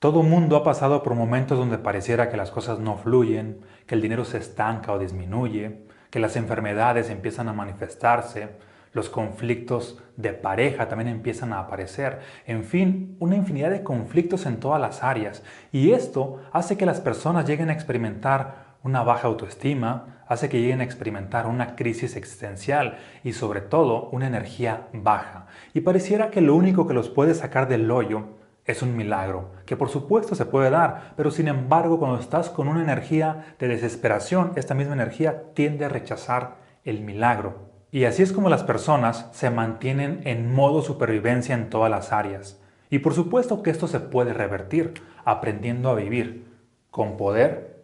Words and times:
Todo 0.00 0.22
mundo 0.22 0.54
ha 0.54 0.62
pasado 0.62 1.02
por 1.02 1.16
momentos 1.16 1.58
donde 1.58 1.76
pareciera 1.76 2.30
que 2.30 2.36
las 2.36 2.52
cosas 2.52 2.78
no 2.78 2.96
fluyen, 2.96 3.62
que 3.84 3.96
el 3.96 4.00
dinero 4.00 4.24
se 4.24 4.38
estanca 4.38 4.92
o 4.92 4.98
disminuye, 5.00 5.80
que 6.10 6.20
las 6.20 6.36
enfermedades 6.36 7.10
empiezan 7.10 7.48
a 7.48 7.52
manifestarse, 7.52 8.50
los 8.92 9.08
conflictos 9.08 10.00
de 10.16 10.34
pareja 10.34 10.86
también 10.86 11.08
empiezan 11.08 11.52
a 11.52 11.58
aparecer, 11.58 12.20
en 12.46 12.62
fin, 12.62 13.16
una 13.18 13.34
infinidad 13.34 13.70
de 13.70 13.82
conflictos 13.82 14.46
en 14.46 14.60
todas 14.60 14.80
las 14.80 15.02
áreas. 15.02 15.42
Y 15.72 15.90
esto 15.90 16.42
hace 16.52 16.76
que 16.76 16.86
las 16.86 17.00
personas 17.00 17.44
lleguen 17.44 17.68
a 17.68 17.72
experimentar 17.72 18.76
una 18.84 19.02
baja 19.02 19.26
autoestima, 19.26 20.22
hace 20.28 20.48
que 20.48 20.60
lleguen 20.60 20.80
a 20.80 20.84
experimentar 20.84 21.48
una 21.48 21.74
crisis 21.74 22.14
existencial 22.14 22.98
y 23.24 23.32
sobre 23.32 23.62
todo 23.62 24.10
una 24.10 24.28
energía 24.28 24.86
baja. 24.92 25.48
Y 25.74 25.80
pareciera 25.80 26.30
que 26.30 26.40
lo 26.40 26.54
único 26.54 26.86
que 26.86 26.94
los 26.94 27.08
puede 27.08 27.34
sacar 27.34 27.66
del 27.66 27.90
hoyo 27.90 28.37
es 28.68 28.82
un 28.82 28.96
milagro, 28.96 29.50
que 29.64 29.76
por 29.76 29.88
supuesto 29.88 30.34
se 30.34 30.44
puede 30.44 30.70
dar, 30.70 31.14
pero 31.16 31.30
sin 31.30 31.48
embargo 31.48 31.98
cuando 31.98 32.20
estás 32.20 32.50
con 32.50 32.68
una 32.68 32.82
energía 32.82 33.56
de 33.58 33.66
desesperación, 33.66 34.52
esta 34.56 34.74
misma 34.74 34.92
energía 34.92 35.54
tiende 35.54 35.86
a 35.86 35.88
rechazar 35.88 36.58
el 36.84 37.00
milagro. 37.00 37.66
Y 37.90 38.04
así 38.04 38.22
es 38.22 38.32
como 38.32 38.50
las 38.50 38.64
personas 38.64 39.28
se 39.32 39.48
mantienen 39.48 40.20
en 40.24 40.54
modo 40.54 40.82
supervivencia 40.82 41.54
en 41.54 41.70
todas 41.70 41.90
las 41.90 42.12
áreas. 42.12 42.60
Y 42.90 42.98
por 42.98 43.14
supuesto 43.14 43.62
que 43.62 43.70
esto 43.70 43.88
se 43.88 44.00
puede 44.00 44.34
revertir 44.34 44.94
aprendiendo 45.24 45.88
a 45.88 45.94
vivir 45.94 46.46
con 46.90 47.16
poder 47.16 47.82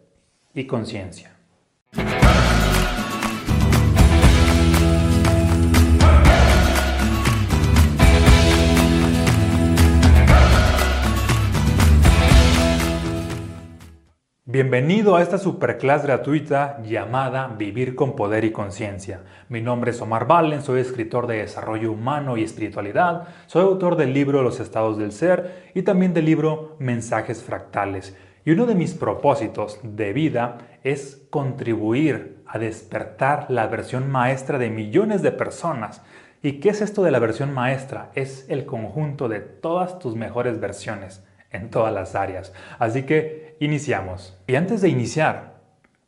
y 0.53 0.67
conciencia. 0.67 1.35
Bienvenido 14.55 15.17
a 15.17 15.21
esta 15.21 15.37
superclass 15.37 16.03
gratuita 16.03 16.81
llamada 16.81 17.53
Vivir 17.57 17.93
con 17.93 18.15
Poder 18.15 18.45
y 18.45 18.53
Conciencia. 18.53 19.19
Mi 19.49 19.59
nombre 19.59 19.91
es 19.91 20.01
Omar 20.01 20.27
Valen, 20.27 20.61
soy 20.61 20.79
escritor 20.79 21.27
de 21.27 21.39
desarrollo 21.39 21.91
humano 21.91 22.37
y 22.37 22.43
espiritualidad, 22.43 23.27
soy 23.47 23.63
autor 23.63 23.97
del 23.97 24.13
libro 24.13 24.43
Los 24.43 24.61
estados 24.61 24.97
del 24.97 25.11
ser 25.11 25.71
y 25.75 25.81
también 25.81 26.13
del 26.13 26.23
libro 26.23 26.77
Mensajes 26.79 27.43
fractales. 27.43 28.15
Y 28.45 28.51
uno 28.51 28.65
de 28.65 28.75
mis 28.75 28.93
propósitos 28.93 29.81
de 29.83 30.13
vida 30.13 30.59
es 30.85 31.27
contribuir 31.29 32.41
a 32.47 32.57
despertar 32.57 33.47
la 33.49 33.67
versión 33.67 34.09
maestra 34.09 34.57
de 34.57 34.69
millones 34.69 35.21
de 35.21 35.33
personas. 35.33 36.01
¿Y 36.41 36.61
qué 36.61 36.69
es 36.69 36.79
esto 36.79 37.03
de 37.03 37.11
la 37.11 37.19
versión 37.19 37.53
maestra? 37.53 38.09
Es 38.15 38.45
el 38.47 38.65
conjunto 38.65 39.27
de 39.27 39.41
todas 39.41 39.99
tus 39.99 40.15
mejores 40.15 40.61
versiones 40.61 41.24
en 41.55 41.69
todas 41.69 41.93
las 41.93 42.15
áreas. 42.15 42.53
Así 42.79 43.03
que 43.03 43.57
iniciamos. 43.59 44.37
Y 44.47 44.55
antes 44.55 44.81
de 44.81 44.89
iniciar, 44.89 45.55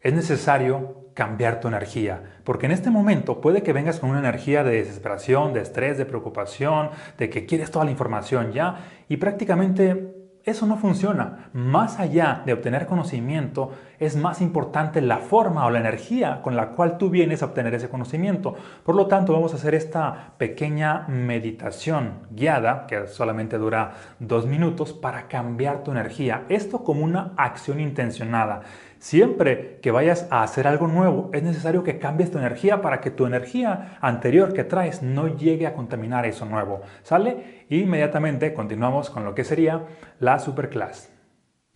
es 0.01 0.13
necesario 0.13 1.07
cambiar 1.13 1.59
tu 1.59 1.67
energía, 1.67 2.21
porque 2.43 2.67
en 2.67 2.71
este 2.71 2.91
momento 2.91 3.41
puede 3.41 3.63
que 3.63 3.73
vengas 3.73 3.99
con 3.99 4.11
una 4.11 4.19
energía 4.19 4.63
de 4.63 4.77
desesperación, 4.77 5.51
de 5.51 5.61
estrés, 5.61 5.97
de 5.97 6.05
preocupación, 6.05 6.91
de 7.17 7.31
que 7.31 7.47
quieres 7.47 7.71
toda 7.71 7.85
la 7.85 7.91
información 7.91 8.51
ya 8.51 8.85
y 9.09 9.17
prácticamente 9.17 10.13
eso 10.47 10.65
no 10.65 10.77
funciona. 10.77 11.49
Más 11.51 11.99
allá 11.99 12.41
de 12.45 12.53
obtener 12.53 12.87
conocimiento, 12.87 13.73
es 13.99 14.15
más 14.15 14.41
importante 14.41 15.01
la 15.01 15.17
forma 15.17 15.65
o 15.65 15.69
la 15.69 15.79
energía 15.79 16.41
con 16.41 16.55
la 16.55 16.69
cual 16.69 16.97
tú 16.97 17.09
vienes 17.09 17.41
a 17.41 17.47
obtener 17.47 17.73
ese 17.75 17.89
conocimiento. 17.89 18.55
Por 18.85 18.95
lo 18.95 19.07
tanto, 19.07 19.33
vamos 19.33 19.51
a 19.53 19.57
hacer 19.57 19.75
esta 19.75 20.33
pequeña 20.37 21.05
meditación 21.09 22.13
guiada, 22.31 22.87
que 22.87 23.07
solamente 23.07 23.57
dura 23.57 23.91
dos 24.19 24.45
minutos, 24.45 24.93
para 24.93 25.27
cambiar 25.27 25.83
tu 25.83 25.91
energía. 25.91 26.45
Esto 26.47 26.81
como 26.81 27.03
una 27.03 27.33
acción 27.35 27.81
intencionada. 27.81 28.61
Siempre 28.99 29.79
que 29.81 29.91
vayas 29.91 30.27
a 30.31 30.43
hacer 30.43 30.67
algo 30.67 30.87
nuevo, 30.87 31.29
es 31.33 31.43
necesario 31.43 31.83
que 31.83 31.99
cambies 31.99 32.31
tu 32.31 32.39
energía 32.39 32.81
para 32.81 32.99
que 32.99 33.11
tu 33.11 33.25
energía 33.25 33.97
anterior 34.01 34.53
que 34.53 34.63
traes 34.63 35.03
no 35.03 35.27
llegue 35.27 35.67
a 35.67 35.73
contaminar 35.73 36.25
eso 36.25 36.45
nuevo. 36.45 36.81
¿Sale? 37.03 37.65
Y 37.69 37.81
inmediatamente 37.81 38.53
continuamos 38.53 39.09
con 39.09 39.23
lo 39.23 39.35
que 39.35 39.43
sería 39.43 39.85
la 40.19 40.39
superclass. 40.39 41.11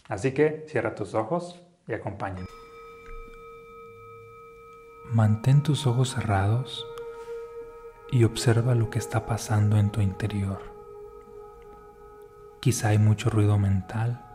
Así 0.09 0.31
que 0.31 0.65
cierra 0.67 0.95
tus 0.95 1.13
ojos 1.13 1.61
y 1.87 1.93
acompáñame. 1.93 2.47
Mantén 5.13 5.61
tus 5.61 5.85
ojos 5.85 6.15
cerrados 6.15 6.87
y 8.11 8.23
observa 8.23 8.75
lo 8.75 8.89
que 8.89 8.99
está 8.99 9.25
pasando 9.25 9.77
en 9.77 9.91
tu 9.91 10.01
interior. 10.01 10.59
Quizá 12.59 12.89
hay 12.89 12.97
mucho 12.97 13.29
ruido 13.29 13.57
mental 13.57 14.30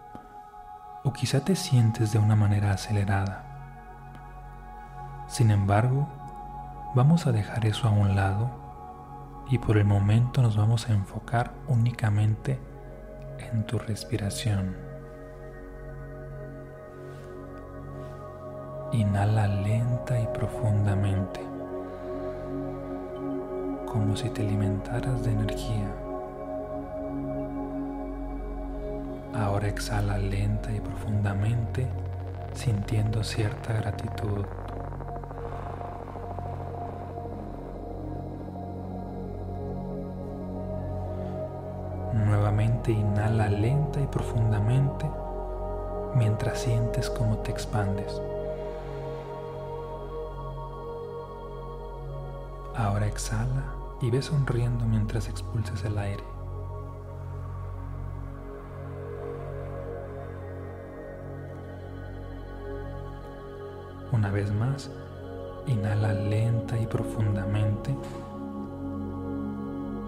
o 1.07 1.13
quizá 1.13 1.45
te 1.45 1.55
sientes 1.55 2.11
de 2.11 2.19
una 2.19 2.35
manera 2.35 2.73
acelerada. 2.73 3.45
Sin 5.29 5.53
embargo, 5.53 6.09
vamos 6.97 7.29
a 7.29 7.33
dejar 7.33 7.65
eso 7.65 7.87
a 7.87 7.93
un 7.93 8.17
lado 8.17 8.51
y 9.49 9.59
por 9.59 9.77
el 9.77 9.85
momento 9.85 10.43
nos 10.43 10.57
vamos 10.57 10.89
a 10.89 10.93
enfocar 10.93 11.53
únicamente 11.69 12.59
en 13.39 13.65
tu 13.67 13.79
respiración. 13.79 14.75
Inhala 18.91 19.47
lenta 19.47 20.21
y 20.21 20.27
profundamente, 20.27 21.41
como 23.87 24.17
si 24.17 24.29
te 24.31 24.43
alimentaras 24.43 25.23
de 25.25 25.31
energía. 25.31 26.06
Ahora 29.39 29.69
exhala 29.69 30.17
lenta 30.17 30.73
y 30.73 30.81
profundamente, 30.81 31.87
sintiendo 32.55 33.23
cierta 33.23 33.75
gratitud. 33.75 34.47
Nuevamente 42.15 42.93
inhala 42.93 43.51
lenta 43.51 44.01
y 44.01 44.07
profundamente 44.07 45.05
mientras 46.15 46.61
sientes 46.61 47.11
cómo 47.11 47.37
te 47.39 47.51
expandes. 47.51 48.21
Ahora 52.75 53.07
exhala 53.07 53.65
y 54.01 54.11
ve 54.11 54.23
sonriendo 54.23 54.87
mientras 54.87 55.29
expulses 55.29 55.85
el 55.85 55.99
aire. 55.99 56.36
Una 64.13 64.31
vez 64.31 64.53
más, 64.53 64.91
inhala 65.67 66.13
lenta 66.13 66.79
y 66.79 66.87
profundamente 66.87 67.95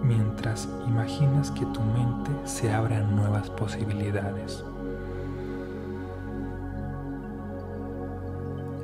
mientras 0.01 0.67
imaginas 0.87 1.51
que 1.51 1.65
tu 1.67 1.81
mente 1.81 2.31
se 2.45 2.71
abre 2.71 2.95
a 2.95 3.01
nuevas 3.01 3.49
posibilidades. 3.51 4.63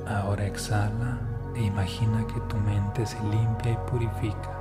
Ahora 0.07 0.45
exhala 0.45 1.17
e 1.55 1.63
imagina 1.63 2.25
que 2.27 2.39
tu 2.41 2.57
mente 2.57 3.05
se 3.05 3.19
limpia 3.23 3.71
y 3.71 3.77
purifica. 3.89 4.51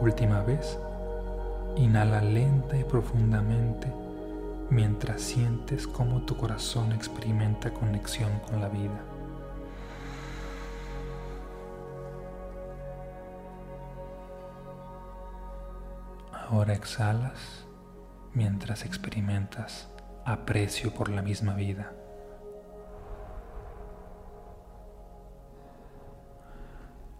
Última 0.00 0.42
vez, 0.42 0.78
inhala 1.76 2.20
lenta 2.20 2.76
y 2.76 2.84
profundamente 2.84 4.01
mientras 4.72 5.20
sientes 5.20 5.86
cómo 5.86 6.22
tu 6.22 6.34
corazón 6.34 6.92
experimenta 6.92 7.74
conexión 7.74 8.40
con 8.40 8.58
la 8.58 8.70
vida. 8.70 9.04
Ahora 16.32 16.72
exhalas 16.72 17.66
mientras 18.32 18.86
experimentas 18.86 19.90
aprecio 20.24 20.94
por 20.94 21.10
la 21.10 21.20
misma 21.20 21.54
vida. 21.54 21.92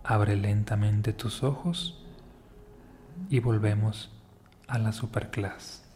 Abre 0.04 0.36
lentamente 0.36 1.12
tus 1.12 1.42
ojos 1.42 2.02
y 3.28 3.40
volvemos 3.40 4.10
a 4.68 4.78
la 4.78 4.92
superclass. 4.92 5.91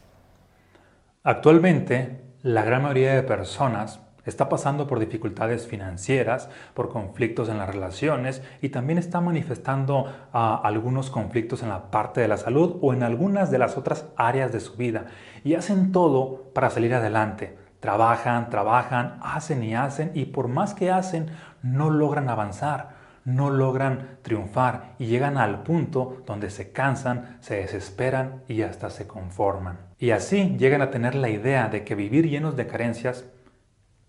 Actualmente, 1.29 2.21
la 2.43 2.63
gran 2.63 2.85
mayoría 2.85 3.17
de 3.17 3.25
personas 3.25 3.99
está 4.25 4.49
pasando 4.49 4.87
por 4.87 5.01
dificultades 5.01 5.67
financieras, 5.67 6.49
por 6.73 6.89
conflictos 6.89 7.49
en 7.49 7.59
las 7.59 7.69
relaciones 7.69 8.45
y 8.63 8.69
también 8.69 8.97
está 8.97 9.21
manifestando 9.21 10.07
ah, 10.33 10.61
algunos 10.63 11.11
conflictos 11.11 11.65
en 11.65 11.71
la 11.71 11.91
parte 11.91 12.21
de 12.21 12.29
la 12.29 12.37
salud 12.37 12.77
o 12.81 12.93
en 12.95 13.03
algunas 13.03 13.51
de 13.51 13.59
las 13.59 13.77
otras 13.77 14.07
áreas 14.15 14.53
de 14.53 14.61
su 14.61 14.77
vida. 14.77 15.07
Y 15.43 15.55
hacen 15.55 15.91
todo 15.91 16.45
para 16.55 16.71
salir 16.71 16.95
adelante. 16.95 17.59
Trabajan, 17.81 18.49
trabajan, 18.49 19.19
hacen 19.21 19.65
y 19.65 19.75
hacen 19.75 20.13
y 20.15 20.27
por 20.27 20.47
más 20.47 20.75
que 20.75 20.93
hacen, 20.93 21.31
no 21.61 21.91
logran 21.91 22.29
avanzar 22.29 22.95
no 23.25 23.51
logran 23.51 24.19
triunfar 24.23 24.95
y 25.01 25.07
llegan 25.07 25.37
al 25.37 25.65
punto 25.65 26.23
donde 26.27 26.49
se 26.49 26.71
cansan, 26.71 27.39
se 27.41 27.57
desesperan 27.57 28.45
y 28.47 28.63
hasta 28.63 28.89
se 28.89 29.09
conforman. 29.09 29.86
Y 29.99 30.11
así 30.11 30.57
llegan 30.59 30.83
a 30.83 30.91
tener 30.91 31.15
la 31.15 31.31
idea 31.31 31.69
de 31.69 31.85
que 31.85 31.95
vivir 31.95 32.29
llenos 32.29 32.57
de 32.57 32.67
carencias 32.67 33.25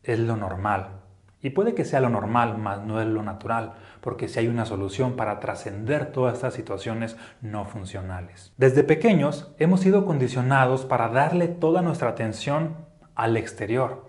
es 0.04 0.19
lo 0.19 0.36
normal. 0.36 1.01
Y 1.42 1.51
puede 1.51 1.75
que 1.75 1.86
sea 1.86 2.00
lo 2.00 2.10
normal, 2.10 2.57
mas 2.57 2.84
no 2.84 3.00
es 3.00 3.07
lo 3.07 3.24
natural, 3.24 3.74
porque 4.01 4.28
si 4.28 4.39
hay 4.39 4.48
una 4.48 4.66
solución 4.66 5.16
para 5.16 5.39
trascender 5.39 6.12
todas 6.12 6.34
estas 6.34 6.56
situaciones 6.56 7.16
no 7.42 7.66
funcionales. 7.66 8.54
Desde 8.57 8.84
pequeños 8.84 9.54
hemos 9.60 9.81
sido 9.81 10.06
condicionados 10.06 10.84
para 10.86 11.10
darle 11.10 11.48
toda 11.48 11.81
nuestra 11.81 12.10
atención 12.10 12.75
al 13.16 13.38
exterior, 13.38 14.07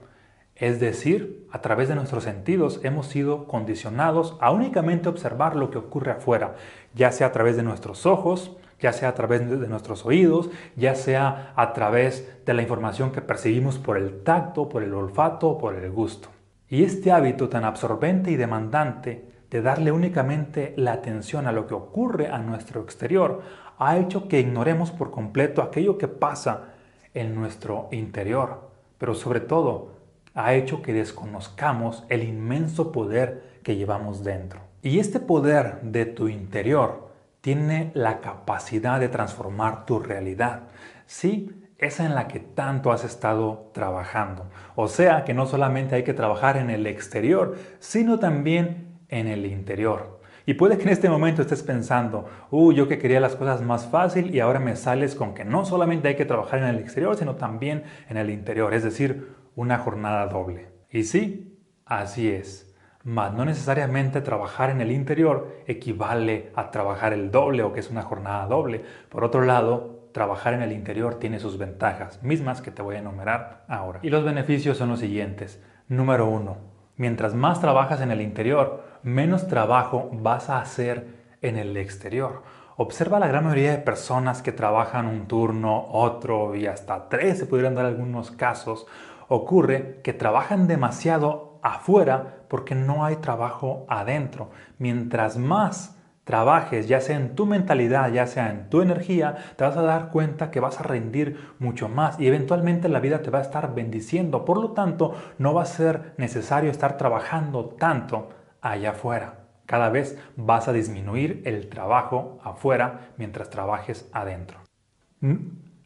es 0.59 0.81
decir, 0.81 1.47
a 1.53 1.61
través 1.61 1.89
de 1.89 1.95
nuestros 1.95 2.25
sentidos 2.25 2.81
hemos 2.83 3.07
sido 3.07 3.47
condicionados 3.47 4.37
a 4.41 4.51
únicamente 4.51 5.09
observar 5.09 5.55
lo 5.55 5.71
que 5.71 5.79
ocurre 5.79 6.11
afuera, 6.11 6.57
ya 6.95 7.13
sea 7.13 7.29
a 7.29 7.33
través 7.33 7.57
de 7.57 7.63
nuestros 7.63 8.07
ojos, 8.07 8.57
ya 8.81 8.93
sea 8.93 9.11
a 9.11 9.15
través 9.15 9.49
de 9.49 9.69
nuestros 9.69 10.07
oídos, 10.07 10.51
ya 10.77 10.95
sea 10.95 11.53
a 11.57 11.73
través 11.73 12.29
de 12.45 12.55
la 12.55 12.63
información 12.63 13.13
que 13.13 13.21
percibimos 13.21 13.79
por 13.79 13.97
el 13.97 14.23
tacto, 14.23 14.69
por 14.69 14.83
el 14.83 14.95
olfato 14.95 15.59
por 15.59 15.75
el 15.75 15.91
gusto. 15.91 16.29
Y 16.69 16.85
este 16.85 17.11
hábito 17.13 17.49
tan 17.49 17.65
absorbente 17.65 18.31
y 18.31 18.37
demandante 18.37 19.25
de 19.51 19.63
darle 19.63 19.91
únicamente 19.91 20.75
la 20.77 20.93
atención 20.93 21.47
a 21.47 21.53
lo 21.53 21.67
que 21.67 21.75
ocurre 21.75 22.29
a 22.29 22.39
nuestro 22.39 22.83
exterior 22.83 23.43
ha 23.79 23.97
hecho 23.97 24.29
que 24.29 24.41
ignoremos 24.41 24.91
por 24.91 25.11
completo 25.11 25.63
aquello 25.63 25.97
que 25.97 26.09
pasa 26.09 26.75
en 27.15 27.35
nuestro 27.35 27.89
interior, 27.91 28.71
pero 28.99 29.15
sobre 29.15 29.41
todo 29.41 29.93
ha 30.35 30.55
hecho 30.55 30.83
que 30.83 30.93
desconozcamos 30.93 32.05
el 32.09 32.23
inmenso 32.23 32.93
poder 32.93 33.61
que 33.63 33.77
llevamos 33.77 34.23
dentro. 34.23 34.61
Y 34.83 34.99
este 34.99 35.21
poder 35.21 35.81
de 35.83 36.07
tu 36.07 36.29
interior 36.29 37.08
tiene 37.49 37.91
la 37.95 38.21
capacidad 38.21 39.01
de 39.01 39.09
transformar 39.09 39.87
tu 39.87 40.01
realidad. 40.01 40.65
Sí, 41.07 41.51
esa 41.79 42.05
en 42.05 42.15
la 42.15 42.29
que 42.29 42.41
tanto 42.41 42.93
has 42.93 43.05
estado 43.05 43.71
trabajando. 43.73 44.51
O 44.77 44.87
sea 44.87 45.25
que 45.25 45.33
no 45.33 45.47
solamente 45.47 45.95
hay 45.95 46.03
que 46.03 46.13
trabajar 46.13 46.59
en 46.59 46.69
el 46.69 46.87
exterior, 46.87 47.57
sino 47.79 48.19
también 48.19 48.99
en 49.09 49.29
el 49.29 49.47
interior. 49.47 50.21
Y 50.45 50.55
puede 50.55 50.77
que 50.77 50.83
en 50.83 50.91
este 50.91 51.09
momento 51.09 51.41
estés 51.41 51.63
pensando, 51.63 52.27
uh, 52.51 52.71
yo 52.73 52.87
que 52.87 52.99
quería 52.99 53.19
las 53.19 53.35
cosas 53.35 53.63
más 53.63 53.87
fácil 53.87 54.35
y 54.35 54.41
ahora 54.41 54.61
me 54.61 54.77
sales 54.77 55.15
con 55.15 55.33
que 55.33 55.47
no 55.47 55.65
solamente 55.65 56.09
hay 56.09 56.17
que 56.17 56.27
trabajar 56.27 56.59
en 56.59 56.67
el 56.67 56.79
exterior, 56.79 57.17
sino 57.17 57.37
también 57.37 57.85
en 58.11 58.19
el 58.19 58.29
interior. 58.29 58.75
Es 58.75 58.85
decir, 58.85 59.35
una 59.57 59.79
jornada 59.79 60.27
doble. 60.27 60.69
Y 60.91 61.05
sí, 61.05 61.59
así 61.87 62.29
es. 62.29 62.68
Mas 63.09 63.33
no 63.33 63.47
necesariamente 63.47 64.21
trabajar 64.21 64.69
en 64.69 64.83
el 64.83 64.93
interior 64.93 65.63
equivale 65.67 66.53
a 66.55 66.71
trabajar 66.71 67.15
el 67.15 67.31
doble 67.31 67.63
o 67.63 67.73
que 67.73 67.81
es 67.81 67.89
una 67.89 68.03
jornada 68.03 68.45
doble. 68.45 68.85
Por 69.09 69.25
otro 69.25 69.41
lado, 69.41 70.11
trabajar 70.13 70.53
en 70.53 70.61
el 70.61 70.73
interior 70.73 71.15
tiene 71.15 71.41
sus 71.41 71.57
ventajas, 71.57 72.23
mismas 72.23 72.61
que 72.61 72.71
te 72.71 72.83
voy 72.83 72.97
a 72.97 72.99
enumerar 72.99 73.65
ahora. 73.67 74.01
Y 74.03 74.11
los 74.11 74.25
beneficios 74.25 74.77
son 74.77 74.91
los 74.91 75.01
siguientes. 75.01 75.65
Número 75.89 76.27
uno, 76.27 76.59
mientras 76.99 77.33
más 77.33 77.63
trabajas 77.63 78.03
en 78.03 78.11
el 78.11 78.21
interior, 78.21 78.85
menos 79.03 79.49
trabajo 79.49 80.11
vas 80.13 80.51
a 80.51 80.61
hacer 80.61 81.07
en 81.41 81.57
el 81.57 81.79
exterior. 81.79 82.43
Observa 82.77 83.19
la 83.19 83.29
gran 83.29 83.45
mayoría 83.45 83.71
de 83.71 83.79
personas 83.79 84.43
que 84.43 84.53
trabajan 84.53 85.07
un 85.07 85.27
turno, 85.27 85.87
otro 85.93 86.55
y 86.55 86.67
hasta 86.67 87.09
tres, 87.09 87.39
se 87.39 87.47
pudieran 87.47 87.75
dar 87.75 87.87
algunos 87.87 88.33
casos, 88.33 88.87
ocurre 89.29 90.03
que 90.05 90.13
trabajan 90.13 90.67
demasiado 90.67 91.59
afuera 91.63 92.38
porque 92.49 92.75
no 92.75 93.05
hay 93.05 93.17
trabajo 93.17 93.87
adentro. 93.89 94.51
Mientras 94.79 95.37
más 95.37 95.99
trabajes, 96.29 96.89
ya 96.89 97.01
sea 97.01 97.17
en 97.17 97.35
tu 97.35 97.47
mentalidad, 97.47 98.13
ya 98.13 98.27
sea 98.27 98.51
en 98.51 98.69
tu 98.69 98.83
energía, 98.83 99.37
te 99.57 99.65
vas 99.65 99.79
a 99.79 99.83
dar 99.83 100.11
cuenta 100.11 100.51
que 100.51 100.61
vas 100.61 100.79
a 100.79 100.83
rendir 100.83 101.55
mucho 101.59 101.89
más 101.89 102.21
y 102.21 102.27
eventualmente 102.27 102.91
la 102.91 103.01
vida 103.01 103.23
te 103.23 103.31
va 103.31 103.39
a 103.39 103.43
estar 103.43 103.75
bendiciendo. 103.75 104.45
Por 104.45 104.59
lo 104.59 104.73
tanto, 104.73 105.15
no 105.39 105.55
va 105.55 105.63
a 105.63 105.65
ser 105.65 106.13
necesario 106.19 106.71
estar 106.71 106.99
trabajando 106.99 107.65
tanto 107.65 108.29
allá 108.61 108.91
afuera. 108.91 109.47
Cada 109.65 109.89
vez 109.89 110.19
vas 110.37 110.69
a 110.69 110.75
disminuir 110.75 111.41
el 111.47 111.71
trabajo 111.71 112.39
afuera 112.45 113.13
mientras 113.17 113.49
trabajes 113.49 114.11
adentro. 114.13 114.59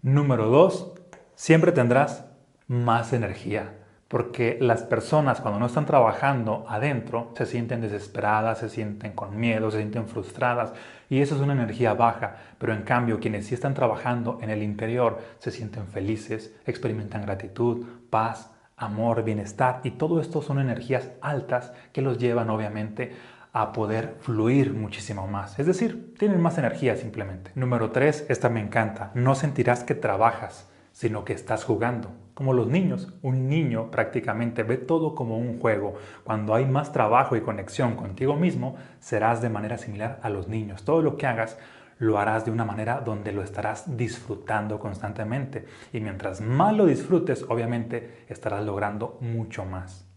número 0.02 0.48
dos, 0.48 0.92
siempre 1.36 1.70
tendrás 1.70 2.24
más 2.66 3.12
energía. 3.12 3.81
Porque 4.12 4.58
las 4.60 4.82
personas 4.82 5.40
cuando 5.40 5.58
no 5.58 5.64
están 5.64 5.86
trabajando 5.86 6.66
adentro 6.68 7.32
se 7.34 7.46
sienten 7.46 7.80
desesperadas, 7.80 8.58
se 8.58 8.68
sienten 8.68 9.12
con 9.12 9.40
miedo, 9.40 9.70
se 9.70 9.78
sienten 9.78 10.06
frustradas 10.06 10.74
y 11.08 11.22
eso 11.22 11.34
es 11.34 11.40
una 11.40 11.54
energía 11.54 11.94
baja. 11.94 12.36
Pero 12.58 12.74
en 12.74 12.82
cambio 12.82 13.20
quienes 13.20 13.46
sí 13.46 13.54
están 13.54 13.72
trabajando 13.72 14.38
en 14.42 14.50
el 14.50 14.62
interior 14.62 15.18
se 15.38 15.50
sienten 15.50 15.86
felices, 15.86 16.54
experimentan 16.66 17.22
gratitud, 17.22 17.86
paz, 18.10 18.50
amor, 18.76 19.24
bienestar 19.24 19.80
y 19.82 19.92
todo 19.92 20.20
esto 20.20 20.42
son 20.42 20.58
energías 20.58 21.08
altas 21.22 21.72
que 21.94 22.02
los 22.02 22.18
llevan 22.18 22.50
obviamente 22.50 23.14
a 23.54 23.72
poder 23.72 24.16
fluir 24.20 24.74
muchísimo 24.74 25.26
más. 25.26 25.58
Es 25.58 25.64
decir, 25.64 26.14
tienen 26.18 26.42
más 26.42 26.58
energía 26.58 26.96
simplemente. 26.96 27.50
Número 27.54 27.92
3, 27.92 28.26
esta 28.28 28.50
me 28.50 28.60
encanta. 28.60 29.10
No 29.14 29.34
sentirás 29.34 29.84
que 29.84 29.94
trabajas 29.94 30.68
sino 30.92 31.24
que 31.24 31.32
estás 31.32 31.64
jugando. 31.64 32.10
Como 32.34 32.54
los 32.54 32.68
niños, 32.68 33.12
un 33.22 33.48
niño 33.48 33.90
prácticamente 33.90 34.62
ve 34.62 34.78
todo 34.78 35.14
como 35.14 35.36
un 35.36 35.60
juego. 35.60 35.94
Cuando 36.24 36.54
hay 36.54 36.64
más 36.64 36.92
trabajo 36.92 37.36
y 37.36 37.42
conexión 37.42 37.94
contigo 37.94 38.36
mismo, 38.36 38.76
serás 39.00 39.42
de 39.42 39.50
manera 39.50 39.76
similar 39.78 40.18
a 40.22 40.30
los 40.30 40.48
niños. 40.48 40.84
Todo 40.84 41.02
lo 41.02 41.16
que 41.16 41.26
hagas 41.26 41.58
lo 41.98 42.18
harás 42.18 42.44
de 42.44 42.50
una 42.50 42.64
manera 42.64 43.00
donde 43.00 43.32
lo 43.32 43.42
estarás 43.42 43.96
disfrutando 43.96 44.78
constantemente. 44.78 45.66
Y 45.92 46.00
mientras 46.00 46.40
más 46.40 46.74
lo 46.74 46.86
disfrutes, 46.86 47.44
obviamente 47.48 48.24
estarás 48.28 48.64
logrando 48.64 49.18
mucho 49.20 49.64
más. 49.64 50.08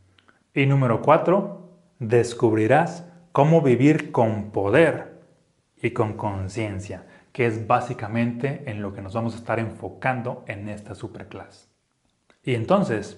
Y 0.54 0.66
número 0.66 1.02
cuatro, 1.02 1.80
descubrirás 2.00 3.12
cómo 3.34 3.62
vivir 3.62 4.12
con 4.12 4.52
poder 4.52 5.22
y 5.82 5.92
con 5.92 6.14
conciencia 6.14 7.04
que 7.36 7.46
es 7.46 7.68
básicamente 7.68 8.64
en 8.66 8.82
lo 8.82 8.94
que 8.94 9.02
nos 9.02 9.14
vamos 9.14 9.34
a 9.34 9.38
estar 9.40 9.60
enfocando 9.60 10.46
en 10.48 10.70
esta 10.70 10.96
superclase. 10.96 11.75
Y 12.46 12.54
entonces, 12.56 13.18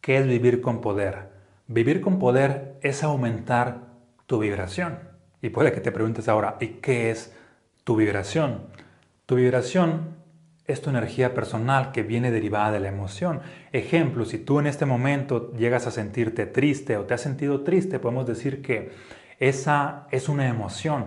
¿qué 0.00 0.18
es 0.18 0.26
vivir 0.26 0.60
con 0.60 0.80
poder? 0.80 1.30
Vivir 1.68 2.00
con 2.00 2.18
poder 2.18 2.78
es 2.82 3.02
aumentar 3.02 3.86
tu 4.26 4.40
vibración. 4.40 4.98
Y 5.40 5.50
puede 5.50 5.72
que 5.72 5.80
te 5.80 5.92
preguntes 5.92 6.28
ahora, 6.28 6.56
¿y 6.60 6.68
qué 6.82 7.10
es 7.10 7.32
tu 7.84 7.96
vibración? 7.96 8.62
Tu 9.24 9.36
vibración 9.36 10.16
es 10.66 10.82
tu 10.82 10.90
energía 10.90 11.32
personal 11.32 11.92
que 11.92 12.02
viene 12.02 12.32
derivada 12.32 12.72
de 12.72 12.80
la 12.80 12.88
emoción. 12.88 13.40
Ejemplo, 13.72 14.24
si 14.24 14.38
tú 14.38 14.58
en 14.58 14.66
este 14.66 14.84
momento 14.84 15.52
llegas 15.52 15.86
a 15.86 15.92
sentirte 15.92 16.46
triste 16.46 16.96
o 16.96 17.04
te 17.04 17.14
has 17.14 17.20
sentido 17.20 17.62
triste, 17.62 18.00
podemos 18.00 18.26
decir 18.26 18.62
que 18.62 18.90
esa 19.38 20.08
es 20.10 20.28
una 20.28 20.48
emoción 20.48 21.06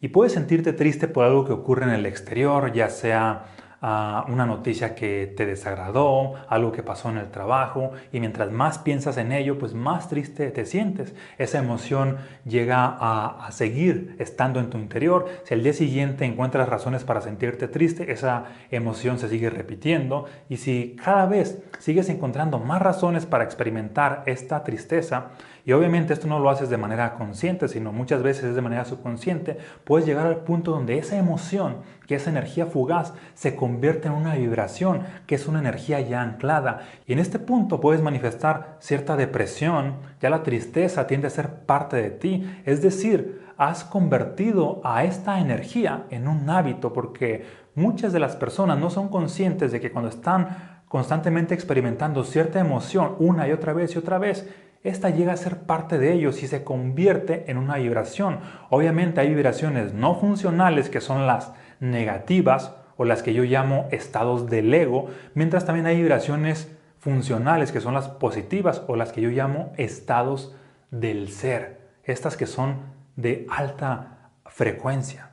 y 0.00 0.08
puedes 0.08 0.32
sentirte 0.32 0.72
triste 0.72 1.06
por 1.08 1.24
algo 1.24 1.44
que 1.44 1.52
ocurre 1.52 1.84
en 1.84 1.90
el 1.90 2.06
exterior, 2.06 2.72
ya 2.72 2.88
sea 2.88 3.44
una 3.82 4.44
noticia 4.44 4.94
que 4.94 5.32
te 5.36 5.46
desagradó, 5.46 6.34
algo 6.48 6.70
que 6.70 6.82
pasó 6.82 7.08
en 7.08 7.16
el 7.16 7.30
trabajo, 7.30 7.92
y 8.12 8.20
mientras 8.20 8.50
más 8.50 8.78
piensas 8.78 9.16
en 9.16 9.32
ello, 9.32 9.58
pues 9.58 9.72
más 9.72 10.08
triste 10.08 10.50
te 10.50 10.66
sientes. 10.66 11.14
Esa 11.38 11.58
emoción 11.58 12.18
llega 12.44 12.84
a, 12.84 13.46
a 13.46 13.52
seguir 13.52 14.16
estando 14.18 14.60
en 14.60 14.68
tu 14.68 14.76
interior. 14.76 15.28
Si 15.44 15.54
al 15.54 15.62
día 15.62 15.72
siguiente 15.72 16.26
encuentras 16.26 16.68
razones 16.68 17.04
para 17.04 17.22
sentirte 17.22 17.68
triste, 17.68 18.12
esa 18.12 18.44
emoción 18.70 19.18
se 19.18 19.28
sigue 19.28 19.48
repitiendo. 19.48 20.26
Y 20.50 20.58
si 20.58 20.96
cada 21.02 21.24
vez 21.26 21.62
sigues 21.78 22.10
encontrando 22.10 22.58
más 22.58 22.82
razones 22.82 23.24
para 23.24 23.44
experimentar 23.44 24.24
esta 24.26 24.62
tristeza, 24.62 25.30
y 25.64 25.72
obviamente 25.72 26.12
esto 26.12 26.26
no 26.26 26.38
lo 26.38 26.50
haces 26.50 26.70
de 26.70 26.76
manera 26.76 27.14
consciente, 27.14 27.68
sino 27.68 27.92
muchas 27.92 28.22
veces 28.22 28.44
es 28.44 28.54
de 28.54 28.62
manera 28.62 28.84
subconsciente, 28.84 29.58
puedes 29.84 30.06
llegar 30.06 30.26
al 30.26 30.38
punto 30.38 30.70
donde 30.72 30.98
esa 30.98 31.16
emoción, 31.16 31.76
que 32.06 32.14
esa 32.14 32.30
energía 32.30 32.66
fugaz, 32.66 33.12
se 33.34 33.54
convierte 33.54 34.08
en 34.08 34.14
una 34.14 34.34
vibración, 34.34 35.02
que 35.26 35.34
es 35.34 35.46
una 35.46 35.60
energía 35.60 36.00
ya 36.00 36.22
anclada. 36.22 36.80
Y 37.06 37.12
en 37.12 37.18
este 37.18 37.38
punto 37.38 37.80
puedes 37.80 38.02
manifestar 38.02 38.76
cierta 38.80 39.16
depresión, 39.16 39.96
ya 40.20 40.30
la 40.30 40.42
tristeza 40.42 41.06
tiende 41.06 41.26
a 41.26 41.30
ser 41.30 41.50
parte 41.66 41.96
de 41.96 42.10
ti, 42.10 42.62
es 42.64 42.82
decir, 42.82 43.40
has 43.56 43.84
convertido 43.84 44.80
a 44.84 45.04
esta 45.04 45.38
energía 45.38 46.04
en 46.08 46.28
un 46.28 46.48
hábito 46.48 46.94
porque 46.94 47.44
muchas 47.74 48.10
de 48.12 48.18
las 48.18 48.34
personas 48.34 48.78
no 48.78 48.88
son 48.88 49.08
conscientes 49.08 49.70
de 49.70 49.80
que 49.80 49.92
cuando 49.92 50.08
están 50.08 50.80
constantemente 50.88 51.54
experimentando 51.54 52.24
cierta 52.24 52.58
emoción 52.58 53.16
una 53.18 53.46
y 53.46 53.52
otra 53.52 53.74
vez 53.74 53.94
y 53.94 53.98
otra 53.98 54.18
vez, 54.18 54.48
esta 54.82 55.10
llega 55.10 55.32
a 55.32 55.36
ser 55.36 55.58
parte 55.58 55.98
de 55.98 56.12
ellos 56.12 56.42
y 56.42 56.46
se 56.46 56.64
convierte 56.64 57.50
en 57.50 57.58
una 57.58 57.76
vibración. 57.76 58.40
Obviamente 58.70 59.20
hay 59.20 59.28
vibraciones 59.28 59.92
no 59.92 60.14
funcionales 60.14 60.88
que 60.88 61.00
son 61.00 61.26
las 61.26 61.52
negativas 61.80 62.74
o 62.96 63.04
las 63.04 63.22
que 63.22 63.34
yo 63.34 63.44
llamo 63.44 63.88
estados 63.90 64.48
del 64.48 64.72
ego, 64.72 65.08
mientras 65.34 65.64
también 65.64 65.86
hay 65.86 65.96
vibraciones 65.96 66.74
funcionales 66.98 67.72
que 67.72 67.80
son 67.80 67.94
las 67.94 68.08
positivas 68.08 68.82
o 68.86 68.96
las 68.96 69.12
que 69.12 69.22
yo 69.22 69.30
llamo 69.30 69.72
estados 69.76 70.54
del 70.90 71.30
ser, 71.30 71.88
estas 72.04 72.36
que 72.36 72.46
son 72.46 72.80
de 73.16 73.46
alta 73.50 74.30
frecuencia. 74.46 75.30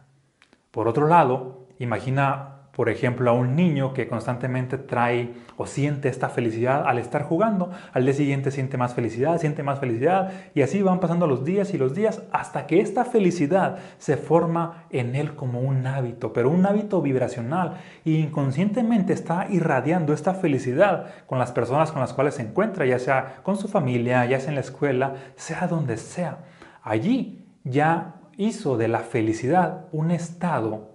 Por 0.71 0.87
otro 0.87 1.07
lado, 1.07 1.67
imagina 1.79 2.56
por 2.77 2.89
ejemplo, 2.89 3.31
a 3.31 3.33
un 3.33 3.55
niño 3.55 3.95
que 3.95 4.07
constantemente 4.07 4.77
trae 4.77 5.33
o 5.57 5.65
siente 5.65 6.09
esta 6.09 6.29
felicidad 6.29 6.83
al 6.85 6.99
estar 6.99 7.23
jugando, 7.23 7.71
al 7.91 8.05
día 8.05 8.13
siguiente 8.13 8.51
siente 8.51 8.77
más 8.77 8.93
felicidad, 8.93 9.39
siente 9.39 9.63
más 9.63 9.79
felicidad 9.79 10.31
y 10.53 10.61
así 10.61 10.83
van 10.83 10.99
pasando 10.99 11.25
los 11.25 11.43
días 11.43 11.73
y 11.73 11.79
los 11.79 11.95
días 11.95 12.21
hasta 12.31 12.67
que 12.67 12.79
esta 12.79 13.03
felicidad 13.03 13.79
se 13.97 14.15
forma 14.15 14.85
en 14.91 15.15
él 15.15 15.33
como 15.33 15.59
un 15.59 15.87
hábito, 15.87 16.33
pero 16.33 16.51
un 16.51 16.67
hábito 16.67 17.01
vibracional 17.01 17.77
e 18.05 18.11
inconscientemente 18.11 19.11
está 19.11 19.47
irradiando 19.49 20.13
esta 20.13 20.35
felicidad 20.35 21.07
con 21.25 21.39
las 21.39 21.51
personas 21.51 21.91
con 21.91 22.01
las 22.01 22.13
cuales 22.13 22.35
se 22.35 22.43
encuentra, 22.43 22.85
ya 22.85 22.99
sea 22.99 23.37
con 23.41 23.57
su 23.57 23.67
familia, 23.67 24.23
ya 24.25 24.39
sea 24.39 24.49
en 24.49 24.55
la 24.55 24.61
escuela, 24.61 25.15
sea 25.35 25.65
donde 25.65 25.97
sea. 25.97 26.45
Allí 26.83 27.43
ya 27.63 28.17
hizo 28.37 28.77
de 28.77 28.87
la 28.87 28.99
felicidad 28.99 29.87
un 29.91 30.11
estado 30.11 30.91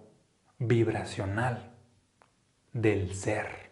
vibracional 0.60 1.71
del 2.72 3.14
ser. 3.14 3.70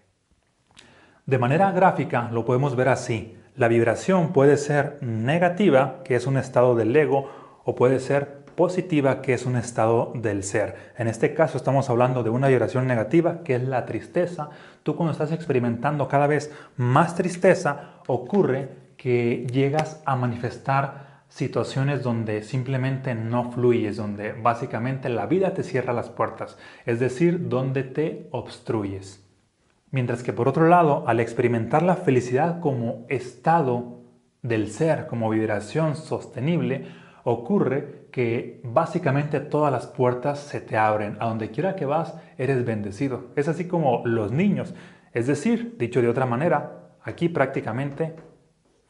De 1.26 1.38
manera 1.38 1.70
gráfica 1.72 2.28
lo 2.32 2.44
podemos 2.44 2.76
ver 2.76 2.88
así. 2.88 3.36
La 3.56 3.68
vibración 3.68 4.32
puede 4.32 4.56
ser 4.56 4.98
negativa, 5.00 6.02
que 6.04 6.16
es 6.16 6.26
un 6.26 6.36
estado 6.36 6.74
del 6.74 6.94
ego, 6.94 7.30
o 7.64 7.74
puede 7.74 8.00
ser 8.00 8.40
positiva, 8.56 9.22
que 9.22 9.34
es 9.34 9.46
un 9.46 9.56
estado 9.56 10.12
del 10.14 10.42
ser. 10.42 10.92
En 10.98 11.08
este 11.08 11.34
caso 11.34 11.56
estamos 11.56 11.88
hablando 11.88 12.22
de 12.22 12.30
una 12.30 12.48
vibración 12.48 12.86
negativa, 12.86 13.42
que 13.44 13.54
es 13.54 13.62
la 13.62 13.86
tristeza. 13.86 14.50
Tú 14.82 14.96
cuando 14.96 15.12
estás 15.12 15.32
experimentando 15.32 16.08
cada 16.08 16.26
vez 16.26 16.52
más 16.76 17.14
tristeza, 17.14 18.00
ocurre 18.06 18.68
que 18.96 19.46
llegas 19.50 20.02
a 20.04 20.16
manifestar 20.16 21.09
situaciones 21.30 22.02
donde 22.02 22.42
simplemente 22.42 23.14
no 23.14 23.50
fluyes, 23.50 23.96
donde 23.96 24.32
básicamente 24.32 25.08
la 25.08 25.26
vida 25.26 25.54
te 25.54 25.62
cierra 25.62 25.94
las 25.94 26.10
puertas, 26.10 26.58
es 26.84 27.00
decir, 27.00 27.48
donde 27.48 27.84
te 27.84 28.28
obstruyes. 28.32 29.26
Mientras 29.90 30.22
que 30.22 30.32
por 30.32 30.48
otro 30.48 30.68
lado, 30.68 31.04
al 31.06 31.20
experimentar 31.20 31.82
la 31.82 31.96
felicidad 31.96 32.60
como 32.60 33.06
estado 33.08 34.02
del 34.42 34.70
ser, 34.70 35.06
como 35.06 35.30
vibración 35.30 35.96
sostenible, 35.96 36.86
ocurre 37.24 38.08
que 38.12 38.60
básicamente 38.64 39.40
todas 39.40 39.72
las 39.72 39.86
puertas 39.86 40.40
se 40.40 40.60
te 40.60 40.76
abren. 40.76 41.16
A 41.20 41.26
donde 41.26 41.50
quiera 41.50 41.76
que 41.76 41.86
vas, 41.86 42.14
eres 42.38 42.64
bendecido. 42.64 43.26
Es 43.36 43.48
así 43.48 43.66
como 43.66 44.02
los 44.04 44.32
niños. 44.32 44.74
Es 45.12 45.26
decir, 45.26 45.76
dicho 45.78 46.00
de 46.00 46.08
otra 46.08 46.26
manera, 46.26 46.92
aquí 47.02 47.28
prácticamente 47.28 48.14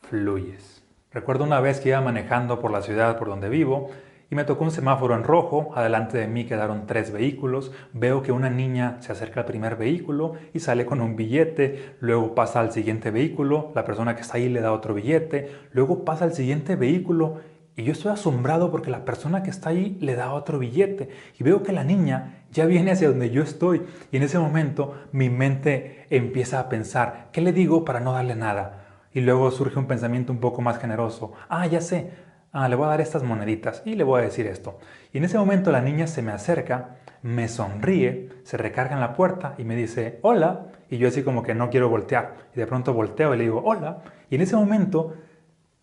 fluyes. 0.02 0.79
Recuerdo 1.12 1.42
una 1.42 1.60
vez 1.60 1.80
que 1.80 1.88
iba 1.88 2.00
manejando 2.00 2.60
por 2.60 2.70
la 2.70 2.82
ciudad 2.82 3.18
por 3.18 3.26
donde 3.26 3.48
vivo 3.48 3.90
y 4.30 4.36
me 4.36 4.44
tocó 4.44 4.62
un 4.62 4.70
semáforo 4.70 5.16
en 5.16 5.24
rojo, 5.24 5.72
adelante 5.74 6.16
de 6.16 6.28
mí 6.28 6.44
quedaron 6.44 6.86
tres 6.86 7.10
vehículos, 7.10 7.72
veo 7.92 8.22
que 8.22 8.30
una 8.30 8.48
niña 8.48 8.98
se 9.00 9.10
acerca 9.10 9.40
al 9.40 9.46
primer 9.46 9.74
vehículo 9.74 10.34
y 10.54 10.60
sale 10.60 10.86
con 10.86 11.00
un 11.00 11.16
billete, 11.16 11.96
luego 11.98 12.36
pasa 12.36 12.60
al 12.60 12.70
siguiente 12.70 13.10
vehículo, 13.10 13.72
la 13.74 13.84
persona 13.84 14.14
que 14.14 14.22
está 14.22 14.36
ahí 14.36 14.48
le 14.48 14.60
da 14.60 14.72
otro 14.72 14.94
billete, 14.94 15.50
luego 15.72 16.04
pasa 16.04 16.26
al 16.26 16.32
siguiente 16.32 16.76
vehículo 16.76 17.40
y 17.74 17.82
yo 17.82 17.90
estoy 17.90 18.12
asombrado 18.12 18.70
porque 18.70 18.92
la 18.92 19.04
persona 19.04 19.42
que 19.42 19.50
está 19.50 19.70
ahí 19.70 19.96
le 20.00 20.14
da 20.14 20.32
otro 20.32 20.58
billete. 20.58 21.08
Y 21.38 21.44
veo 21.44 21.62
que 21.62 21.72
la 21.72 21.82
niña 21.82 22.44
ya 22.52 22.66
viene 22.66 22.90
hacia 22.90 23.08
donde 23.08 23.30
yo 23.30 23.42
estoy. 23.42 23.82
Y 24.12 24.18
en 24.18 24.22
ese 24.22 24.38
momento 24.38 24.94
mi 25.12 25.30
mente 25.30 26.06
empieza 26.10 26.60
a 26.60 26.68
pensar, 26.68 27.28
¿qué 27.32 27.40
le 27.40 27.52
digo 27.52 27.84
para 27.84 28.00
no 28.00 28.12
darle 28.12 28.34
nada? 28.34 28.79
Y 29.12 29.20
luego 29.20 29.50
surge 29.50 29.78
un 29.78 29.86
pensamiento 29.86 30.32
un 30.32 30.38
poco 30.38 30.62
más 30.62 30.78
generoso. 30.78 31.32
Ah, 31.48 31.66
ya 31.66 31.80
sé. 31.80 32.10
Ah, 32.52 32.68
le 32.68 32.76
voy 32.76 32.86
a 32.86 32.90
dar 32.90 33.00
estas 33.00 33.22
moneditas 33.22 33.82
y 33.84 33.94
le 33.94 34.04
voy 34.04 34.20
a 34.20 34.24
decir 34.24 34.46
esto. 34.46 34.78
Y 35.12 35.18
en 35.18 35.24
ese 35.24 35.38
momento 35.38 35.70
la 35.70 35.80
niña 35.80 36.06
se 36.06 36.20
me 36.20 36.32
acerca, 36.32 36.96
me 37.22 37.46
sonríe, 37.46 38.28
se 38.42 38.56
recarga 38.56 38.94
en 38.94 39.00
la 39.00 39.14
puerta 39.14 39.54
y 39.58 39.64
me 39.64 39.76
dice, 39.76 40.18
hola. 40.22 40.66
Y 40.88 40.98
yo 40.98 41.08
así 41.08 41.22
como 41.22 41.42
que 41.42 41.54
no 41.54 41.70
quiero 41.70 41.88
voltear. 41.88 42.34
Y 42.54 42.58
de 42.58 42.66
pronto 42.66 42.92
volteo 42.92 43.34
y 43.34 43.38
le 43.38 43.44
digo, 43.44 43.62
hola. 43.64 44.02
Y 44.30 44.34
en 44.36 44.40
ese 44.40 44.56
momento 44.56 45.14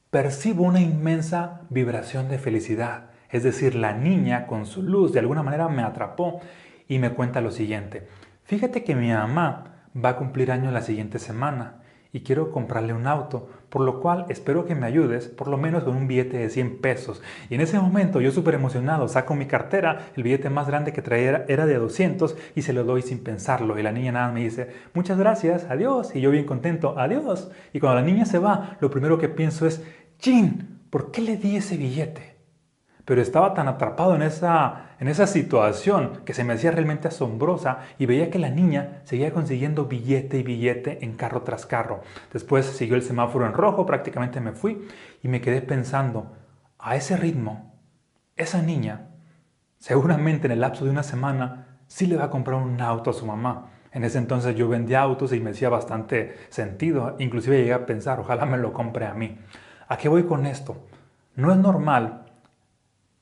percibo 0.09 0.63
una 0.63 0.81
inmensa 0.81 1.61
vibración 1.69 2.27
de 2.27 2.39
felicidad. 2.39 3.11
Es 3.29 3.43
decir, 3.43 3.75
la 3.75 3.93
niña 3.93 4.47
con 4.47 4.65
su 4.65 4.83
luz 4.83 5.13
de 5.13 5.19
alguna 5.19 5.43
manera 5.43 5.67
me 5.67 5.83
atrapó 5.83 6.39
y 6.87 6.99
me 6.99 7.11
cuenta 7.11 7.41
lo 7.41 7.51
siguiente. 7.51 8.07
Fíjate 8.43 8.83
que 8.83 8.95
mi 8.95 9.11
mamá 9.11 9.83
va 9.93 10.09
a 10.09 10.15
cumplir 10.17 10.51
año 10.51 10.71
la 10.71 10.81
siguiente 10.81 11.19
semana 11.19 11.81
y 12.13 12.21
quiero 12.21 12.51
comprarle 12.51 12.93
un 12.93 13.07
auto, 13.07 13.49
por 13.69 13.81
lo 13.81 13.99
cual 13.99 14.25
espero 14.29 14.65
que 14.65 14.75
me 14.75 14.85
ayudes 14.85 15.27
por 15.27 15.47
lo 15.47 15.57
menos 15.57 15.83
con 15.83 15.95
un 15.95 16.07
billete 16.07 16.37
de 16.37 16.49
100 16.49 16.79
pesos. 16.79 17.21
Y 17.49 17.55
en 17.55 17.61
ese 17.61 17.79
momento 17.79 18.21
yo 18.21 18.31
súper 18.31 18.55
emocionado 18.55 19.07
saco 19.07 19.35
mi 19.35 19.45
cartera, 19.45 20.07
el 20.15 20.23
billete 20.23 20.49
más 20.49 20.67
grande 20.67 20.93
que 20.93 21.01
traía 21.01 21.45
era 21.47 21.65
de 21.65 21.75
200 21.75 22.35
y 22.55 22.61
se 22.61 22.73
lo 22.73 22.83
doy 22.83 23.01
sin 23.01 23.19
pensarlo. 23.19 23.77
Y 23.77 23.83
la 23.83 23.91
niña 23.91 24.11
nada 24.11 24.31
me 24.31 24.43
dice, 24.43 24.69
muchas 24.93 25.17
gracias, 25.17 25.65
adiós. 25.69 26.15
Y 26.15 26.21
yo 26.21 26.31
bien 26.31 26.45
contento, 26.45 26.97
adiós. 26.97 27.51
Y 27.73 27.79
cuando 27.79 27.99
la 27.99 28.05
niña 28.05 28.25
se 28.25 28.39
va, 28.39 28.77
lo 28.79 28.89
primero 28.89 29.17
que 29.17 29.29
pienso 29.29 29.67
es, 29.67 29.83
chin, 30.19 30.79
¿por 30.89 31.11
qué 31.11 31.21
le 31.21 31.37
di 31.37 31.57
ese 31.57 31.77
billete? 31.77 32.36
Pero 33.07 33.21
estaba 33.21 33.53
tan 33.53 33.69
atrapado 33.69 34.15
en 34.15 34.21
esa, 34.21 34.87
en 34.99 35.07
esa 35.07 35.27
situación 35.27 36.23
que 36.25 36.33
se 36.33 36.43
me 36.43 36.51
hacía 36.51 36.71
realmente 36.71 37.07
asombrosa 37.07 37.79
y 37.97 38.05
veía 38.05 38.29
que 38.29 38.37
la 38.37 38.49
niña 38.49 38.99
seguía 39.05 39.31
consiguiendo 39.31 39.85
billete 39.85 40.39
y 40.39 40.43
billete 40.43 41.05
en 41.05 41.13
carro 41.13 41.43
tras 41.43 41.65
carro. 41.65 42.01
Después 42.33 42.65
siguió 42.65 42.97
el 42.97 43.03
semáforo 43.03 43.45
en 43.45 43.53
rojo, 43.53 43.85
prácticamente 43.85 44.41
me 44.41 44.51
fui 44.51 44.89
y 45.23 45.29
me 45.29 45.39
quedé 45.39 45.61
pensando, 45.61 46.33
a 46.79 46.97
ese 46.97 47.15
ritmo, 47.15 47.73
esa 48.35 48.61
niña, 48.61 49.07
seguramente 49.77 50.47
en 50.47 50.51
el 50.51 50.59
lapso 50.59 50.83
de 50.83 50.91
una 50.91 51.03
semana, 51.03 51.79
sí 51.87 52.07
le 52.07 52.17
va 52.17 52.25
a 52.25 52.29
comprar 52.29 52.61
un 52.61 52.81
auto 52.81 53.11
a 53.11 53.13
su 53.13 53.25
mamá. 53.25 53.69
En 53.93 54.03
ese 54.03 54.17
entonces 54.17 54.53
yo 54.57 54.67
vendía 54.67 54.99
autos 54.99 55.31
y 55.31 55.39
me 55.39 55.51
hacía 55.51 55.69
bastante 55.69 56.35
sentido, 56.49 57.15
inclusive 57.19 57.59
llegué 57.59 57.73
a 57.73 57.85
pensar, 57.85 58.19
ojalá 58.19 58.45
me 58.45 58.57
lo 58.57 58.73
compre 58.73 59.05
a 59.05 59.13
mí. 59.13 59.39
¿A 59.87 59.95
qué 59.95 60.09
voy 60.09 60.23
con 60.23 60.45
esto? 60.45 60.75
No 61.37 61.53
es 61.53 61.57
normal 61.57 62.25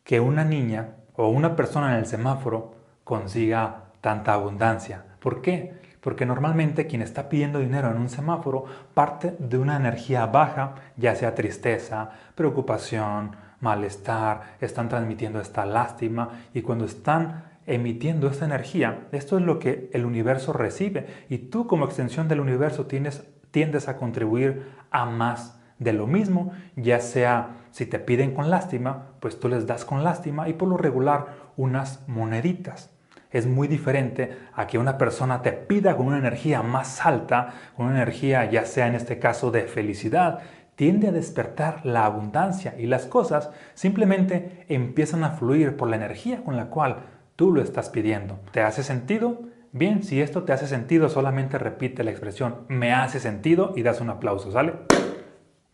que 0.05 0.21
una 0.21 0.45
niña 0.45 0.91
o 1.15 1.27
una 1.27 1.57
persona 1.57 1.91
en 1.91 1.99
el 1.99 2.05
semáforo 2.05 2.75
consiga 3.03 3.87
tanta 3.99 4.33
abundancia. 4.33 5.03
¿Por 5.19 5.41
qué? 5.41 5.73
Porque 5.99 6.27
normalmente 6.27 6.85
quien 6.85 7.01
está 7.01 7.27
pidiendo 7.27 7.59
dinero 7.59 7.89
en 7.89 7.97
un 7.97 8.09
semáforo 8.09 8.65
parte 8.93 9.35
de 9.39 9.57
una 9.57 9.75
energía 9.75 10.27
baja, 10.27 10.75
ya 10.95 11.15
sea 11.15 11.33
tristeza, 11.33 12.11
preocupación, 12.35 13.35
malestar, 13.59 14.55
están 14.61 14.89
transmitiendo 14.89 15.41
esta 15.41 15.65
lástima 15.65 16.29
y 16.53 16.61
cuando 16.61 16.85
están 16.85 17.45
emitiendo 17.65 18.27
esta 18.27 18.45
energía, 18.45 19.07
esto 19.11 19.39
es 19.39 19.43
lo 19.43 19.57
que 19.57 19.89
el 19.91 20.05
universo 20.05 20.53
recibe 20.53 21.07
y 21.29 21.39
tú 21.39 21.65
como 21.65 21.85
extensión 21.85 22.27
del 22.27 22.41
universo 22.41 22.85
tienes, 22.85 23.23
tiendes 23.49 23.87
a 23.87 23.97
contribuir 23.97 24.67
a 24.91 25.05
más 25.05 25.59
de 25.79 25.93
lo 25.93 26.05
mismo, 26.05 26.51
ya 26.75 26.99
sea 26.99 27.64
si 27.75 27.85
te 27.85 27.99
piden 27.99 28.33
con 28.33 28.49
lástima, 28.49 29.07
pues 29.19 29.37
tú 29.37 29.49
les 29.49 29.67
das 29.67 29.83
con 29.83 30.01
lástima 30.01 30.47
y 30.47 30.53
por 30.53 30.69
lo 30.69 30.77
regular 30.77 31.51
unas 31.57 32.07
moneditas. 32.07 32.89
Es 33.31 33.47
muy 33.47 33.67
diferente 33.67 34.37
a 34.53 34.65
que 34.65 34.77
una 34.77 34.97
persona 34.97 35.41
te 35.41 35.51
pida 35.51 35.97
con 35.97 36.05
una 36.05 36.17
energía 36.17 36.61
más 36.61 37.05
alta, 37.05 37.53
con 37.75 37.87
una 37.87 37.97
energía 37.97 38.49
ya 38.49 38.63
sea 38.63 38.87
en 38.87 38.95
este 38.95 39.19
caso 39.19 39.51
de 39.51 39.63
felicidad, 39.63 40.39
tiende 40.75 41.09
a 41.09 41.11
despertar 41.11 41.85
la 41.85 42.05
abundancia 42.05 42.75
y 42.77 42.85
las 42.85 43.07
cosas 43.07 43.49
simplemente 43.73 44.63
empiezan 44.69 45.25
a 45.25 45.31
fluir 45.31 45.75
por 45.75 45.89
la 45.89 45.97
energía 45.97 46.45
con 46.45 46.55
la 46.55 46.67
cual 46.67 46.99
tú 47.35 47.51
lo 47.51 47.61
estás 47.61 47.89
pidiendo. 47.89 48.39
¿Te 48.53 48.61
hace 48.61 48.83
sentido? 48.83 49.41
Bien, 49.73 50.01
si 50.01 50.21
esto 50.21 50.43
te 50.43 50.53
hace 50.53 50.67
sentido, 50.67 51.09
solamente 51.09 51.57
repite 51.57 52.05
la 52.05 52.11
expresión 52.11 52.59
me 52.69 52.93
hace 52.93 53.19
sentido 53.19 53.73
y 53.75 53.83
das 53.83 53.99
un 53.99 54.11
aplauso, 54.11 54.49
¿sale? 54.49 54.75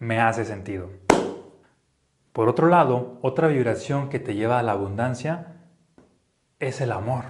me 0.01 0.19
hace 0.19 0.45
sentido. 0.45 0.89
Por 2.33 2.47
otro 2.47 2.67
lado, 2.67 3.19
otra 3.21 3.49
vibración 3.49 4.07
que 4.09 4.19
te 4.19 4.35
lleva 4.35 4.57
a 4.57 4.63
la 4.63 4.71
abundancia 4.71 5.57
es 6.59 6.79
el 6.79 6.93
amor. 6.93 7.25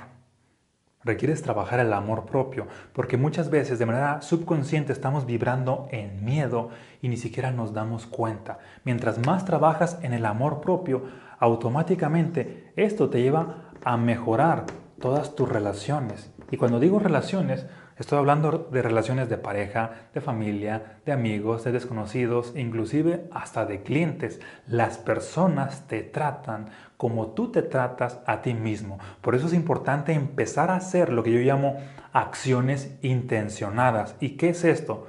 Requieres 1.04 1.42
trabajar 1.42 1.80
el 1.80 1.92
amor 1.94 2.28
propio, 2.28 2.68
porque 2.94 3.18
muchas 3.18 3.50
veces 3.50 3.80
de 3.80 3.88
manera 3.88 4.22
subconsciente 4.22 4.94
estamos 4.94 5.26
vibrando 5.26 5.88
en 5.90 6.24
miedo 6.24 6.70
y 7.02 7.10
ni 7.10 7.18
siquiera 7.18 7.50
nos 7.52 7.74
damos 7.74 8.06
cuenta. 8.06 8.60
Mientras 8.84 9.26
más 9.26 9.44
trabajas 9.44 9.98
en 10.04 10.14
el 10.14 10.28
amor 10.28 10.62
propio, 10.62 11.02
automáticamente 11.40 12.72
esto 12.76 13.10
te 13.10 13.24
lleva 13.24 13.72
a 13.84 13.98
mejorar 13.98 14.68
todas 15.00 15.36
tus 15.36 15.50
relaciones. 15.50 16.32
Y 16.52 16.58
cuando 16.58 16.80
digo 16.80 17.00
relaciones, 17.00 17.66
Estoy 18.02 18.18
hablando 18.18 18.68
de 18.72 18.82
relaciones 18.82 19.30
de 19.30 19.38
pareja, 19.38 19.92
de 20.16 20.22
familia, 20.22 20.98
de 21.06 21.12
amigos, 21.12 21.64
de 21.64 21.72
desconocidos, 21.72 22.52
inclusive 22.56 23.30
hasta 23.32 23.68
de 23.68 23.84
clientes. 23.84 24.42
Las 24.66 24.98
personas 24.98 25.86
te 25.88 26.02
tratan 26.02 26.72
como 26.98 27.28
tú 27.28 27.52
te 27.52 27.62
tratas 27.62 28.20
a 28.26 28.42
ti 28.42 28.56
mismo. 28.56 28.98
Por 29.22 29.36
eso 29.36 29.46
es 29.46 29.54
importante 29.54 30.14
empezar 30.14 30.72
a 30.72 30.78
hacer 30.78 31.14
lo 31.14 31.22
que 31.22 31.32
yo 31.32 31.42
llamo 31.42 31.78
acciones 32.12 32.98
intencionadas. 33.04 34.16
¿Y 34.20 34.30
qué 34.30 34.50
es 34.50 34.64
esto? 34.64 35.06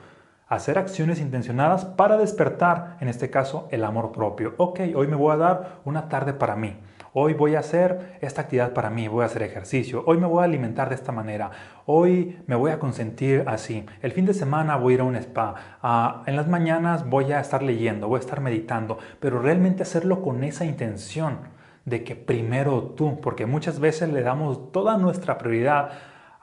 Hacer 0.46 0.76
acciones 0.76 1.18
intencionadas 1.18 1.86
para 1.86 2.18
despertar, 2.18 2.98
en 3.00 3.08
este 3.08 3.30
caso, 3.30 3.68
el 3.70 3.84
amor 3.84 4.12
propio. 4.12 4.52
Ok, 4.58 4.80
hoy 4.94 5.06
me 5.06 5.16
voy 5.16 5.32
a 5.32 5.38
dar 5.38 5.80
una 5.86 6.10
tarde 6.10 6.34
para 6.34 6.56
mí. 6.56 6.76
Hoy 7.14 7.34
voy 7.34 7.56
a 7.56 7.58
hacer 7.58 8.16
esta 8.22 8.40
actividad 8.40 8.72
para 8.72 8.88
mí, 8.88 9.06
voy 9.06 9.22
a 9.22 9.26
hacer 9.26 9.42
ejercicio. 9.42 10.02
Hoy 10.06 10.16
me 10.16 10.26
voy 10.26 10.40
a 10.40 10.44
alimentar 10.44 10.88
de 10.88 10.94
esta 10.94 11.12
manera. 11.12 11.50
Hoy 11.84 12.38
me 12.46 12.56
voy 12.56 12.70
a 12.70 12.78
consentir 12.78 13.44
así. 13.46 13.84
El 14.00 14.12
fin 14.12 14.24
de 14.24 14.32
semana 14.32 14.76
voy 14.76 14.92
a 14.92 14.94
ir 14.94 15.00
a 15.02 15.04
un 15.04 15.16
spa. 15.16 15.54
Ah, 15.82 16.22
en 16.26 16.36
las 16.36 16.48
mañanas 16.48 17.06
voy 17.06 17.30
a 17.32 17.40
estar 17.40 17.62
leyendo, 17.62 18.08
voy 18.08 18.16
a 18.16 18.20
estar 18.20 18.40
meditando. 18.40 18.96
Pero 19.20 19.42
realmente 19.42 19.82
hacerlo 19.82 20.22
con 20.22 20.42
esa 20.42 20.64
intención 20.64 21.40
de 21.84 22.02
que 22.02 22.16
primero 22.16 22.94
tú, 22.96 23.20
porque 23.20 23.44
muchas 23.44 23.78
veces 23.78 24.10
le 24.10 24.22
damos 24.22 24.72
toda 24.72 24.96
nuestra 24.96 25.36
prioridad 25.36 25.90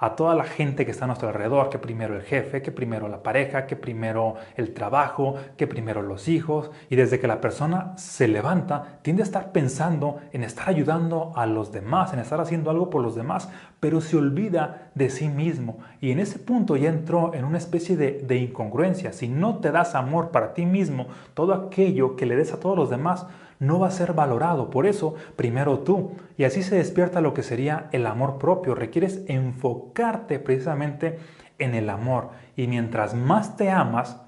a 0.01 0.15
toda 0.15 0.33
la 0.33 0.45
gente 0.45 0.85
que 0.85 0.91
está 0.91 1.03
a 1.03 1.07
nuestro 1.07 1.27
alrededor, 1.27 1.69
que 1.69 1.77
primero 1.77 2.15
el 2.15 2.21
jefe, 2.21 2.61
que 2.61 2.71
primero 2.71 3.09
la 3.09 3.21
pareja, 3.21 3.67
que 3.67 3.75
primero 3.75 4.35
el 4.55 4.73
trabajo, 4.73 5.35
que 5.57 5.67
primero 5.67 6.01
los 6.01 6.29
hijos. 6.29 6.71
Y 6.89 6.95
desde 6.95 7.19
que 7.19 7.27
la 7.27 7.41
persona 7.41 7.97
se 7.97 8.29
levanta, 8.29 8.99
tiende 9.01 9.23
a 9.23 9.25
estar 9.25 9.51
pensando 9.51 10.21
en 10.31 10.43
estar 10.43 10.69
ayudando 10.69 11.33
a 11.35 11.45
los 11.45 11.73
demás, 11.73 12.13
en 12.13 12.19
estar 12.19 12.39
haciendo 12.39 12.71
algo 12.71 12.89
por 12.89 13.03
los 13.03 13.13
demás, 13.13 13.49
pero 13.81 13.99
se 13.99 14.15
olvida 14.15 14.89
de 14.95 15.09
sí 15.09 15.27
mismo. 15.27 15.79
Y 15.99 16.11
en 16.11 16.19
ese 16.19 16.39
punto 16.39 16.77
ya 16.77 16.89
entró 16.89 17.33
en 17.33 17.43
una 17.43 17.57
especie 17.57 17.97
de, 17.97 18.35
incongruencia. 18.37 19.11
Si 19.11 19.27
no 19.27 19.57
te 19.57 19.71
das 19.71 19.95
amor 19.95 20.31
para 20.31 20.53
ti 20.53 20.65
mismo, 20.65 21.07
todo 21.33 21.53
aquello 21.53 22.15
que 22.15 22.25
le 22.25 22.37
des 22.37 22.53
a 22.53 22.59
todos 22.61 22.77
los 22.77 22.89
demás, 22.89 23.25
no 23.59 23.79
va 23.79 23.87
a 23.87 23.91
ser 23.91 24.13
valorado. 24.13 24.69
Por 24.69 24.85
eso, 24.87 25.15
primero 25.35 25.79
tú. 25.79 26.11
Y 26.37 26.45
así 26.45 26.63
se 26.63 26.75
despierta 26.75 27.21
lo 27.21 27.33
que 27.33 27.43
sería 27.43 27.87
el 27.91 28.07
amor 28.07 28.37
propio. 28.39 28.73
Requieres 28.73 29.21
enfocarte 29.27 30.39
precisamente 30.39 31.19
en 31.59 31.75
el 31.75 31.89
amor. 31.89 32.29
Y 32.55 32.67
mientras 32.67 33.13
más 33.13 33.57
te 33.57 33.69
amas, 33.69 34.21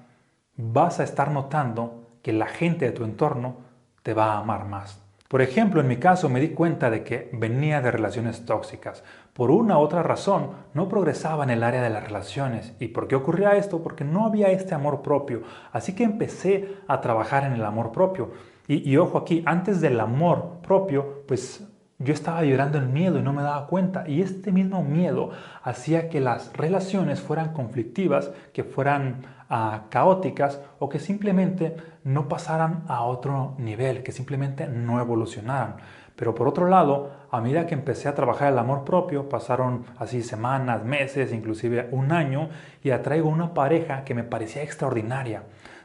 vas 0.56 1.00
a 1.00 1.04
estar 1.04 1.30
notando 1.30 2.06
que 2.22 2.32
la 2.32 2.46
gente 2.46 2.84
de 2.84 2.92
tu 2.92 3.04
entorno 3.04 3.56
te 4.02 4.14
va 4.14 4.34
a 4.34 4.38
amar 4.38 4.66
más. 4.66 5.02
Por 5.28 5.40
ejemplo, 5.40 5.80
en 5.80 5.88
mi 5.88 5.96
caso 5.96 6.28
me 6.28 6.40
di 6.40 6.50
cuenta 6.50 6.90
de 6.90 7.04
que 7.04 7.30
venía 7.32 7.80
de 7.80 7.90
relaciones 7.90 8.44
tóxicas. 8.44 9.02
Por 9.32 9.50
una 9.50 9.78
u 9.78 9.80
otra 9.80 10.02
razón, 10.02 10.50
no 10.74 10.90
progresaba 10.90 11.42
en 11.44 11.48
el 11.48 11.62
área 11.62 11.82
de 11.82 11.88
las 11.88 12.04
relaciones. 12.04 12.74
¿Y 12.78 12.88
por 12.88 13.08
qué 13.08 13.14
ocurría 13.14 13.56
esto? 13.56 13.82
Porque 13.82 14.04
no 14.04 14.26
había 14.26 14.48
este 14.48 14.74
amor 14.74 15.00
propio. 15.00 15.40
Así 15.72 15.94
que 15.94 16.04
empecé 16.04 16.76
a 16.86 17.00
trabajar 17.00 17.44
en 17.44 17.54
el 17.54 17.64
amor 17.64 17.92
propio. 17.92 18.32
Y, 18.74 18.96
ojo 18.96 19.18
aquí, 19.18 19.42
antes 19.44 19.82
del 19.82 20.00
amor 20.00 20.60
propio, 20.62 21.24
pues 21.28 21.68
yo 21.98 22.14
estaba 22.14 22.40
vibrando 22.40 22.78
el 22.78 22.86
miedo 22.86 23.18
y 23.18 23.22
no 23.22 23.34
me 23.34 23.42
daba 23.42 23.66
cuenta. 23.66 24.08
Y 24.08 24.22
este 24.22 24.50
mismo 24.50 24.82
miedo 24.82 25.30
hacía 25.62 26.08
que 26.08 26.20
las 26.20 26.52
relaciones 26.54 27.20
fueran 27.20 27.52
conflictivas, 27.52 28.30
que 28.54 28.64
fueran 28.64 29.26
ah, 29.50 29.82
caóticas 29.90 30.60
o 30.78 30.88
que 30.88 31.00
simplemente 31.00 31.76
no 32.04 32.28
pasaran 32.28 32.84
a 32.88 33.02
otro 33.02 33.54
nivel, 33.58 34.02
que 34.02 34.10
simplemente 34.10 34.66
no 34.66 35.00
evolucionaran. 35.00 35.76
Pero 36.16 36.34
por 36.34 36.48
otro 36.48 36.66
lado, 36.66 37.10
a 37.30 37.42
medida 37.42 37.66
que 37.66 37.74
empecé 37.74 38.08
a 38.08 38.14
trabajar 38.14 38.52
el 38.52 38.58
amor 38.58 38.84
propio, 38.84 39.28
pasaron 39.28 39.84
así 39.98 40.22
semanas, 40.22 40.82
meses, 40.84 41.32
inclusive 41.32 41.88
un 41.90 42.10
año, 42.10 42.48
y 42.82 42.90
atraigo 42.90 43.28
una 43.28 43.52
pareja 43.52 44.04
que 44.04 44.14
me 44.14 44.24
parecía 44.24 44.62
extraordinaria 44.62 45.42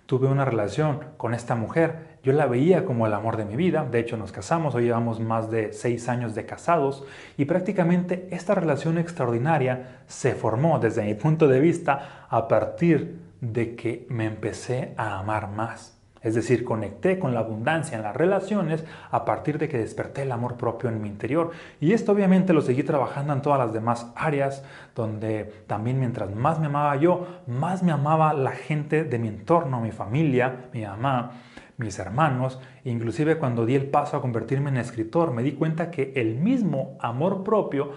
tuve 0.07 0.27
una 0.27 0.45
relación 0.45 1.01
con 1.17 1.35
esta 1.35 1.53
mujer. 1.53 2.16
Yo 2.27 2.33
la 2.33 2.45
veía 2.45 2.83
como 2.83 3.07
el 3.07 3.13
amor 3.13 3.37
de 3.37 3.45
mi 3.45 3.55
vida. 3.55 3.87
De 3.89 3.99
hecho, 3.99 4.17
nos 4.17 4.33
casamos. 4.33 4.75
Hoy 4.75 4.83
llevamos 4.83 5.21
más 5.21 5.49
de 5.49 5.71
seis 5.71 6.09
años 6.09 6.35
de 6.35 6.45
casados. 6.45 7.05
Y 7.37 7.45
prácticamente 7.45 8.27
esta 8.31 8.53
relación 8.53 8.97
extraordinaria 8.97 10.01
se 10.07 10.35
formó 10.35 10.77
desde 10.77 11.03
mi 11.03 11.13
punto 11.13 11.47
de 11.47 11.61
vista 11.61 12.27
a 12.27 12.49
partir 12.49 13.21
de 13.39 13.77
que 13.77 14.05
me 14.09 14.25
empecé 14.25 14.93
a 14.97 15.19
amar 15.19 15.49
más. 15.49 15.97
Es 16.21 16.35
decir, 16.35 16.65
conecté 16.65 17.17
con 17.17 17.33
la 17.33 17.39
abundancia 17.39 17.95
en 17.95 18.03
las 18.03 18.13
relaciones 18.13 18.83
a 19.09 19.23
partir 19.23 19.57
de 19.57 19.69
que 19.69 19.77
desperté 19.77 20.23
el 20.23 20.33
amor 20.33 20.57
propio 20.57 20.89
en 20.89 21.01
mi 21.01 21.07
interior. 21.07 21.51
Y 21.79 21.93
esto 21.93 22.11
obviamente 22.11 22.51
lo 22.51 22.59
seguí 22.59 22.83
trabajando 22.83 23.31
en 23.31 23.41
todas 23.41 23.59
las 23.59 23.71
demás 23.71 24.11
áreas, 24.17 24.65
donde 24.95 25.45
también 25.65 25.97
mientras 25.97 26.35
más 26.35 26.59
me 26.59 26.65
amaba 26.65 26.97
yo, 26.97 27.25
más 27.47 27.83
me 27.83 27.93
amaba 27.93 28.33
la 28.33 28.51
gente 28.51 29.05
de 29.05 29.17
mi 29.17 29.29
entorno, 29.29 29.79
mi 29.79 29.91
familia, 29.91 30.65
mi 30.73 30.81
mamá, 30.81 31.31
mis 31.77 31.99
hermanos. 31.99 32.59
Inclusive 32.83 33.37
cuando 33.37 33.65
di 33.65 33.75
el 33.75 33.87
paso 33.87 34.17
a 34.17 34.21
convertirme 34.21 34.69
en 34.69 34.77
escritor, 34.77 35.31
me 35.31 35.43
di 35.43 35.53
cuenta 35.53 35.91
que 35.91 36.13
el 36.15 36.35
mismo 36.35 36.97
amor 36.99 37.43
propio 37.43 37.91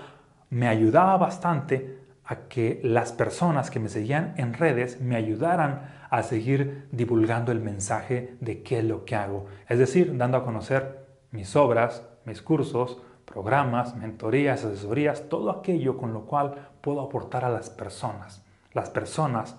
me 0.50 0.68
ayudaba 0.68 1.16
bastante 1.16 1.98
a 2.24 2.48
que 2.48 2.80
las 2.84 3.12
personas 3.12 3.70
que 3.70 3.80
me 3.80 3.88
seguían 3.88 4.34
en 4.36 4.54
redes 4.54 5.00
me 5.00 5.16
ayudaran 5.16 6.06
a 6.10 6.22
seguir 6.22 6.88
divulgando 6.92 7.52
el 7.52 7.60
mensaje 7.60 8.36
de 8.40 8.62
qué 8.62 8.78
es 8.78 8.84
lo 8.84 9.04
que 9.04 9.16
hago. 9.16 9.46
Es 9.68 9.78
decir, 9.78 10.16
dando 10.16 10.36
a 10.36 10.44
conocer 10.44 11.06
mis 11.30 11.56
obras, 11.56 12.04
mis 12.24 12.42
cursos, 12.42 13.00
programas, 13.24 13.96
mentorías, 13.96 14.64
asesorías, 14.64 15.28
todo 15.28 15.50
aquello 15.50 15.96
con 15.96 16.12
lo 16.12 16.22
cual 16.26 16.68
puedo 16.80 17.00
aportar 17.00 17.44
a 17.44 17.50
las 17.50 17.70
personas. 17.70 18.44
Las 18.72 18.90
personas 18.90 19.56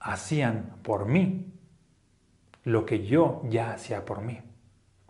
hacían 0.00 0.76
por 0.82 1.06
mí 1.06 1.51
lo 2.64 2.86
que 2.86 3.04
yo 3.04 3.42
ya 3.48 3.72
hacía 3.72 4.04
por 4.04 4.22
mí. 4.22 4.40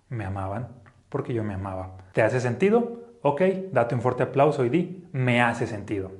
Me 0.08 0.24
amaban 0.24 0.68
porque 1.08 1.34
yo 1.34 1.44
me 1.44 1.54
amaba. 1.54 1.96
¿Te 2.12 2.22
hace 2.22 2.40
sentido? 2.40 3.02
Ok, 3.22 3.42
date 3.72 3.94
un 3.94 4.00
fuerte 4.00 4.22
aplauso 4.22 4.64
y 4.64 4.68
di, 4.68 5.08
me 5.12 5.40
hace 5.42 5.66
sentido. 5.66 6.10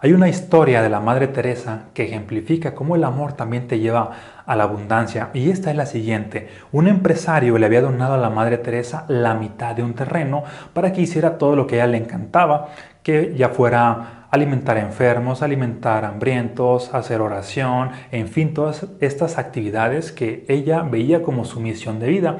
Hay 0.00 0.12
una 0.12 0.28
historia 0.28 0.80
de 0.80 0.88
la 0.88 1.00
Madre 1.00 1.26
Teresa 1.26 1.86
que 1.92 2.04
ejemplifica 2.04 2.72
cómo 2.72 2.94
el 2.94 3.02
amor 3.02 3.32
también 3.32 3.66
te 3.66 3.80
lleva 3.80 4.12
a 4.46 4.54
la 4.54 4.62
abundancia 4.62 5.30
y 5.34 5.50
esta 5.50 5.70
es 5.70 5.76
la 5.76 5.86
siguiente. 5.86 6.48
Un 6.70 6.86
empresario 6.86 7.58
le 7.58 7.66
había 7.66 7.82
donado 7.82 8.14
a 8.14 8.18
la 8.18 8.30
Madre 8.30 8.58
Teresa 8.58 9.04
la 9.08 9.34
mitad 9.34 9.74
de 9.74 9.82
un 9.82 9.94
terreno 9.94 10.44
para 10.72 10.92
que 10.92 11.00
hiciera 11.00 11.36
todo 11.36 11.56
lo 11.56 11.66
que 11.66 11.76
ella 11.76 11.88
le 11.88 11.98
encantaba, 11.98 12.68
que 13.02 13.34
ya 13.36 13.48
fuera 13.48 14.17
alimentar 14.30 14.78
enfermos, 14.78 15.42
alimentar 15.42 16.04
hambrientos, 16.04 16.94
hacer 16.94 17.20
oración, 17.20 17.90
en 18.12 18.28
fin, 18.28 18.54
todas 18.54 18.86
estas 19.00 19.38
actividades 19.38 20.12
que 20.12 20.44
ella 20.48 20.82
veía 20.82 21.22
como 21.22 21.44
su 21.44 21.60
misión 21.60 21.98
de 21.98 22.08
vida 22.08 22.38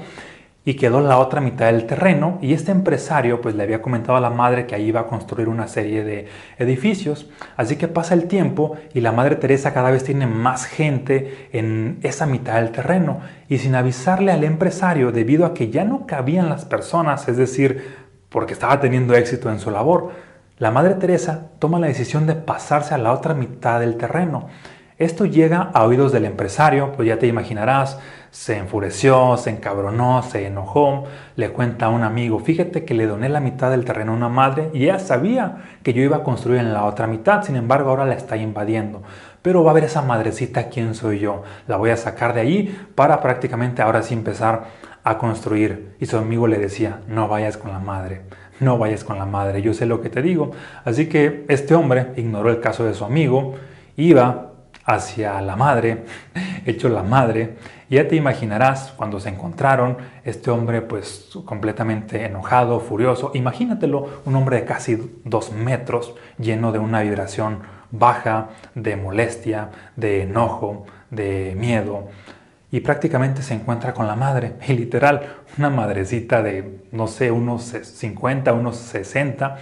y 0.69 0.75
quedó 0.75 1.01
la 1.01 1.19
otra 1.19 1.41
mitad 1.41 1.73
del 1.73 1.87
terreno 1.87 2.39
y 2.43 2.53
este 2.53 2.73
empresario 2.73 3.41
pues 3.41 3.55
le 3.55 3.63
había 3.63 3.81
comentado 3.81 4.19
a 4.19 4.21
la 4.21 4.29
madre 4.29 4.67
que 4.67 4.75
ahí 4.75 4.89
iba 4.89 5.01
a 5.01 5.07
construir 5.07 5.49
una 5.49 5.67
serie 5.67 6.05
de 6.05 6.27
edificios. 6.59 7.31
Así 7.57 7.77
que 7.77 7.89
pasa 7.89 8.13
el 8.13 8.25
tiempo 8.25 8.77
y 8.93 9.01
la 9.01 9.11
madre 9.11 9.37
Teresa 9.37 9.73
cada 9.73 9.91
vez 9.91 10.05
tiene 10.05 10.27
más 10.27 10.67
gente 10.67 11.49
en 11.53 11.99
esa 12.03 12.27
mitad 12.27 12.57
del 12.57 12.71
terreno 12.71 13.21
y 13.49 13.57
sin 13.57 13.75
avisarle 13.75 14.31
al 14.31 14.45
empresario 14.45 15.11
debido 15.11 15.47
a 15.47 15.55
que 15.55 15.71
ya 15.71 15.85
no 15.85 16.07
cabían 16.07 16.51
las 16.51 16.67
personas, 16.67 17.29
es 17.29 17.39
decir, 17.39 17.83
porque 18.29 18.53
estaba 18.53 18.79
teniendo 18.79 19.15
éxito 19.15 19.51
en 19.51 19.61
su 19.61 19.71
labor, 19.71 20.11
la 20.59 20.73
madre 20.73 20.95
Teresa 20.95 21.51
toma 21.61 21.79
la 21.79 21.87
decisión 21.87 22.27
de 22.27 22.35
pasarse 22.35 22.93
a 22.93 22.99
la 22.99 23.13
otra 23.13 23.33
mitad 23.35 23.79
del 23.79 23.97
terreno. 23.97 24.49
Esto 24.99 25.25
llega 25.25 25.71
a 25.73 25.85
oídos 25.85 26.11
del 26.11 26.25
empresario, 26.25 26.91
pues 26.97 27.07
ya 27.07 27.21
te 27.21 27.29
imaginarás, 27.29 28.01
se 28.33 28.57
enfureció, 28.57 29.37
se 29.37 29.51
encabronó, 29.51 30.25
se 30.25 30.47
enojó, 30.47 31.05
le 31.37 31.51
cuenta 31.51 31.87
a 31.87 31.91
un 31.91 32.03
amigo, 32.03 32.41
fíjate 32.41 32.85
que 32.85 32.95
le 32.95 33.07
doné 33.07 33.29
la 33.29 33.39
mitad 33.39 33.71
del 33.71 33.85
terreno 33.85 34.13
a 34.13 34.17
una 34.17 34.29
madre 34.29 34.71
y 34.75 34.83
ella 34.83 34.99
sabía 34.99 35.59
que 35.85 35.93
yo 35.93 36.03
iba 36.03 36.17
a 36.17 36.25
construir 36.25 36.59
en 36.59 36.73
la 36.73 36.85
otra 36.85 37.07
mitad, 37.07 37.45
sin 37.45 37.55
embargo 37.55 37.91
ahora 37.91 38.07
la 38.07 38.15
está 38.15 38.37
invadiendo. 38.37 39.05
Pero 39.41 39.63
va 39.63 39.71
a 39.71 39.75
ver 39.75 39.85
esa 39.85 40.03
madrecita 40.03 40.69
quién 40.69 40.97
soy 40.97 41.21
yo, 41.21 41.45
la 41.69 41.77
voy 41.77 41.91
a 41.91 41.97
sacar 41.97 42.35
de 42.35 42.41
ahí 42.41 42.89
para 42.97 43.21
prácticamente 43.21 43.83
ahora 43.83 44.03
sí 44.03 44.15
empezar 44.15 44.65
a 45.05 45.19
construir. 45.19 45.95
Y 46.01 46.07
su 46.07 46.19
amigo 46.19 46.49
le 46.49 46.59
decía, 46.59 47.03
no 47.07 47.29
vayas 47.29 47.57
con 47.57 47.71
la 47.71 47.79
madre, 47.79 48.23
no 48.61 48.79
vayas 48.79 49.05
con 49.05 49.19
la 49.19 49.27
madre, 49.27 49.63
yo 49.63 49.75
sé 49.75 49.87
lo 49.87 50.01
que 50.01 50.11
te 50.11 50.23
digo. 50.23 50.53
Así 50.85 51.09
que 51.09 51.45
este 51.49 51.75
hombre 51.75 52.13
ignoró 52.17 52.51
el 52.51 52.61
caso 52.61 52.85
de 52.85 52.95
su 52.95 53.05
amigo, 53.05 53.55
iba 53.97 54.53
hacia 54.85 55.41
la 55.43 55.55
madre, 55.55 56.05
hecho 56.67 56.89
la 56.89 57.03
madre, 57.03 57.57
ya 57.91 58.07
te 58.09 58.17
imaginarás 58.17 58.93
cuando 58.97 59.21
se 59.21 59.29
encontraron, 59.29 59.99
este 60.25 60.51
hombre 60.51 60.83
pues 60.83 61.31
completamente 61.45 62.25
enojado, 62.25 62.81
furioso, 62.81 63.31
imagínatelo, 63.35 64.23
un 64.25 64.37
hombre 64.37 64.57
de 64.61 64.65
casi 64.65 65.21
dos 65.25 65.53
metros, 65.53 66.15
lleno 66.39 66.73
de 66.73 66.79
una 66.79 67.03
vibración 67.03 67.61
baja, 67.91 68.49
de 68.75 68.97
molestia, 68.97 69.71
de 69.97 70.23
enojo, 70.23 70.87
de 71.11 71.55
miedo, 71.57 72.09
y 72.71 72.81
prácticamente 72.81 73.43
se 73.43 73.55
encuentra 73.55 73.95
con 73.95 74.07
la 74.07 74.17
madre, 74.17 74.55
y 74.67 74.73
literal, 74.75 75.37
una 75.57 75.71
madrecita 75.71 76.43
de, 76.43 76.85
no 76.93 77.07
sé, 77.07 77.31
unos 77.31 77.63
50, 77.63 78.53
unos 78.53 78.77
60, 78.77 79.59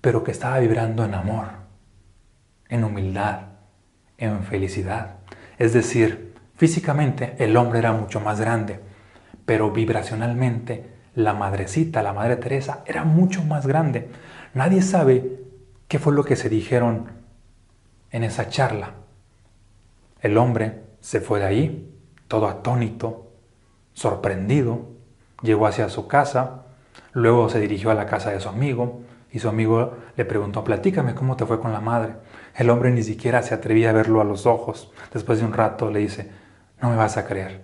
pero 0.00 0.24
que 0.24 0.32
estaba 0.32 0.58
vibrando 0.58 1.04
en 1.04 1.14
amor, 1.14 1.48
en 2.68 2.84
humildad, 2.84 3.40
en 4.18 4.42
felicidad. 4.42 5.16
Es 5.58 5.72
decir, 5.72 6.34
Físicamente 6.56 7.34
el 7.38 7.56
hombre 7.56 7.80
era 7.80 7.92
mucho 7.92 8.20
más 8.20 8.40
grande, 8.40 8.78
pero 9.44 9.72
vibracionalmente 9.72 10.94
la 11.14 11.34
madrecita, 11.34 12.02
la 12.02 12.12
Madre 12.12 12.36
Teresa, 12.36 12.82
era 12.86 13.04
mucho 13.04 13.42
más 13.42 13.66
grande. 13.66 14.08
Nadie 14.54 14.82
sabe 14.82 15.40
qué 15.88 15.98
fue 15.98 16.12
lo 16.12 16.24
que 16.24 16.36
se 16.36 16.48
dijeron 16.48 17.10
en 18.12 18.22
esa 18.22 18.48
charla. 18.48 18.92
El 20.20 20.38
hombre 20.38 20.83
se 21.04 21.20
fue 21.20 21.40
de 21.40 21.44
ahí, 21.44 21.94
todo 22.28 22.48
atónito, 22.48 23.30
sorprendido, 23.92 24.86
llegó 25.42 25.66
hacia 25.66 25.90
su 25.90 26.08
casa, 26.08 26.64
Luego 27.14 27.48
se 27.48 27.60
dirigió 27.60 27.90
a 27.92 27.94
la 27.94 28.06
casa 28.06 28.30
de 28.30 28.40
su 28.40 28.48
amigo 28.48 29.02
y 29.32 29.38
su 29.38 29.48
amigo 29.48 29.94
le 30.16 30.24
preguntó, 30.24 30.64
platícame 30.64 31.14
cómo 31.14 31.36
te 31.36 31.46
fue 31.46 31.60
con 31.60 31.72
la 31.72 31.80
madre. 31.80 32.14
El 32.56 32.70
hombre 32.70 32.90
ni 32.90 33.04
siquiera 33.04 33.42
se 33.42 33.54
atrevía 33.54 33.90
a 33.90 33.92
verlo 33.92 34.20
a 34.20 34.24
los 34.24 34.46
ojos. 34.46 34.92
Después 35.12 35.38
de 35.38 35.44
un 35.44 35.52
rato 35.52 35.90
le 35.90 36.00
dice, 36.00 36.30
no 36.82 36.90
me 36.90 36.96
vas 36.96 37.16
a 37.16 37.24
creer. 37.24 37.62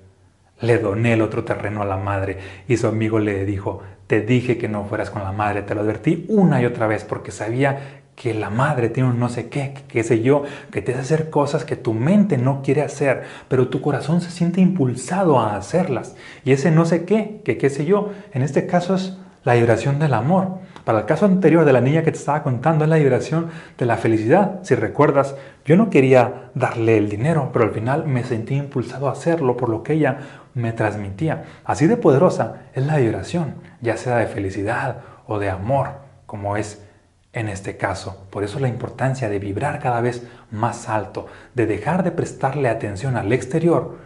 Le 0.61 0.79
doné 0.79 1.14
el 1.14 1.22
otro 1.22 1.42
terreno 1.42 1.83
a 1.83 1.87
la 1.87 1.96
madre 1.96 2.38
y 2.68 2.76
su 2.76 2.87
amigo 2.87 3.18
le 3.18 3.44
dijo, 3.44 3.83
te 4.07 4.20
dije 4.20 4.57
que 4.57 4.68
no 4.68 4.85
fueras 4.85 5.11
con 5.11 5.24
la 5.24 5.33
madre, 5.33 5.62
te 5.62 5.74
lo 5.74 5.81
advertí 5.81 6.26
una 6.29 6.62
y 6.62 6.66
otra 6.66 6.87
vez 6.87 7.03
porque 7.03 7.33
sabía 7.33 8.00
que 8.21 8.35
la 8.35 8.51
madre 8.51 8.91
tiene 8.91 9.09
un 9.09 9.19
no 9.19 9.31
sé 9.31 9.49
qué, 9.49 9.73
qué 9.89 10.05
sé 10.05 10.21
yo, 10.21 10.43
que 10.71 10.83
te 10.83 10.93
hace 10.93 11.01
hacer 11.01 11.31
cosas 11.31 11.65
que 11.65 11.75
tu 11.75 11.95
mente 11.95 12.37
no 12.37 12.61
quiere 12.61 12.83
hacer, 12.83 13.23
pero 13.49 13.69
tu 13.69 13.81
corazón 13.81 14.21
se 14.21 14.31
siente 14.31 14.61
impulsado 14.61 15.41
a 15.41 15.57
hacerlas. 15.57 16.17
Y 16.45 16.53
ese 16.53 16.71
no 16.71 16.85
sé 16.85 17.07
qué, 17.07 17.41
que 17.47 17.57
qué 17.57 17.71
sé 17.71 17.87
yo, 17.87 18.11
en 18.35 18.43
este 18.43 18.67
caso 18.67 18.95
es 18.95 19.17
la 19.43 19.55
vibración 19.55 19.99
del 19.99 20.13
amor. 20.13 20.59
Para 20.85 20.99
el 20.99 21.07
caso 21.07 21.25
anterior 21.25 21.65
de 21.65 21.73
la 21.73 21.81
niña 21.81 22.03
que 22.03 22.13
te 22.13 22.19
estaba 22.19 22.43
contando 22.43 22.85
es 22.85 22.91
la 22.91 22.99
vibración 22.99 23.49
de 23.79 23.87
la 23.87 23.97
felicidad. 23.97 24.61
Si 24.65 24.75
recuerdas, 24.75 25.35
yo 25.65 25.79
no 25.79 25.89
quería 25.89 26.51
darle 26.55 26.99
el 26.99 27.09
dinero, 27.09 27.49
pero 27.55 27.65
al 27.65 27.71
final 27.71 28.07
me 28.07 28.25
sentí 28.25 28.55
impulsado 28.55 29.09
a 29.09 29.13
hacerlo 29.13 29.57
por 29.57 29.71
lo 29.71 29.83
que 29.83 29.95
ella 29.95 30.19
me 30.53 30.75
transmitía. 30.75 31.45
Así 31.65 31.87
de 31.87 31.97
poderosa 31.97 32.65
es 32.75 32.85
la 32.85 32.99
vibración, 32.99 33.55
ya 33.81 33.97
sea 33.97 34.19
de 34.19 34.27
felicidad 34.27 34.99
o 35.27 35.39
de 35.39 35.49
amor, 35.49 35.93
como 36.27 36.59
es 36.59 36.85
en 37.33 37.49
este 37.49 37.77
caso. 37.77 38.27
Por 38.31 38.45
eso 38.45 38.59
la 38.59 38.69
importancia 38.69 39.29
de 39.29 39.38
vibrar 39.38 39.79
cada 39.81 40.01
vez 40.01 40.27
más 40.51 40.88
alto, 40.88 41.27
de 41.55 41.66
dejar 41.66 42.03
de 42.03 42.11
prestarle 42.11 42.69
atención 42.69 43.16
al 43.16 43.33
exterior 43.33 43.99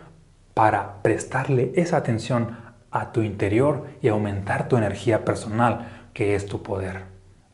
para 0.52 1.02
prestarle 1.02 1.72
esa 1.74 1.96
atención 1.96 2.56
a 2.90 3.12
tu 3.12 3.22
interior 3.22 3.86
y 4.02 4.08
aumentar 4.08 4.68
tu 4.68 4.76
energía 4.76 5.24
personal, 5.24 5.88
que 6.12 6.34
es 6.34 6.46
tu 6.46 6.62
poder. 6.62 7.02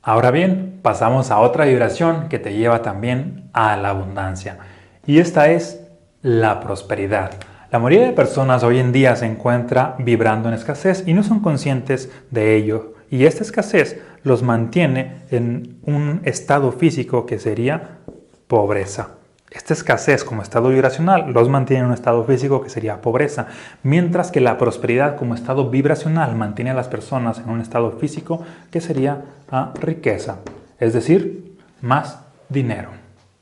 Ahora 0.02 0.30
bien, 0.30 0.80
pasamos 0.82 1.30
a 1.30 1.38
otra 1.38 1.64
vibración 1.64 2.28
que 2.28 2.38
te 2.38 2.54
lleva 2.54 2.82
también 2.82 3.50
a 3.52 3.76
la 3.76 3.90
abundancia. 3.90 4.58
Y 5.06 5.18
esta 5.18 5.50
es 5.50 5.80
la 6.22 6.60
prosperidad. 6.60 7.32
La 7.70 7.78
mayoría 7.78 8.06
de 8.06 8.12
personas 8.12 8.62
hoy 8.64 8.78
en 8.78 8.92
día 8.92 9.14
se 9.16 9.26
encuentra 9.26 9.94
vibrando 9.98 10.48
en 10.48 10.54
escasez 10.54 11.04
y 11.06 11.14
no 11.14 11.22
son 11.22 11.40
conscientes 11.40 12.10
de 12.30 12.56
ello. 12.56 12.94
Y 13.10 13.26
esta 13.26 13.42
escasez 13.42 14.00
los 14.22 14.42
mantiene 14.42 15.22
en 15.30 15.80
un 15.82 16.20
estado 16.24 16.70
físico 16.70 17.26
que 17.26 17.40
sería 17.40 17.98
pobreza. 18.46 19.16
Esta 19.50 19.74
escasez 19.74 20.22
como 20.22 20.42
estado 20.42 20.68
vibracional 20.68 21.32
los 21.32 21.48
mantiene 21.48 21.80
en 21.80 21.88
un 21.88 21.94
estado 21.94 22.24
físico 22.24 22.62
que 22.62 22.70
sería 22.70 23.00
pobreza, 23.00 23.48
mientras 23.82 24.30
que 24.30 24.40
la 24.40 24.58
prosperidad 24.58 25.16
como 25.16 25.34
estado 25.34 25.70
vibracional 25.70 26.36
mantiene 26.36 26.70
a 26.70 26.74
las 26.74 26.86
personas 26.86 27.40
en 27.40 27.50
un 27.50 27.60
estado 27.60 27.90
físico 27.98 28.44
que 28.70 28.80
sería 28.80 29.24
a 29.50 29.72
riqueza, 29.80 30.36
es 30.78 30.92
decir, 30.92 31.56
más 31.80 32.20
dinero. 32.48 32.90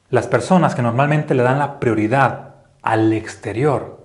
Las 0.09 0.27
personas 0.27 0.75
que 0.75 0.81
normalmente 0.81 1.35
le 1.35 1.43
dan 1.43 1.59
la 1.59 1.79
prioridad 1.79 2.55
al 2.81 3.13
exterior 3.13 4.03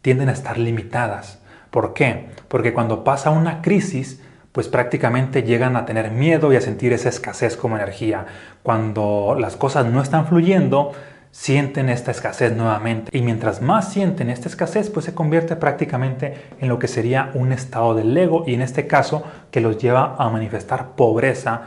tienden 0.00 0.30
a 0.30 0.32
estar 0.32 0.56
limitadas. 0.56 1.40
¿Por 1.70 1.92
qué? 1.92 2.30
Porque 2.48 2.72
cuando 2.72 3.04
pasa 3.04 3.28
una 3.28 3.60
crisis, 3.60 4.22
pues 4.54 4.68
prácticamente 4.68 5.42
llegan 5.42 5.74
a 5.74 5.84
tener 5.84 6.12
miedo 6.12 6.52
y 6.52 6.56
a 6.56 6.60
sentir 6.60 6.92
esa 6.92 7.08
escasez 7.08 7.56
como 7.56 7.74
energía. 7.74 8.26
Cuando 8.62 9.36
las 9.36 9.56
cosas 9.56 9.86
no 9.86 10.00
están 10.00 10.28
fluyendo, 10.28 10.92
sienten 11.32 11.88
esta 11.88 12.12
escasez 12.12 12.56
nuevamente. 12.56 13.10
Y 13.18 13.22
mientras 13.22 13.60
más 13.60 13.92
sienten 13.92 14.30
esta 14.30 14.48
escasez, 14.48 14.90
pues 14.90 15.06
se 15.06 15.12
convierte 15.12 15.56
prácticamente 15.56 16.34
en 16.60 16.68
lo 16.68 16.78
que 16.78 16.86
sería 16.86 17.32
un 17.34 17.50
estado 17.50 17.96
del 17.96 18.16
ego 18.16 18.44
y 18.46 18.54
en 18.54 18.62
este 18.62 18.86
caso 18.86 19.24
que 19.50 19.60
los 19.60 19.76
lleva 19.78 20.14
a 20.16 20.30
manifestar 20.30 20.94
pobreza 20.94 21.62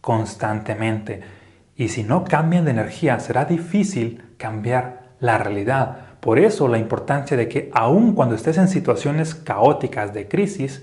constantemente. 0.00 1.20
Y 1.76 1.90
si 1.90 2.02
no 2.02 2.24
cambian 2.24 2.64
de 2.64 2.72
energía, 2.72 3.20
será 3.20 3.44
difícil 3.44 4.20
cambiar 4.36 5.12
la 5.20 5.38
realidad. 5.38 5.96
Por 6.18 6.40
eso 6.40 6.66
la 6.66 6.78
importancia 6.78 7.36
de 7.36 7.46
que 7.46 7.70
aun 7.72 8.14
cuando 8.16 8.34
estés 8.34 8.58
en 8.58 8.66
situaciones 8.66 9.36
caóticas 9.36 10.12
de 10.12 10.26
crisis, 10.26 10.82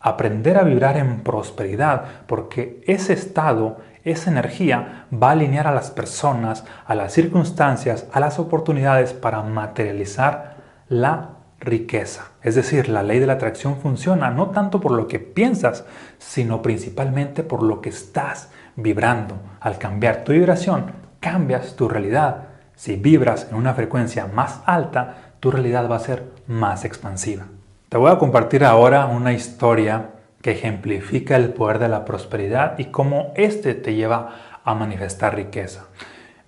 aprender 0.00 0.58
a 0.58 0.62
vibrar 0.62 0.96
en 0.96 1.20
prosperidad, 1.20 2.04
porque 2.26 2.82
ese 2.86 3.12
estado, 3.12 3.78
esa 4.04 4.30
energía 4.30 5.06
va 5.12 5.30
a 5.30 5.32
alinear 5.32 5.66
a 5.66 5.74
las 5.74 5.90
personas, 5.90 6.64
a 6.86 6.94
las 6.94 7.12
circunstancias, 7.12 8.06
a 8.12 8.20
las 8.20 8.38
oportunidades 8.38 9.12
para 9.12 9.42
materializar 9.42 10.56
la 10.88 11.30
riqueza. 11.58 12.26
Es 12.42 12.54
decir, 12.54 12.88
la 12.88 13.02
ley 13.02 13.18
de 13.18 13.26
la 13.26 13.34
atracción 13.34 13.78
funciona 13.78 14.30
no 14.30 14.50
tanto 14.50 14.80
por 14.80 14.92
lo 14.92 15.08
que 15.08 15.18
piensas, 15.18 15.84
sino 16.18 16.62
principalmente 16.62 17.42
por 17.42 17.62
lo 17.62 17.80
que 17.80 17.88
estás 17.88 18.50
vibrando. 18.76 19.36
Al 19.60 19.78
cambiar 19.78 20.24
tu 20.24 20.32
vibración, 20.32 20.92
cambias 21.20 21.74
tu 21.76 21.88
realidad. 21.88 22.48
Si 22.74 22.96
vibras 22.96 23.48
en 23.50 23.56
una 23.56 23.74
frecuencia 23.74 24.26
más 24.26 24.60
alta, 24.66 25.32
tu 25.40 25.50
realidad 25.50 25.90
va 25.90 25.96
a 25.96 26.00
ser 26.00 26.30
más 26.46 26.84
expansiva. 26.84 27.46
Te 27.88 27.98
voy 27.98 28.10
a 28.10 28.18
compartir 28.18 28.64
ahora 28.64 29.06
una 29.06 29.32
historia 29.32 30.10
que 30.42 30.50
ejemplifica 30.50 31.36
el 31.36 31.50
poder 31.50 31.78
de 31.78 31.88
la 31.88 32.04
prosperidad 32.04 32.76
y 32.80 32.86
cómo 32.86 33.32
éste 33.36 33.74
te 33.74 33.94
lleva 33.94 34.60
a 34.64 34.74
manifestar 34.74 35.36
riqueza. 35.36 35.86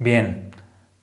Bien, 0.01 0.51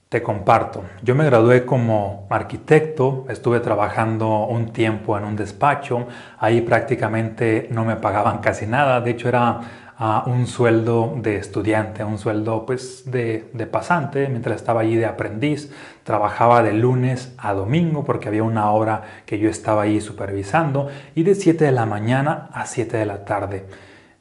te 0.09 0.21
comparto. 0.21 0.83
Yo 1.03 1.15
me 1.15 1.23
gradué 1.23 1.65
como 1.65 2.27
arquitecto, 2.29 3.25
estuve 3.29 3.61
trabajando 3.61 4.45
un 4.45 4.73
tiempo 4.73 5.17
en 5.17 5.23
un 5.23 5.37
despacho, 5.37 6.07
ahí 6.37 6.59
prácticamente 6.59 7.69
no 7.71 7.85
me 7.85 7.95
pagaban 7.95 8.39
casi 8.39 8.67
nada, 8.67 8.99
de 8.99 9.11
hecho 9.11 9.29
era 9.29 9.61
a 9.97 10.23
un 10.27 10.45
sueldo 10.47 11.13
de 11.17 11.37
estudiante, 11.37 12.03
un 12.03 12.17
sueldo 12.17 12.65
pues 12.65 13.09
de, 13.09 13.49
de, 13.53 13.65
pasante, 13.65 14.27
mientras 14.27 14.57
estaba 14.57 14.81
allí 14.81 14.95
de 14.95 15.05
aprendiz. 15.05 15.71
Trabajaba 16.03 16.63
de 16.63 16.73
lunes 16.73 17.33
a 17.37 17.53
domingo 17.53 18.03
porque 18.03 18.27
había 18.27 18.43
una 18.43 18.71
obra 18.71 19.03
que 19.25 19.39
yo 19.39 19.49
estaba 19.49 19.83
ahí 19.83 20.01
supervisando 20.01 20.89
y 21.15 21.23
de 21.23 21.35
7 21.35 21.63
de 21.65 21.71
la 21.71 21.85
mañana 21.85 22.49
a 22.53 22.65
7 22.65 22.97
de 22.97 23.05
la 23.05 23.23
tarde. 23.25 23.65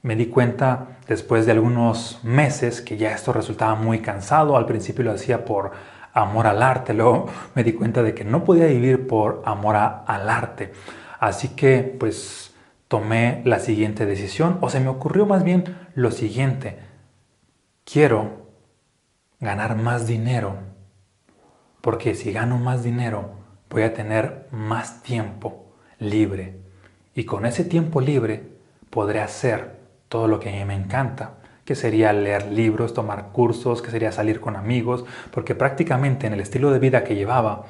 Me 0.03 0.17
di 0.17 0.27
cuenta 0.27 0.99
después 1.09 1.47
de 1.47 1.53
algunos 1.53 2.21
meses 2.23 2.81
que 2.81 2.97
ya 2.97 3.13
esto 3.13 3.33
resultaba 3.33 3.75
muy 3.75 4.01
cansado. 4.01 4.57
Al 4.57 4.67
principio 4.67 5.05
lo 5.05 5.13
hacía 5.13 5.45
por 5.45 5.73
amor 6.13 6.47
al 6.47 6.63
arte, 6.63 6.95
luego 6.95 7.27
me 7.55 7.65
di 7.65 7.73
cuenta 7.73 8.03
de 8.03 8.15
que 8.15 8.25
no 8.25 8.45
podía 8.45 8.67
vivir 8.67 9.09
por 9.09 9.43
amor 9.45 9.77
al 9.77 10.31
arte. 10.31 10.73
Así 11.19 11.49
que 11.49 11.97
pues 11.99 12.54
tomé 12.89 13.43
la 13.45 13.59
siguiente 13.59 14.07
decisión 14.07 14.59
o 14.61 14.71
se 14.71 14.81
me 14.81 14.89
ocurrió 14.89 15.27
más 15.27 15.45
bien 15.45 15.65
lo 15.95 16.11
siguiente. 16.11 16.79
Quiero 17.85 18.49
ganar 19.41 19.77
más 19.77 20.07
dinero 20.07 20.57
porque 21.81 22.15
si 22.15 22.33
gano 22.33 22.57
más 22.57 22.83
dinero 22.83 23.31
voy 23.69 23.83
a 23.83 23.93
tener 23.93 24.47
más 24.51 25.03
tiempo 25.03 25.67
libre 25.99 26.57
y 27.15 27.25
con 27.25 27.47
ese 27.47 27.65
tiempo 27.65 28.01
libre 28.01 28.55
podré 28.91 29.21
hacer 29.21 29.79
todo 30.09 30.29
lo 30.29 30.41
que 30.41 30.49
a 30.49 30.53
mí 30.53 30.65
me 30.65 30.75
encanta, 30.75 31.35
que 31.65 31.75
sería 31.75 32.13
leer 32.13 32.53
libros, 32.53 32.95
tomar 32.95 33.33
cursos, 33.33 33.83
que 33.83 33.91
sería 33.91 34.13
salir 34.13 34.41
con 34.41 34.57
amigos, 34.57 35.05
porque 35.31 35.55
prácticamente 35.55 36.27
en 36.27 36.35
el 36.35 36.41
estilo 36.41 36.71
de 36.71 36.79
vida 36.79 37.05
que 37.05 37.15
llevaba 37.15 37.65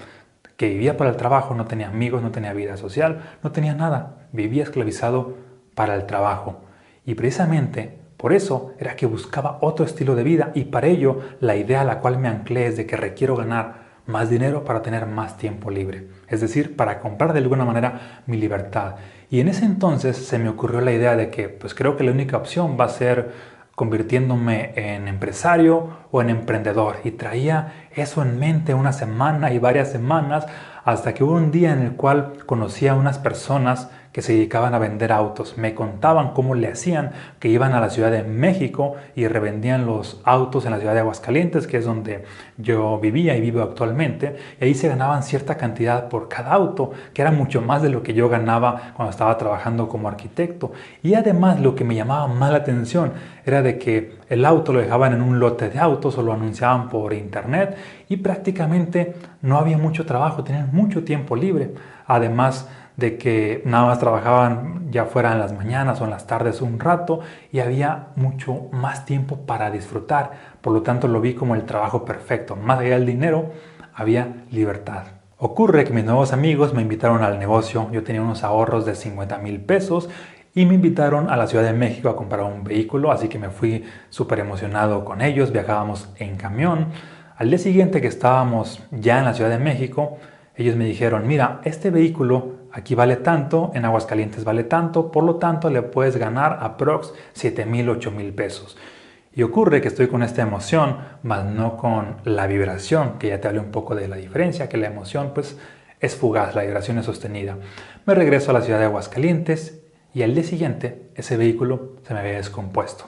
que 0.57 0.69
vivía 0.69 0.97
para 0.97 1.11
el 1.11 1.17
trabajo, 1.17 1.55
no 1.55 1.67
tenía 1.67 1.89
amigos, 1.89 2.23
no 2.23 2.31
tenía 2.31 2.53
vida 2.53 2.77
social, 2.77 3.37
no 3.43 3.53
tenía 3.53 3.75
nada, 3.75 4.29
vivía 4.33 4.63
esclavizado 4.63 5.35
para 5.75 5.95
el 5.95 6.07
trabajo. 6.07 6.61
Y 7.05 7.15
precisamente 7.15 7.99
por 8.17 8.33
eso 8.33 8.73
era 8.79 8.97
que 8.97 9.07
buscaba 9.07 9.59
otro 9.61 9.85
estilo 9.85 10.15
de 10.15 10.23
vida 10.23 10.53
y 10.55 10.65
para 10.65 10.87
ello 10.87 11.21
la 11.41 11.57
idea 11.57 11.83
a 11.83 11.85
la 11.85 12.01
cual 12.01 12.19
me 12.19 12.29
anclé 12.29 12.67
es 12.67 12.77
de 12.77 12.87
que 12.87 12.97
requiero 12.97 13.37
ganar 13.37 13.85
más 14.07 14.31
dinero 14.31 14.65
para 14.65 14.83
tener 14.83 15.07
más 15.07 15.37
tiempo 15.39 15.71
libre, 15.71 16.09
es 16.29 16.41
decir, 16.41 16.77
para 16.77 17.01
comprar 17.01 17.33
de 17.33 17.41
alguna 17.41 17.65
manera 17.65 18.23
mi 18.27 18.37
libertad. 18.37 18.97
Y 19.31 19.41
en 19.41 19.49
ese 19.49 19.65
entonces 19.65 20.17
se 20.17 20.39
me 20.39 20.49
ocurrió 20.49 20.81
la 20.81 20.93
idea 20.93 21.17
de 21.17 21.31
que 21.31 21.49
pues 21.49 21.75
creo 21.75 21.97
que 21.97 22.05
la 22.05 22.13
única 22.13 22.37
opción 22.37 22.77
va 22.79 22.85
a 22.85 22.91
ser 22.91 23.33
convirtiéndome 23.75 24.73
en 24.77 25.09
empresario 25.09 25.89
o 26.11 26.23
en 26.23 26.31
emprendedor. 26.31 26.97
Y 27.05 27.13
traía 27.13 27.84
eso 27.97 28.23
en 28.23 28.39
mente 28.39 28.75
una 28.75 28.93
semana 28.93 29.53
y 29.53 29.59
varias 29.59 29.91
semanas 29.91 30.47
hasta 30.85 31.15
que 31.15 31.25
hubo 31.25 31.35
un 31.35 31.51
día 31.51 31.73
en 31.73 31.81
el 31.81 31.93
cual 31.93 32.35
conocí 32.47 32.89
a 32.89 32.95
unas 32.95 33.19
personas 33.19 33.91
que 34.15 34.23
se 34.23 34.33
dedicaban 34.33 34.75
a 34.75 34.79
vender 34.79 35.11
autos. 35.11 35.59
Me 35.59 35.75
contaban 35.75 36.35
cómo 36.35 36.55
le 36.55 36.69
hacían, 36.69 37.11
que 37.41 37.49
iban 37.49 37.73
a 37.73 37.81
la 37.81 37.91
Ciudad 37.91 38.13
de 38.13 38.23
México 38.23 38.95
y 39.17 39.27
revendían 39.27 39.87
los 39.87 40.21
autos 40.23 40.65
en 40.65 40.71
la 40.71 40.79
ciudad 40.79 40.95
de 40.95 41.01
Aguascalientes, 41.01 41.67
que 41.67 41.79
es 41.79 41.85
donde 41.85 42.25
yo 42.57 43.01
vivía 43.01 43.37
y 43.37 43.41
vivo 43.41 43.61
actualmente. 43.61 44.37
Y 44.61 44.67
ahí 44.67 44.75
se 44.75 44.87
ganaban 44.87 45.25
cierta 45.25 45.57
cantidad 45.57 46.09
por 46.09 46.29
cada 46.29 46.53
auto, 46.53 46.93
que 47.13 47.23
era 47.23 47.33
mucho 47.33 47.61
más 47.61 47.83
de 47.83 47.89
lo 47.89 48.05
que 48.05 48.15
yo 48.15 48.29
ganaba 48.29 48.93
cuando 48.95 49.11
estaba 49.11 49.37
trabajando 49.37 49.89
como 49.89 50.07
arquitecto. 50.07 50.71
Y 51.03 51.15
además 51.15 51.59
lo 51.59 51.75
que 51.75 51.83
me 51.83 51.97
llamaba 51.97 52.29
más 52.29 52.53
la 52.53 52.59
atención 52.59 53.15
era 53.45 53.63
de 53.63 53.81
que 53.81 54.17
el 54.29 54.45
auto 54.45 54.73
lo 54.73 54.79
dejaban 54.79 55.13
en 55.13 55.23
un 55.23 55.41
lote 55.41 55.71
de 55.71 55.81
autos 55.81 56.17
o 56.19 56.23
lo 56.23 56.33
anunciaban 56.33 56.89
por 56.89 57.13
internet 57.15 57.77
y 58.09 58.19
prácticamente 58.19 59.17
no 59.43 59.59
había 59.59 59.77
mucho 59.77 60.07
trabajo, 60.07 60.45
tenían 60.45 60.71
mucho 60.73 61.03
tiempo 61.03 61.35
libre. 61.35 61.75
Además 62.07 62.69
de 62.97 63.19
que 63.19 63.63
nada 63.65 63.87
más 63.87 63.99
trabajaban 63.99 64.91
ya 64.91 65.07
fuera 65.07 65.33
en 65.33 65.41
las 65.41 65.53
mañanas 65.53 66.01
o 66.01 66.05
en 66.05 66.11
las 66.11 66.27
tardes 66.27 66.63
un 66.63 66.79
rato 66.79 67.21
y 67.51 67.61
había 67.61 68.09
mucho 68.17 68.69
más 68.73 69.05
tiempo 69.05 69.39
para 69.47 69.71
disfrutar. 69.71 70.33
Por 70.61 70.73
lo 70.73 70.83
tanto 70.83 71.09
lo 71.09 71.21
vi 71.21 71.35
como 71.35 71.55
el 71.55 71.65
trabajo 71.65 72.05
perfecto. 72.05 72.55
Más 72.55 72.79
allá 72.79 72.95
del 72.95 73.07
dinero, 73.07 73.51
había 73.95 74.45
libertad. 74.51 75.05
Ocurre 75.39 75.85
que 75.85 75.93
mis 75.93 76.05
nuevos 76.05 76.33
amigos 76.33 76.73
me 76.73 76.83
invitaron 76.83 77.23
al 77.23 77.39
negocio. 77.39 77.91
Yo 77.93 78.05
tenía 78.05 78.23
unos 78.23 78.45
ahorros 78.45 78.87
de 78.87 78.95
50 78.95 79.39
mil 79.39 79.61
pesos 79.61 80.09
y 80.55 80.65
me 80.67 80.75
invitaron 80.75 81.29
a 81.29 81.37
la 81.37 81.49
Ciudad 81.49 81.65
de 81.65 81.73
México 81.73 82.09
a 82.09 82.17
comprar 82.17 82.45
un 82.45 82.63
vehículo, 82.63 83.11
así 83.11 83.29
que 83.29 83.41
me 83.41 83.51
fui 83.51 83.85
súper 84.09 84.39
emocionado 84.39 85.05
con 85.05 85.21
ellos. 85.21 85.51
Viajábamos 85.51 86.09
en 86.17 86.37
camión. 86.37 86.87
Al 87.37 87.49
día 87.49 87.59
siguiente 87.59 88.01
que 88.01 88.07
estábamos 88.07 88.85
ya 88.93 89.19
en 89.19 89.25
la 89.25 89.35
Ciudad 89.35 89.51
de 89.51 89.59
México, 89.59 90.19
ellos 90.55 90.77
me 90.77 90.85
dijeron, 90.85 91.27
mira, 91.27 91.61
este 91.65 91.91
vehículo 91.91 92.54
aquí 92.75 92.97
vale 92.97 93.17
tanto, 93.17 93.71
en 93.75 93.85
Aguascalientes 93.85 94.43
vale 94.43 94.65
tanto, 94.65 95.13
por 95.13 95.23
lo 95.23 95.37
tanto 95.37 95.71
le 95.71 95.83
puedes 95.83 96.17
ganar 96.17 96.59
aprox 96.61 97.13
7 97.33 97.67
mil, 97.67 97.89
8 97.89 98.11
mil 98.11 98.35
pesos. 98.35 98.77
Y 99.33 99.45
ocurre 99.45 99.81
que 99.81 99.89
estoy 99.89 100.09
con 100.09 100.25
esta 100.25 100.43
emoción, 100.43 100.99
más 101.23 101.45
no 101.45 101.77
con 101.77 102.17
la 102.25 102.49
vibración, 102.49 103.19
que 103.19 103.29
ya 103.29 103.41
te 103.41 103.47
hablé 103.47 103.61
un 103.61 103.71
poco 103.71 103.95
de 103.95 104.09
la 104.09 104.17
diferencia, 104.17 104.69
que 104.69 104.77
la 104.77 104.89
emoción 104.89 105.31
pues 105.35 105.57
es 106.01 106.17
fugaz, 106.17 106.57
la 106.57 106.63
vibración 106.63 106.99
es 106.99 107.07
sostenida. 107.07 107.57
Me 108.07 108.15
regreso 108.15 108.51
a 108.51 108.55
la 108.55 108.63
ciudad 108.63 108.81
de 108.81 108.87
Aguascalientes 108.87 109.81
y 110.13 110.23
al 110.23 110.35
día 110.35 110.45
siguiente 110.45 111.11
ese 111.15 111.37
vehículo 111.37 111.97
se 112.05 112.13
me 112.13 112.21
había 112.21 112.35
descompuesto. 112.35 113.05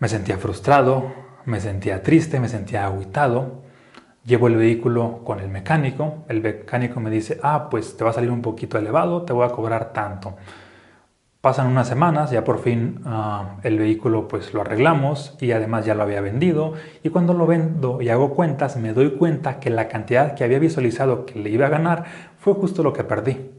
Me 0.00 0.08
sentía 0.08 0.36
frustrado, 0.36 1.14
me 1.46 1.60
sentía 1.60 2.02
triste, 2.02 2.40
me 2.40 2.48
sentía 2.48 2.84
aguitado 2.84 3.62
Llevo 4.24 4.46
el 4.46 4.56
vehículo 4.56 5.20
con 5.24 5.40
el 5.40 5.48
mecánico, 5.48 6.24
el 6.28 6.40
mecánico 6.40 7.00
me 7.00 7.10
dice, 7.10 7.40
ah, 7.42 7.68
pues 7.68 7.96
te 7.96 8.04
va 8.04 8.10
a 8.10 8.12
salir 8.12 8.30
un 8.30 8.40
poquito 8.40 8.78
elevado, 8.78 9.22
te 9.22 9.32
voy 9.32 9.44
a 9.44 9.50
cobrar 9.50 9.92
tanto. 9.92 10.36
Pasan 11.40 11.66
unas 11.66 11.88
semanas, 11.88 12.30
ya 12.30 12.44
por 12.44 12.60
fin 12.60 13.00
ah, 13.04 13.56
el 13.64 13.80
vehículo 13.80 14.28
pues 14.28 14.54
lo 14.54 14.60
arreglamos 14.60 15.36
y 15.40 15.50
además 15.50 15.84
ya 15.84 15.96
lo 15.96 16.04
había 16.04 16.20
vendido 16.20 16.74
y 17.02 17.08
cuando 17.08 17.34
lo 17.34 17.48
vendo 17.48 18.00
y 18.00 18.10
hago 18.10 18.32
cuentas 18.32 18.76
me 18.76 18.92
doy 18.92 19.16
cuenta 19.16 19.58
que 19.58 19.70
la 19.70 19.88
cantidad 19.88 20.36
que 20.36 20.44
había 20.44 20.60
visualizado 20.60 21.26
que 21.26 21.40
le 21.40 21.50
iba 21.50 21.66
a 21.66 21.70
ganar 21.70 22.04
fue 22.38 22.54
justo 22.54 22.84
lo 22.84 22.92
que 22.92 23.02
perdí. 23.02 23.50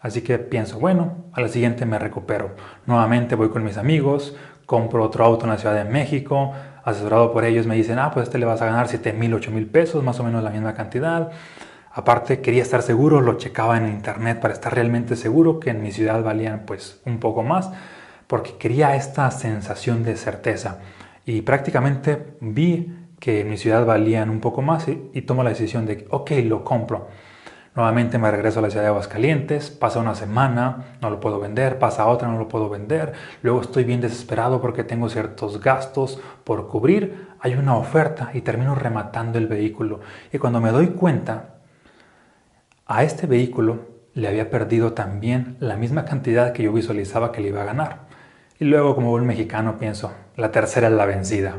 Así 0.00 0.22
que 0.22 0.38
pienso, 0.38 0.78
bueno, 0.78 1.24
a 1.32 1.42
la 1.42 1.48
siguiente 1.48 1.84
me 1.84 1.98
recupero. 1.98 2.52
Nuevamente 2.86 3.34
voy 3.34 3.50
con 3.50 3.62
mis 3.62 3.76
amigos, 3.76 4.34
compro 4.64 5.04
otro 5.04 5.24
auto 5.26 5.44
en 5.44 5.50
la 5.50 5.58
Ciudad 5.58 5.74
de 5.74 5.90
México, 5.90 6.54
asesorado 6.90 7.32
por 7.32 7.44
ellos, 7.44 7.66
me 7.66 7.74
dicen, 7.74 7.98
ah, 7.98 8.10
pues 8.12 8.24
este 8.28 8.38
le 8.38 8.46
vas 8.46 8.60
a 8.62 8.66
ganar 8.66 8.88
7 8.88 9.12
mil, 9.12 9.34
8 9.34 9.50
mil 9.50 9.66
pesos, 9.66 10.02
más 10.02 10.18
o 10.20 10.24
menos 10.24 10.42
la 10.42 10.50
misma 10.50 10.74
cantidad. 10.74 11.30
Aparte 11.92 12.40
quería 12.40 12.62
estar 12.62 12.82
seguro, 12.82 13.20
lo 13.20 13.38
checaba 13.38 13.76
en 13.76 13.88
internet 13.88 14.40
para 14.40 14.54
estar 14.54 14.74
realmente 14.74 15.16
seguro 15.16 15.58
que 15.58 15.70
en 15.70 15.82
mi 15.82 15.90
ciudad 15.90 16.22
valían 16.22 16.62
pues 16.66 17.00
un 17.04 17.18
poco 17.18 17.42
más, 17.42 17.70
porque 18.26 18.56
quería 18.58 18.94
esta 18.94 19.30
sensación 19.30 20.04
de 20.04 20.16
certeza. 20.16 20.78
Y 21.24 21.42
prácticamente 21.42 22.36
vi 22.40 22.94
que 23.18 23.40
en 23.40 23.50
mi 23.50 23.56
ciudad 23.56 23.84
valían 23.84 24.30
un 24.30 24.40
poco 24.40 24.62
más 24.62 24.88
y, 24.88 25.10
y 25.12 25.22
tomo 25.22 25.42
la 25.42 25.50
decisión 25.50 25.86
de, 25.86 26.06
ok, 26.10 26.30
lo 26.44 26.64
compro. 26.64 27.08
Nuevamente 27.78 28.18
me 28.18 28.28
regreso 28.28 28.58
a 28.58 28.62
la 28.62 28.70
ciudad 28.70 28.82
de 28.82 28.88
Aguascalientes, 28.88 29.70
pasa 29.70 30.00
una 30.00 30.16
semana, 30.16 30.96
no 31.00 31.10
lo 31.10 31.20
puedo 31.20 31.38
vender, 31.38 31.78
pasa 31.78 32.08
otra, 32.08 32.26
no 32.26 32.36
lo 32.36 32.48
puedo 32.48 32.68
vender, 32.68 33.12
luego 33.40 33.60
estoy 33.60 33.84
bien 33.84 34.00
desesperado 34.00 34.60
porque 34.60 34.82
tengo 34.82 35.08
ciertos 35.08 35.60
gastos 35.60 36.20
por 36.42 36.66
cubrir, 36.66 37.28
hay 37.38 37.54
una 37.54 37.76
oferta 37.76 38.30
y 38.34 38.40
termino 38.40 38.74
rematando 38.74 39.38
el 39.38 39.46
vehículo. 39.46 40.00
Y 40.32 40.38
cuando 40.38 40.60
me 40.60 40.72
doy 40.72 40.88
cuenta, 40.88 41.60
a 42.84 43.04
este 43.04 43.28
vehículo 43.28 43.78
le 44.12 44.26
había 44.26 44.50
perdido 44.50 44.92
también 44.94 45.56
la 45.60 45.76
misma 45.76 46.04
cantidad 46.04 46.52
que 46.52 46.64
yo 46.64 46.72
visualizaba 46.72 47.30
que 47.30 47.40
le 47.40 47.50
iba 47.50 47.62
a 47.62 47.66
ganar. 47.66 48.08
Y 48.58 48.64
luego 48.64 48.96
como 48.96 49.10
buen 49.10 49.24
mexicano 49.24 49.78
pienso, 49.78 50.10
la 50.34 50.50
tercera 50.50 50.88
es 50.88 50.94
la 50.94 51.06
vencida. 51.06 51.54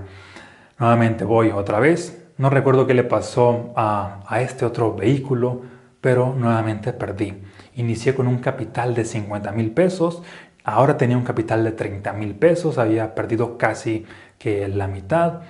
Nuevamente 0.79 1.23
voy 1.23 1.51
otra 1.51 1.79
vez, 1.79 2.27
no 2.37 2.49
recuerdo 2.49 2.87
qué 2.87 2.93
le 2.93 3.05
pasó 3.05 3.71
a, 3.77 4.19
a 4.27 4.41
este 4.41 4.65
otro 4.65 4.95
vehículo, 4.95 5.78
pero 6.01 6.33
nuevamente 6.33 6.93
perdí. 6.93 7.41
Inicié 7.75 8.15
con 8.15 8.27
un 8.27 8.39
capital 8.39 8.95
de 8.95 9.05
50 9.05 9.51
mil 9.51 9.71
pesos, 9.71 10.23
ahora 10.63 10.97
tenía 10.97 11.17
un 11.17 11.23
capital 11.23 11.63
de 11.63 11.71
30 11.71 12.13
mil 12.13 12.35
pesos, 12.35 12.77
había 12.77 13.15
perdido 13.15 13.57
casi 13.57 14.05
que 14.37 14.67
la 14.67 14.87
mitad. 14.87 15.41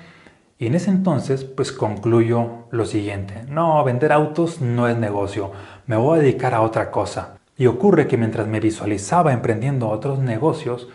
Y 0.58 0.68
en 0.68 0.76
ese 0.76 0.90
entonces, 0.90 1.44
pues 1.44 1.72
concluyo 1.72 2.66
lo 2.72 2.86
siguiente, 2.86 3.44
no, 3.48 3.84
vender 3.84 4.12
autos 4.12 4.62
no 4.62 4.88
es 4.88 4.98
negocio, 4.98 5.52
me 5.88 5.96
voy 5.96 6.20
a 6.20 6.22
dedicar 6.22 6.54
a 6.54 6.62
otra 6.62 6.92
cosa. 6.92 7.38
Y 7.58 7.68
ocurre 7.68 8.08
que 8.08 8.18
mientras 8.18 8.48
me 8.48 8.60
visualizaba 8.60 9.34
emprendiendo 9.34 9.90
otros 9.90 10.20
negocios, 10.20 10.88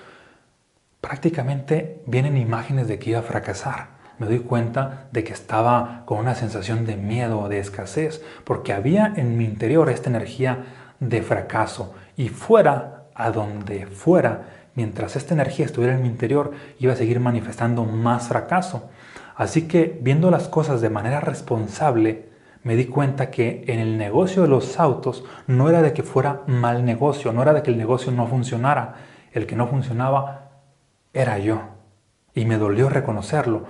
prácticamente 1.01 2.03
vienen 2.07 2.37
imágenes 2.37 2.89
de 2.89 2.99
que 2.99 3.11
iba 3.11 3.21
a 3.21 3.23
fracasar 3.23 3.94
me 4.19 4.27
doy 4.27 4.41
cuenta 4.41 5.09
de 5.13 5.25
que 5.25 5.33
estaba 5.33 6.03
con 6.05 6.19
una 6.19 6.35
sensación 6.35 6.87
de 6.87 6.97
miedo, 6.97 7.49
de 7.49 7.59
escasez, 7.59 8.23
porque 8.45 8.73
había 8.73 9.13
en 9.17 9.37
mi 9.37 9.45
interior 9.45 9.91
esta 9.91 10.11
energía 10.11 10.65
de 11.01 11.23
fracaso 11.23 11.95
y 12.17 12.29
fuera 12.29 13.05
a 13.15 13.31
donde 13.31 13.87
fuera, 13.87 14.43
mientras 14.75 15.17
esta 15.17 15.35
energía 15.35 15.67
estuviera 15.67 15.95
en 15.95 16.03
mi 16.03 16.09
interior, 16.09 16.53
iba 16.79 16.93
a 16.93 16.97
seguir 16.97 17.21
manifestando 17.21 17.85
más 17.85 18.29
fracaso. 18.29 18.91
Así 19.37 19.67
que 19.69 19.99
viendo 20.01 20.31
las 20.31 20.49
cosas 20.49 20.81
de 20.81 20.91
manera 20.91 21.21
responsable, 21.21 22.29
me 22.63 22.77
di 22.77 22.87
cuenta 22.87 23.31
que 23.31 23.65
en 23.69 23.79
el 23.79 23.99
negocio 23.99 24.43
de 24.43 24.49
los 24.49 24.81
autos 24.81 25.25
no 25.47 25.69
era 25.69 25.83
de 25.83 25.93
que 25.93 26.03
fuera 26.03 26.43
mal 26.47 26.85
negocio, 26.85 27.33
no 27.33 27.43
era 27.43 27.53
de 27.53 27.63
que 27.63 27.71
el 27.71 27.79
negocio 27.79 28.11
no 28.11 28.27
funcionara, 28.27 28.95
el 29.33 29.47
que 29.47 29.57
no 29.57 29.67
funcionaba 29.67 30.51
era 31.13 31.39
yo. 31.39 31.63
Y 32.35 32.47
me 32.47 32.57
dolió 32.57 32.89
reconocerlo, 32.89 33.65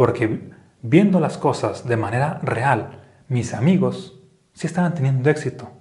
porque 0.00 0.48
viendo 0.80 1.20
las 1.20 1.36
cosas 1.36 1.86
de 1.86 1.98
manera 1.98 2.40
real, 2.42 3.02
mis 3.28 3.52
amigos 3.52 4.18
sí 4.54 4.66
estaban 4.66 4.94
teniendo 4.94 5.28
éxito, 5.28 5.72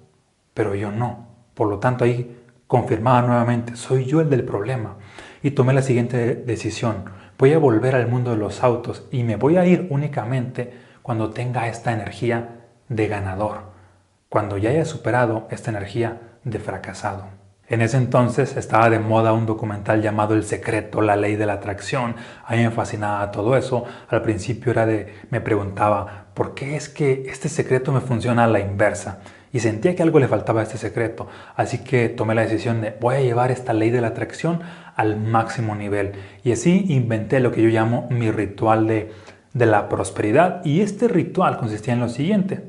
pero 0.53 0.75
yo 0.75 0.91
no. 0.91 1.29
Por 1.53 1.69
lo 1.69 1.79
tanto, 1.79 2.03
ahí 2.03 2.38
confirmaba 2.67 3.21
nuevamente, 3.21 3.77
soy 3.77 4.03
yo 4.03 4.19
el 4.19 4.29
del 4.29 4.43
problema. 4.43 4.97
Y 5.41 5.51
tomé 5.51 5.71
la 5.71 5.82
siguiente 5.82 6.36
decisión, 6.36 7.05
voy 7.38 7.53
a 7.53 7.60
volver 7.60 7.95
al 7.95 8.10
mundo 8.10 8.32
de 8.32 8.36
los 8.36 8.62
autos 8.62 9.08
y 9.10 9.23
me 9.23 9.38
voy 9.38 9.55
a 9.55 9.65
ir 9.65 9.88
únicamente 9.89 10.73
cuando 11.01 11.29
tenga 11.29 11.69
esta 11.69 11.93
energía 11.93 12.65
de 12.89 13.08
ganador, 13.08 13.71
cuando 14.27 14.58
ya 14.58 14.71
haya 14.71 14.84
superado 14.84 15.47
esta 15.49 15.71
energía 15.71 16.39
de 16.43 16.60
fracasado. 16.60 17.38
En 17.69 17.84
ese 17.84 17.97
entonces 17.97 18.58
estaba 18.58 18.89
de 18.89 18.97
moda 18.97 19.32
un 19.32 19.45
documental 19.45 20.01
llamado 20.01 20.34
El 20.34 20.43
secreto, 20.43 21.01
la 21.01 21.15
ley 21.15 21.36
de 21.36 21.45
la 21.45 21.53
atracción. 21.53 22.15
A 22.43 22.55
mí 22.55 22.63
me 22.63 22.71
fascinaba 22.71 23.29
todo 23.29 23.55
eso. 23.55 23.86
Al 24.10 24.23
principio 24.23 24.71
era 24.71 24.88
de, 24.88 25.13
me 25.29 25.39
preguntaba, 25.39 26.25
¿por 26.34 26.55
qué 26.55 26.75
es 26.75 26.89
que 26.89 27.25
este 27.27 27.47
secreto 27.47 27.91
me 27.91 28.01
funciona 28.01 28.45
a 28.45 28.47
la 28.47 28.60
inversa? 28.60 29.19
Y 29.53 29.60
sentía 29.60 29.95
que 29.95 30.01
algo 30.01 30.19
le 30.19 30.27
faltaba 30.27 30.62
a 30.62 30.63
este 30.63 30.79
secreto. 30.79 31.27
Así 31.55 31.84
que 31.84 32.10
tomé 32.10 32.34
la 32.34 32.41
decisión 32.41 32.82
de, 32.82 32.95
voy 32.99 33.15
a 33.15 33.21
llevar 33.21 33.51
esta 33.51 33.73
ley 33.73 33.91
de 33.91 34.01
la 34.01 34.08
atracción 34.08 34.62
al 34.95 35.17
máximo 35.17 35.75
nivel. 35.75 36.13
Y 36.43 36.51
así 36.51 36.86
inventé 36.89 37.39
lo 37.39 37.51
que 37.51 37.62
yo 37.62 37.69
llamo 37.69 38.08
mi 38.10 38.32
ritual 38.32 38.88
de, 38.88 39.12
de 39.53 39.65
la 39.67 39.89
prosperidad. 39.89 40.65
Y 40.65 40.82
este 40.82 41.08
ritual 41.08 41.58
consistía 41.58 41.93
en 41.93 41.99
lo 41.99 42.10
siguiente. 42.10 42.63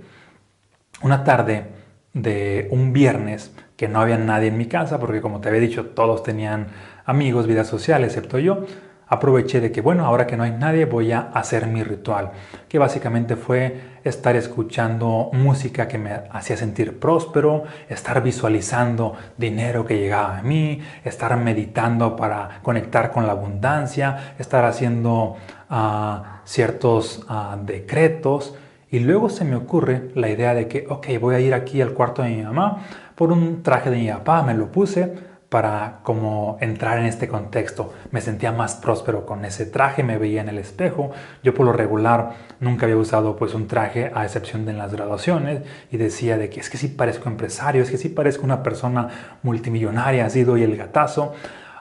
Una 1.00 1.24
tarde 1.24 1.68
de 2.12 2.68
un 2.70 2.92
viernes, 2.92 3.54
que 3.80 3.88
no 3.88 4.02
había 4.02 4.18
nadie 4.18 4.48
en 4.48 4.58
mi 4.58 4.66
casa, 4.66 5.00
porque 5.00 5.22
como 5.22 5.40
te 5.40 5.48
había 5.48 5.62
dicho, 5.62 5.86
todos 5.86 6.22
tenían 6.22 6.66
amigos, 7.06 7.46
vida 7.46 7.64
social, 7.64 8.04
excepto 8.04 8.38
yo. 8.38 8.66
Aproveché 9.06 9.58
de 9.58 9.72
que, 9.72 9.80
bueno, 9.80 10.04
ahora 10.04 10.26
que 10.26 10.36
no 10.36 10.42
hay 10.42 10.50
nadie, 10.50 10.84
voy 10.84 11.12
a 11.12 11.30
hacer 11.32 11.66
mi 11.66 11.82
ritual, 11.82 12.32
que 12.68 12.78
básicamente 12.78 13.36
fue 13.36 13.80
estar 14.04 14.36
escuchando 14.36 15.30
música 15.32 15.88
que 15.88 15.96
me 15.96 16.12
hacía 16.30 16.58
sentir 16.58 17.00
próspero, 17.00 17.62
estar 17.88 18.22
visualizando 18.22 19.14
dinero 19.38 19.86
que 19.86 19.98
llegaba 19.98 20.36
a 20.36 20.42
mí, 20.42 20.82
estar 21.02 21.34
meditando 21.38 22.16
para 22.16 22.60
conectar 22.62 23.10
con 23.10 23.26
la 23.26 23.32
abundancia, 23.32 24.34
estar 24.38 24.66
haciendo 24.66 25.36
ah, 25.70 26.42
ciertos 26.44 27.24
ah, 27.30 27.56
decretos. 27.58 28.54
Y 28.92 28.98
luego 28.98 29.30
se 29.30 29.44
me 29.44 29.54
ocurre 29.56 30.10
la 30.16 30.28
idea 30.28 30.52
de 30.52 30.66
que, 30.66 30.84
ok, 30.88 31.06
voy 31.20 31.36
a 31.36 31.40
ir 31.40 31.54
aquí 31.54 31.80
al 31.80 31.92
cuarto 31.92 32.22
de 32.22 32.30
mi 32.30 32.42
mamá, 32.42 32.82
por 33.20 33.32
un 33.32 33.62
traje 33.62 33.90
de 33.90 33.98
mi 33.98 34.08
papá, 34.08 34.42
me 34.42 34.54
lo 34.54 34.72
puse 34.72 35.12
para 35.50 35.98
como 36.04 36.56
entrar 36.62 36.98
en 36.98 37.04
este 37.04 37.28
contexto. 37.28 37.92
Me 38.12 38.22
sentía 38.22 38.50
más 38.50 38.76
próspero 38.76 39.26
con 39.26 39.44
ese 39.44 39.66
traje, 39.66 40.02
me 40.02 40.16
veía 40.16 40.40
en 40.40 40.48
el 40.48 40.56
espejo. 40.56 41.10
Yo 41.42 41.52
por 41.52 41.66
lo 41.66 41.74
regular 41.74 42.30
nunca 42.60 42.86
había 42.86 42.96
usado 42.96 43.36
pues 43.36 43.52
un 43.52 43.66
traje 43.66 44.10
a 44.14 44.24
excepción 44.24 44.64
de 44.64 44.70
en 44.70 44.78
las 44.78 44.94
graduaciones 44.94 45.60
y 45.92 45.98
decía 45.98 46.38
de 46.38 46.48
que 46.48 46.60
es 46.60 46.70
que 46.70 46.78
sí 46.78 46.88
parezco 46.88 47.28
empresario, 47.28 47.82
es 47.82 47.90
que 47.90 47.98
sí 47.98 48.08
parezco 48.08 48.44
una 48.44 48.62
persona 48.62 49.08
multimillonaria, 49.42 50.24
así 50.24 50.42
doy 50.42 50.62
el 50.62 50.78
gatazo. 50.78 51.34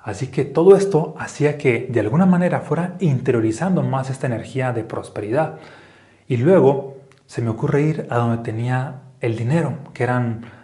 Así 0.03 0.27
que 0.27 0.43
todo 0.43 0.75
esto 0.75 1.15
hacía 1.17 1.57
que 1.57 1.87
de 1.89 2.01
alguna 2.01 2.25
manera 2.25 2.59
fuera 2.59 2.95
interiorizando 2.99 3.81
más 3.81 4.09
esta 4.09 4.27
energía 4.27 4.73
de 4.73 4.83
prosperidad. 4.83 5.53
Y 6.27 6.35
luego 6.35 6.97
se 7.27 7.41
me 7.41 7.49
ocurre 7.49 7.83
ir 7.83 8.07
a 8.09 8.17
donde 8.17 8.43
tenía 8.43 9.03
el 9.21 9.37
dinero, 9.37 9.77
que 9.93 10.03
eran 10.03 10.58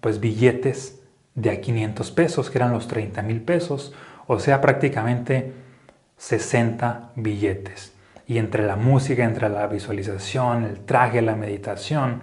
pues 0.00 0.20
billetes 0.20 1.00
de 1.34 1.50
a 1.50 1.60
500 1.60 2.10
pesos, 2.10 2.50
que 2.50 2.58
eran 2.58 2.72
los 2.72 2.88
30 2.88 3.22
mil 3.22 3.40
pesos, 3.40 3.94
o 4.26 4.38
sea, 4.38 4.60
prácticamente 4.60 5.52
60 6.16 7.12
billetes. 7.16 7.92
Y 8.26 8.38
entre 8.38 8.66
la 8.66 8.76
música, 8.76 9.24
entre 9.24 9.48
la 9.48 9.66
visualización, 9.66 10.64
el 10.64 10.80
traje, 10.80 11.22
la 11.22 11.34
meditación, 11.34 12.22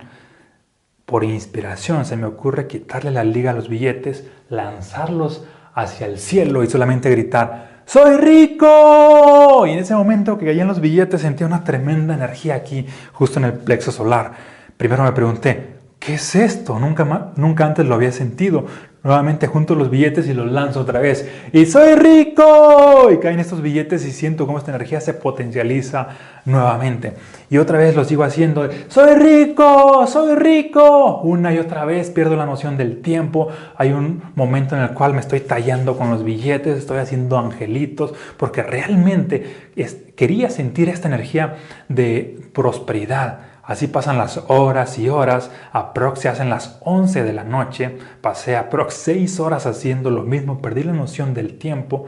por 1.05 1.23
inspiración 1.23 2.05
se 2.05 2.17
me 2.17 2.25
ocurre 2.25 2.67
quitarle 2.67 3.11
la 3.11 3.23
liga 3.23 3.51
a 3.51 3.53
los 3.53 3.69
billetes, 3.69 4.27
lanzarlos 4.49 5.45
hacia 5.73 6.05
el 6.05 6.19
cielo 6.19 6.63
y 6.63 6.67
solamente 6.67 7.09
gritar, 7.09 7.77
¡Soy 7.85 8.17
rico! 8.17 9.65
Y 9.65 9.71
en 9.71 9.79
ese 9.79 9.95
momento 9.95 10.37
que 10.37 10.45
caían 10.45 10.67
los 10.67 10.81
billetes 10.81 11.21
sentía 11.21 11.47
una 11.47 11.63
tremenda 11.63 12.13
energía 12.13 12.55
aquí, 12.55 12.85
justo 13.13 13.39
en 13.39 13.45
el 13.45 13.53
plexo 13.53 13.93
solar. 13.93 14.33
Primero 14.75 15.03
me 15.03 15.13
pregunté, 15.13 15.76
¿qué 16.07 16.13
es 16.13 16.35
esto? 16.35 16.79
Nunca, 16.79 17.65
antes 17.65 17.85
lo 17.85 17.93
había 17.93 18.13
sentido. 18.13 18.65
Nuevamente 19.03 19.47
junto 19.47 19.75
los 19.75 19.89
billetes 19.89 20.25
y 20.27 20.33
los 20.33 20.49
lanzo 20.49 20.79
otra 20.79 21.01
vez. 21.01 21.29
¡Y 21.51 21.65
soy 21.65 21.95
rico! 21.95 23.09
Y 23.11 23.17
caen 23.17 23.41
estos 23.41 23.61
billetes 23.61 24.05
y 24.05 24.13
siento 24.13 24.45
cómo 24.45 24.57
esta 24.57 24.71
energía 24.71 25.01
se 25.01 25.13
potencializa 25.13 26.07
nuevamente. 26.45 27.13
Y 27.49 27.57
otra 27.57 27.77
vez 27.77 27.93
lo 27.93 28.05
sigo 28.05 28.23
haciendo. 28.23 28.69
¡Soy 28.87 29.15
rico! 29.15 30.07
¡Soy 30.07 30.35
rico! 30.35 31.19
Una 31.23 31.53
y 31.53 31.57
otra 31.57 31.83
vez 31.83 32.09
pierdo 32.09 32.37
la 32.37 32.45
noción 32.45 32.77
del 32.77 33.01
tiempo. 33.01 33.49
Hay 33.75 33.91
un 33.91 34.23
momento 34.35 34.77
en 34.77 34.83
el 34.83 34.91
cual 34.91 35.13
me 35.13 35.19
estoy 35.19 35.41
tallando 35.41 35.97
con 35.97 36.09
los 36.09 36.23
billetes, 36.23 36.77
estoy 36.77 36.99
haciendo 36.99 37.37
angelitos, 37.37 38.13
porque 38.37 38.63
realmente 38.63 39.73
quería 40.15 40.49
sentir 40.49 40.87
esta 40.87 41.09
energía 41.09 41.57
de 41.89 42.39
prosperidad 42.53 43.46
Así 43.67 43.87
pasan 43.87 44.17
las 44.17 44.45
horas 44.47 44.97
y 44.97 45.09
horas, 45.09 45.51
aprox 45.73 46.21
se 46.21 46.29
hacen 46.29 46.49
las 46.49 46.79
11 46.85 47.23
de 47.23 47.33
la 47.33 47.43
noche, 47.43 47.97
pasé 48.21 48.55
aprox 48.55 48.93
6 48.93 49.41
horas 49.41 49.65
haciendo 49.65 50.09
lo 50.09 50.23
mismo, 50.23 50.61
perdí 50.61 50.83
la 50.83 50.93
noción 50.93 51.33
del 51.33 51.57
tiempo 51.57 52.05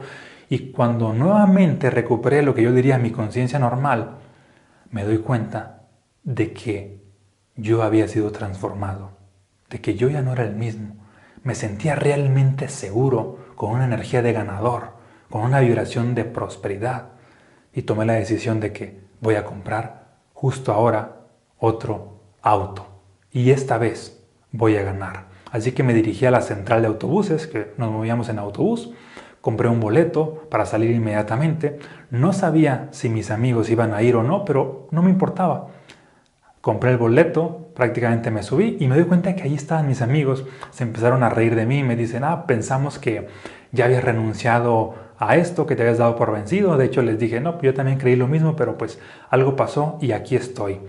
y 0.48 0.72
cuando 0.72 1.12
nuevamente 1.12 1.90
recuperé 1.90 2.42
lo 2.42 2.54
que 2.54 2.62
yo 2.62 2.72
diría 2.72 2.96
mi 2.96 3.10
conciencia 3.10 3.58
normal, 3.58 4.12
me 4.90 5.04
doy 5.04 5.18
cuenta 5.18 5.82
de 6.24 6.54
que 6.54 7.02
yo 7.56 7.82
había 7.82 8.08
sido 8.08 8.32
transformado, 8.32 9.10
de 9.68 9.82
que 9.82 9.96
yo 9.96 10.08
ya 10.08 10.22
no 10.22 10.32
era 10.32 10.44
el 10.44 10.56
mismo. 10.56 10.96
Me 11.42 11.54
sentía 11.54 11.94
realmente 11.94 12.68
seguro, 12.70 13.36
con 13.54 13.72
una 13.72 13.84
energía 13.84 14.22
de 14.22 14.32
ganador, 14.32 14.94
con 15.28 15.42
una 15.42 15.60
vibración 15.60 16.14
de 16.14 16.24
prosperidad 16.24 17.08
y 17.74 17.82
tomé 17.82 18.06
la 18.06 18.14
decisión 18.14 18.60
de 18.60 18.72
que 18.72 19.00
voy 19.20 19.34
a 19.34 19.44
comprar 19.44 20.06
justo 20.32 20.72
ahora 20.72 21.19
otro 21.60 22.20
auto. 22.42 22.86
Y 23.30 23.50
esta 23.50 23.78
vez 23.78 24.24
voy 24.50 24.76
a 24.76 24.82
ganar. 24.82 25.26
Así 25.52 25.72
que 25.72 25.82
me 25.82 25.94
dirigí 25.94 26.26
a 26.26 26.30
la 26.30 26.42
central 26.42 26.82
de 26.82 26.88
autobuses, 26.88 27.46
que 27.46 27.72
nos 27.76 27.90
movíamos 27.90 28.28
en 28.28 28.38
autobús. 28.38 28.92
Compré 29.40 29.68
un 29.68 29.80
boleto 29.80 30.46
para 30.50 30.66
salir 30.66 30.90
inmediatamente. 30.90 31.78
No 32.10 32.32
sabía 32.32 32.88
si 32.90 33.08
mis 33.08 33.30
amigos 33.30 33.70
iban 33.70 33.94
a 33.94 34.02
ir 34.02 34.16
o 34.16 34.22
no, 34.22 34.44
pero 34.44 34.88
no 34.90 35.02
me 35.02 35.10
importaba. 35.10 35.68
Compré 36.60 36.90
el 36.90 36.98
boleto, 36.98 37.70
prácticamente 37.74 38.30
me 38.30 38.42
subí 38.42 38.76
y 38.80 38.86
me 38.86 38.96
doy 38.96 39.04
cuenta 39.04 39.34
que 39.34 39.44
ahí 39.44 39.54
estaban 39.54 39.88
mis 39.88 40.02
amigos. 40.02 40.44
Se 40.70 40.84
empezaron 40.84 41.22
a 41.22 41.30
reír 41.30 41.54
de 41.54 41.66
mí 41.66 41.78
y 41.78 41.84
me 41.84 41.96
dicen, 41.96 42.22
ah, 42.22 42.46
pensamos 42.46 42.98
que 42.98 43.28
ya 43.72 43.86
habías 43.86 44.04
renunciado 44.04 44.94
a 45.18 45.36
esto, 45.36 45.66
que 45.66 45.74
te 45.74 45.82
habías 45.82 45.98
dado 45.98 46.16
por 46.16 46.32
vencido. 46.32 46.76
De 46.76 46.84
hecho, 46.84 47.00
les 47.00 47.18
dije, 47.18 47.40
no, 47.40 47.60
yo 47.62 47.72
también 47.72 47.98
creí 47.98 48.16
lo 48.16 48.28
mismo, 48.28 48.56
pero 48.56 48.76
pues 48.76 49.00
algo 49.30 49.56
pasó 49.56 49.96
y 50.02 50.12
aquí 50.12 50.36
estoy. 50.36 50.80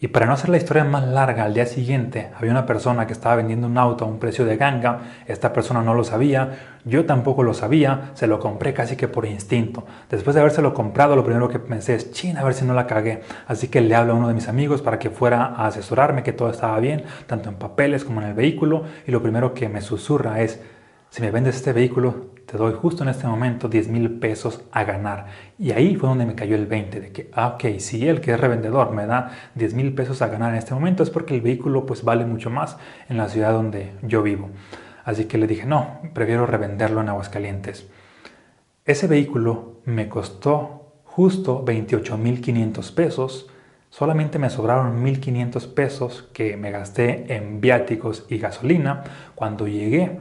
Y 0.00 0.08
para 0.08 0.26
no 0.26 0.34
hacer 0.34 0.48
la 0.48 0.58
historia 0.58 0.84
más 0.84 1.08
larga, 1.08 1.42
al 1.42 1.54
día 1.54 1.66
siguiente 1.66 2.30
había 2.36 2.52
una 2.52 2.66
persona 2.66 3.08
que 3.08 3.12
estaba 3.12 3.34
vendiendo 3.34 3.66
un 3.66 3.76
auto 3.76 4.04
a 4.04 4.08
un 4.08 4.20
precio 4.20 4.44
de 4.44 4.56
ganga, 4.56 5.00
esta 5.26 5.52
persona 5.52 5.82
no 5.82 5.92
lo 5.92 6.04
sabía, 6.04 6.78
yo 6.84 7.04
tampoco 7.04 7.42
lo 7.42 7.52
sabía, 7.52 8.12
se 8.14 8.28
lo 8.28 8.38
compré 8.38 8.72
casi 8.72 8.94
que 8.94 9.08
por 9.08 9.26
instinto. 9.26 9.84
Después 10.08 10.34
de 10.34 10.40
habérselo 10.40 10.72
comprado, 10.72 11.16
lo 11.16 11.24
primero 11.24 11.48
que 11.48 11.58
pensé 11.58 11.96
es, 11.96 12.12
china, 12.12 12.42
a 12.42 12.44
ver 12.44 12.54
si 12.54 12.64
no 12.64 12.74
la 12.74 12.86
cagué. 12.86 13.22
Así 13.48 13.66
que 13.66 13.80
le 13.80 13.96
hablo 13.96 14.12
a 14.12 14.16
uno 14.16 14.28
de 14.28 14.34
mis 14.34 14.46
amigos 14.46 14.82
para 14.82 15.00
que 15.00 15.10
fuera 15.10 15.46
a 15.46 15.66
asesorarme 15.66 16.22
que 16.22 16.32
todo 16.32 16.50
estaba 16.50 16.78
bien, 16.78 17.02
tanto 17.26 17.48
en 17.48 17.56
papeles 17.56 18.04
como 18.04 18.22
en 18.22 18.28
el 18.28 18.34
vehículo, 18.34 18.84
y 19.04 19.10
lo 19.10 19.20
primero 19.20 19.52
que 19.52 19.68
me 19.68 19.80
susurra 19.80 20.42
es, 20.42 20.60
si 21.10 21.22
me 21.22 21.30
vendes 21.30 21.56
este 21.56 21.72
vehículo, 21.72 22.28
te 22.44 22.56
doy 22.56 22.72
justo 22.72 23.02
en 23.02 23.10
este 23.10 23.26
momento 23.26 23.68
10 23.68 23.88
mil 23.88 24.18
pesos 24.18 24.62
a 24.72 24.84
ganar. 24.84 25.26
Y 25.58 25.72
ahí 25.72 25.96
fue 25.96 26.08
donde 26.08 26.26
me 26.26 26.34
cayó 26.34 26.54
el 26.54 26.66
20 26.66 27.00
de 27.00 27.12
que, 27.12 27.30
ah, 27.34 27.48
ok, 27.48 27.78
si 27.78 28.08
él 28.08 28.20
que 28.20 28.32
es 28.32 28.40
revendedor 28.40 28.92
me 28.92 29.06
da 29.06 29.32
10 29.54 29.74
mil 29.74 29.94
pesos 29.94 30.22
a 30.22 30.28
ganar 30.28 30.52
en 30.52 30.58
este 30.58 30.74
momento 30.74 31.02
es 31.02 31.10
porque 31.10 31.34
el 31.34 31.40
vehículo 31.40 31.84
pues 31.84 32.04
vale 32.04 32.24
mucho 32.24 32.50
más 32.50 32.78
en 33.08 33.18
la 33.18 33.28
ciudad 33.28 33.52
donde 33.52 33.92
yo 34.02 34.22
vivo. 34.22 34.50
Así 35.04 35.24
que 35.24 35.38
le 35.38 35.46
dije, 35.46 35.66
no, 35.66 36.00
prefiero 36.14 36.46
revenderlo 36.46 37.00
en 37.00 37.08
Aguascalientes. 37.08 37.88
Ese 38.84 39.06
vehículo 39.06 39.80
me 39.84 40.08
costó 40.08 41.02
justo 41.04 41.62
28 41.64 42.16
mil 42.16 42.40
500 42.40 42.92
pesos. 42.92 43.50
Solamente 43.90 44.38
me 44.38 44.50
sobraron 44.50 45.04
1.500 45.04 45.74
pesos 45.74 46.28
que 46.32 46.56
me 46.56 46.70
gasté 46.70 47.34
en 47.34 47.60
viáticos 47.60 48.26
y 48.28 48.38
gasolina. 48.38 49.04
Cuando 49.34 49.66
llegué 49.66 50.18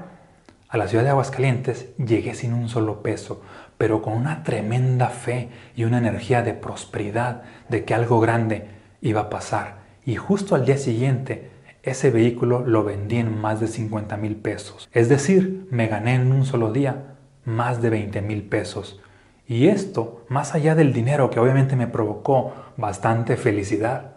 a 0.70 0.78
la 0.78 0.88
ciudad 0.88 1.04
de 1.04 1.12
Aguascalientes 1.12 1.90
llegué 1.98 2.34
sin 2.36 2.54
un 2.54 2.68
solo 2.68 3.02
peso, 3.02 3.42
pero 3.78 4.02
con 4.02 4.14
una 4.14 4.44
tremenda 4.44 5.10
fe 5.10 5.50
y 5.76 5.86
una 5.86 6.00
energía 6.00 6.42
de 6.42 6.54
prosperidad, 6.54 7.44
de 7.70 7.86
que 7.86 7.94
algo 7.94 8.20
grande 8.20 8.68
iba 9.02 9.22
a 9.22 9.30
pasar. 9.30 9.78
Y 10.06 10.16
justo 10.16 10.56
al 10.56 10.66
día 10.66 10.78
siguiente, 10.78 11.52
ese 11.84 12.12
vehículo 12.12 12.66
lo 12.66 12.84
vendí 12.84 13.18
en 13.18 13.40
más 13.40 13.62
de 13.62 13.68
50 13.68 14.18
mil 14.18 14.36
pesos. 14.36 14.90
Es 14.92 15.08
decir, 15.08 15.68
me 15.72 15.88
gané 15.88 16.16
en 16.16 16.32
un 16.32 16.46
solo 16.46 16.74
día 16.74 17.16
más 17.46 17.82
de 17.82 17.90
20 17.90 18.22
mil 18.22 18.44
pesos. 18.44 19.00
Y 19.48 19.68
esto, 19.68 20.26
más 20.28 20.54
allá 20.54 20.76
del 20.76 20.92
dinero 20.92 21.30
que 21.30 21.40
obviamente 21.40 21.78
me 21.78 21.88
provocó 21.88 22.54
bastante 22.76 23.38
felicidad, 23.38 24.16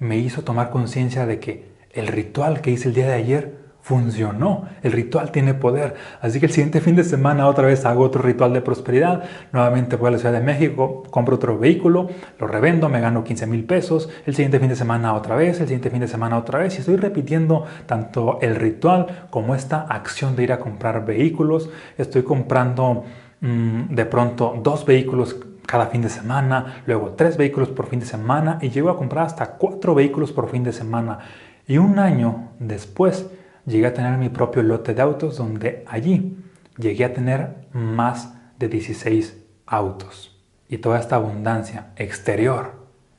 me 0.00 0.18
hizo 0.18 0.42
tomar 0.42 0.70
conciencia 0.70 1.26
de 1.26 1.38
que 1.38 1.72
el 1.92 2.08
ritual 2.08 2.60
que 2.60 2.72
hice 2.72 2.88
el 2.88 2.94
día 2.94 3.06
de 3.06 3.14
ayer 3.14 3.63
funcionó. 3.84 4.64
El 4.82 4.92
ritual 4.92 5.30
tiene 5.30 5.52
poder. 5.52 5.94
Así 6.22 6.40
que 6.40 6.46
el 6.46 6.52
siguiente 6.52 6.80
fin 6.80 6.96
de 6.96 7.04
semana 7.04 7.46
otra 7.46 7.66
vez 7.66 7.84
hago 7.84 8.02
otro 8.02 8.22
ritual 8.22 8.54
de 8.54 8.62
prosperidad. 8.62 9.24
Nuevamente 9.52 9.96
voy 9.96 10.08
a 10.08 10.12
la 10.12 10.18
Ciudad 10.18 10.32
de 10.32 10.40
México, 10.40 11.02
compro 11.10 11.36
otro 11.36 11.58
vehículo, 11.58 12.08
lo 12.38 12.46
revendo, 12.46 12.88
me 12.88 13.02
gano 13.02 13.22
15 13.22 13.46
mil 13.46 13.64
pesos. 13.64 14.08
El 14.24 14.34
siguiente 14.34 14.58
fin 14.58 14.70
de 14.70 14.76
semana 14.76 15.12
otra 15.12 15.36
vez, 15.36 15.60
el 15.60 15.66
siguiente 15.66 15.90
fin 15.90 16.00
de 16.00 16.08
semana 16.08 16.38
otra 16.38 16.60
vez. 16.60 16.76
Y 16.76 16.78
estoy 16.78 16.96
repitiendo 16.96 17.66
tanto 17.84 18.38
el 18.40 18.56
ritual 18.56 19.26
como 19.28 19.54
esta 19.54 19.82
acción 19.82 20.34
de 20.34 20.44
ir 20.44 20.52
a 20.54 20.60
comprar 20.60 21.04
vehículos. 21.04 21.68
Estoy 21.98 22.22
comprando 22.22 23.04
mm, 23.42 23.94
de 23.94 24.06
pronto 24.06 24.58
dos 24.62 24.86
vehículos 24.86 25.36
cada 25.66 25.88
fin 25.88 26.00
de 26.00 26.08
semana, 26.08 26.82
luego 26.86 27.10
tres 27.10 27.36
vehículos 27.36 27.68
por 27.68 27.86
fin 27.88 28.00
de 28.00 28.06
semana 28.06 28.58
y 28.62 28.70
llego 28.70 28.88
a 28.88 28.96
comprar 28.96 29.26
hasta 29.26 29.44
cuatro 29.44 29.94
vehículos 29.94 30.32
por 30.32 30.48
fin 30.48 30.64
de 30.64 30.72
semana. 30.72 31.18
Y 31.66 31.76
un 31.76 31.98
año 31.98 32.50
después, 32.58 33.26
llegué 33.66 33.86
a 33.86 33.94
tener 33.94 34.16
mi 34.18 34.28
propio 34.28 34.62
lote 34.62 34.94
de 34.94 35.02
autos 35.02 35.36
donde 35.36 35.84
allí 35.86 36.36
llegué 36.76 37.04
a 37.04 37.14
tener 37.14 37.66
más 37.72 38.34
de 38.58 38.68
16 38.68 39.36
autos. 39.66 40.36
Y 40.68 40.78
toda 40.78 40.98
esta 40.98 41.16
abundancia 41.16 41.88
exterior 41.96 42.72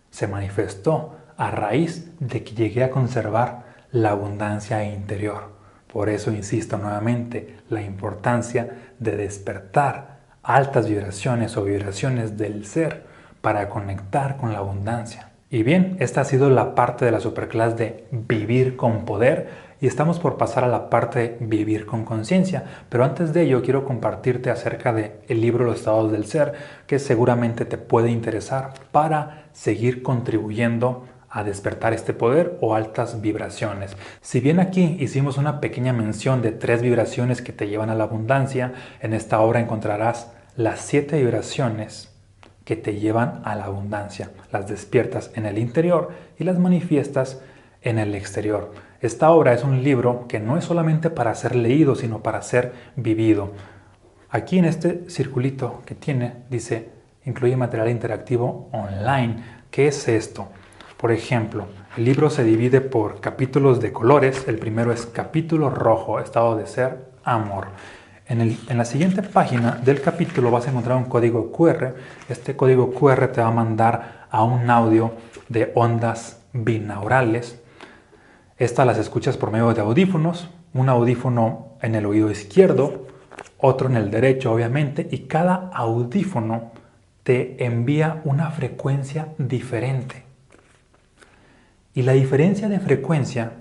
se 0.09 0.27
manifestó 0.27 1.15
a 1.37 1.51
raíz 1.51 2.11
de 2.19 2.43
que 2.43 2.55
llegué 2.55 2.83
a 2.83 2.89
conservar 2.89 3.65
la 3.91 4.11
abundancia 4.11 4.83
interior. 4.83 5.55
Por 5.91 6.09
eso 6.09 6.31
insisto 6.31 6.77
nuevamente 6.77 7.57
la 7.69 7.81
importancia 7.81 8.69
de 8.99 9.15
despertar 9.15 10.19
altas 10.43 10.87
vibraciones 10.87 11.57
o 11.57 11.63
vibraciones 11.63 12.37
del 12.37 12.65
ser 12.65 13.05
para 13.41 13.69
conectar 13.69 14.37
con 14.37 14.53
la 14.53 14.59
abundancia. 14.59 15.29
Y 15.49 15.63
bien, 15.63 15.95
esta 15.99 16.21
ha 16.21 16.25
sido 16.25 16.49
la 16.49 16.75
parte 16.75 17.05
de 17.05 17.11
la 17.11 17.19
superclase 17.19 17.75
de 17.75 18.07
vivir 18.11 18.75
con 18.75 19.05
poder 19.05 19.64
y 19.85 19.87
estamos 19.87 20.17
por 20.17 20.35
pasar 20.35 20.63
a 20.63 20.67
la 20.67 20.89
parte 20.89 21.37
de 21.39 21.45
vivir 21.45 21.85
con 21.85 22.05
conciencia. 22.05 22.63
Pero 22.89 23.03
antes 23.03 23.33
de 23.33 23.43
ello 23.43 23.61
quiero 23.61 23.85
compartirte 23.85 24.49
acerca 24.49 24.91
del 24.91 25.11
el 25.27 25.41
libro 25.41 25.63
Los 25.63 25.75
estados 25.75 26.11
del 26.11 26.25
ser, 26.25 26.53
que 26.87 26.97
seguramente 26.97 27.65
te 27.65 27.77
puede 27.77 28.09
interesar 28.09 28.73
para 28.91 29.43
seguir 29.53 30.01
contribuyendo 30.01 31.05
a 31.29 31.43
despertar 31.43 31.93
este 31.93 32.15
poder 32.15 32.57
o 32.61 32.73
altas 32.73 33.21
vibraciones. 33.21 33.95
Si 34.21 34.39
bien 34.39 34.59
aquí 34.59 34.97
hicimos 34.99 35.37
una 35.37 35.61
pequeña 35.61 35.93
mención 35.93 36.41
de 36.41 36.51
tres 36.51 36.81
vibraciones 36.81 37.43
que 37.43 37.53
te 37.53 37.67
llevan 37.67 37.91
a 37.91 37.95
la 37.95 38.05
abundancia, 38.05 38.73
en 39.01 39.13
esta 39.13 39.39
obra 39.39 39.59
encontrarás 39.59 40.31
las 40.57 40.79
siete 40.79 41.19
vibraciones 41.19 42.11
que 42.63 42.75
te 42.75 42.95
llevan 42.95 43.43
a 43.45 43.53
la 43.53 43.65
abundancia. 43.65 44.31
Las 44.51 44.67
despiertas 44.67 45.29
en 45.35 45.45
el 45.45 45.59
interior 45.59 46.09
y 46.39 46.43
las 46.43 46.57
manifiestas 46.57 47.39
en 47.83 47.99
el 47.99 48.15
exterior. 48.15 48.71
Esta 49.01 49.31
obra 49.31 49.53
es 49.53 49.63
un 49.63 49.83
libro 49.83 50.25
que 50.27 50.39
no 50.39 50.57
es 50.57 50.65
solamente 50.65 51.09
para 51.09 51.35
ser 51.35 51.55
leído, 51.55 51.95
sino 51.95 52.19
para 52.23 52.41
ser 52.41 52.73
vivido. 52.95 53.51
Aquí 54.29 54.57
en 54.57 54.65
este 54.65 55.09
circulito 55.09 55.81
que 55.85 55.95
tiene 55.95 56.33
dice, 56.49 56.89
incluye 57.25 57.57
material 57.57 57.89
interactivo 57.89 58.69
online. 58.71 59.37
¿Qué 59.69 59.87
es 59.87 60.07
esto? 60.07 60.47
Por 60.97 61.11
ejemplo, 61.11 61.67
el 61.97 62.05
libro 62.05 62.29
se 62.29 62.43
divide 62.43 62.81
por 62.81 63.19
capítulos 63.19 63.81
de 63.81 63.91
colores. 63.91 64.47
El 64.47 64.57
primero 64.57 64.91
es 64.91 65.05
capítulo 65.05 65.69
rojo, 65.69 66.19
estado 66.19 66.55
de 66.55 66.67
ser, 66.67 67.11
amor. 67.23 67.67
En, 68.27 68.41
en, 68.41 68.77
la 68.77 68.85
siguiente 68.85 69.21
página 69.21 69.73
del 69.83 70.01
capítulo 70.01 70.49
vas 70.49 70.67
a 70.67 70.71
encontrar 70.71 70.97
un 70.97 71.05
código 71.05 71.51
QR. 71.51 71.93
Este 72.27 72.55
código 72.55 72.91
QR 72.91 73.27
te 73.27 73.41
va 73.41 73.47
a 73.47 73.51
mandar 73.51 74.27
a 74.31 74.43
un 74.43 74.69
audio 74.69 75.11
de 75.47 75.71
ondas 75.75 76.41
binaurales. 76.53 77.61
Estas 78.57 78.87
las 78.87 78.97
escuchas 78.97 79.35
por 79.35 79.51
medio 79.51 79.73
de 79.73 79.81
audífonos. 79.81 80.49
Un 80.73 80.87
audífono 80.87 81.73
en 81.81 81.93
el 81.93 82.05
oído 82.05 82.31
izquierdo, 82.31 83.07
otro 83.57 83.89
en 83.89 83.97
el 83.97 84.09
derecho 84.09 84.53
obviamente, 84.53 85.07
y 85.11 85.19
cada 85.27 85.69
audífono 85.73 86.71
te 87.23 87.65
envía 87.65 88.21
una 88.23 88.51
frecuencia 88.51 89.29
diferente. 89.37 90.23
Y 91.93 92.03
la 92.03 92.13
diferencia 92.13 92.69
de 92.69 92.79
frecuencia 92.79 93.51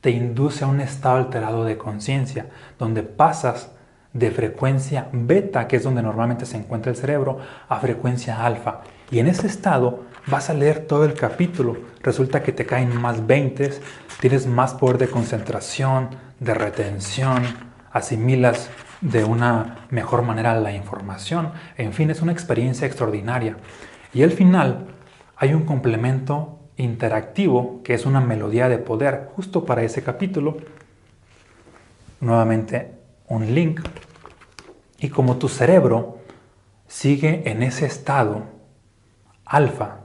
te 0.00 0.10
induce 0.10 0.64
a 0.64 0.68
un 0.68 0.80
estado 0.80 1.16
alterado 1.16 1.64
de 1.64 1.76
conciencia, 1.76 2.46
donde 2.78 3.02
pasas 3.02 3.72
de 4.12 4.30
frecuencia 4.30 5.08
beta, 5.12 5.66
que 5.66 5.76
es 5.76 5.82
donde 5.82 6.02
normalmente 6.02 6.46
se 6.46 6.58
encuentra 6.58 6.90
el 6.92 6.96
cerebro, 6.96 7.38
a 7.68 7.80
frecuencia 7.80 8.44
alfa. 8.44 8.82
Y 9.10 9.18
en 9.18 9.26
ese 9.26 9.48
estado 9.48 10.04
vas 10.26 10.50
a 10.50 10.54
leer 10.54 10.86
todo 10.86 11.04
el 11.04 11.14
capítulo. 11.14 11.76
Resulta 12.02 12.42
que 12.42 12.52
te 12.52 12.66
caen 12.66 13.00
más 13.00 13.26
20, 13.26 13.80
tienes 14.20 14.46
más 14.46 14.74
poder 14.74 14.98
de 14.98 15.08
concentración, 15.08 16.10
de 16.40 16.54
retención, 16.54 17.42
asimilas 17.90 18.70
de 19.00 19.24
una 19.24 19.86
mejor 19.90 20.22
manera 20.22 20.54
la 20.54 20.72
información. 20.72 21.52
En 21.76 21.92
fin, 21.92 22.10
es 22.10 22.22
una 22.22 22.32
experiencia 22.32 22.86
extraordinaria. 22.86 23.56
Y 24.14 24.22
al 24.22 24.30
final 24.30 24.86
hay 25.36 25.54
un 25.54 25.64
complemento 25.64 26.58
interactivo, 26.76 27.80
que 27.82 27.94
es 27.94 28.06
una 28.06 28.20
melodía 28.20 28.68
de 28.68 28.78
poder, 28.78 29.28
justo 29.34 29.64
para 29.64 29.82
ese 29.82 30.02
capítulo. 30.02 30.58
Nuevamente 32.20 32.92
un 33.28 33.54
link. 33.54 33.80
Y 34.98 35.08
como 35.08 35.36
tu 35.36 35.48
cerebro 35.48 36.18
sigue 36.86 37.50
en 37.50 37.62
ese 37.62 37.86
estado 37.86 38.44
alfa 39.44 40.01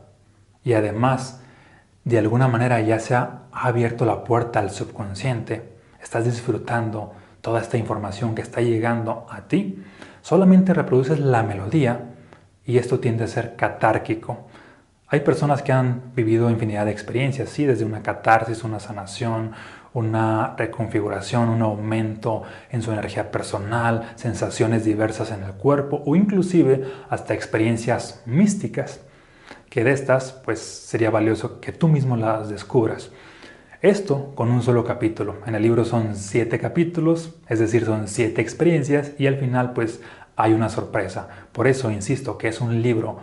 y 0.67 0.73
además 0.73 1.39
de 2.03 2.17
alguna 2.17 2.49
manera 2.49 2.81
ya 2.81 2.99
se 2.99 3.15
ha 3.15 3.43
abierto 3.53 4.03
la 4.03 4.25
puerta 4.25 4.59
al 4.59 4.69
subconsciente, 4.69 5.63
estás 6.03 6.25
disfrutando 6.25 7.13
toda 7.39 7.61
esta 7.61 7.77
información 7.77 8.35
que 8.35 8.41
está 8.41 8.59
llegando 8.59 9.25
a 9.29 9.47
ti, 9.47 9.81
solamente 10.21 10.73
reproduces 10.73 11.21
la 11.21 11.41
melodía 11.41 12.09
y 12.65 12.79
esto 12.79 12.99
tiende 12.99 13.23
a 13.23 13.27
ser 13.27 13.55
catárquico. 13.55 14.49
Hay 15.07 15.21
personas 15.21 15.61
que 15.61 15.71
han 15.71 16.11
vivido 16.13 16.49
infinidad 16.49 16.83
de 16.83 16.91
experiencias, 16.91 17.47
sí, 17.47 17.65
desde 17.65 17.85
una 17.85 18.03
catarsis, 18.03 18.65
una 18.65 18.81
sanación, 18.81 19.53
una 19.93 20.53
reconfiguración, 20.57 21.47
un 21.47 21.61
aumento 21.61 22.43
en 22.71 22.81
su 22.81 22.91
energía 22.91 23.31
personal, 23.31 24.11
sensaciones 24.15 24.83
diversas 24.83 25.31
en 25.31 25.43
el 25.43 25.53
cuerpo 25.53 26.03
o 26.05 26.17
inclusive 26.17 26.91
hasta 27.09 27.33
experiencias 27.33 28.21
místicas, 28.25 28.99
que 29.69 29.83
de 29.83 29.91
estas 29.91 30.31
pues 30.31 30.59
sería 30.59 31.09
valioso 31.09 31.59
que 31.59 31.71
tú 31.71 31.87
mismo 31.87 32.17
las 32.17 32.49
descubras. 32.49 33.11
Esto 33.81 34.33
con 34.35 34.51
un 34.51 34.63
solo 34.63 34.83
capítulo. 34.83 35.35
En 35.45 35.53
el 35.53 35.61
libro 35.61 35.85
son 35.85 36.15
siete 36.15 36.59
capítulos, 36.59 37.35
es 37.47 37.59
decir, 37.59 37.85
son 37.85 38.07
siete 38.07 38.41
experiencias 38.41 39.11
y 39.19 39.27
al 39.27 39.37
final 39.37 39.73
pues 39.73 40.01
hay 40.35 40.53
una 40.53 40.69
sorpresa. 40.69 41.27
Por 41.51 41.67
eso 41.67 41.91
insisto 41.91 42.37
que 42.37 42.47
es 42.47 42.59
un 42.59 42.81
libro 42.81 43.19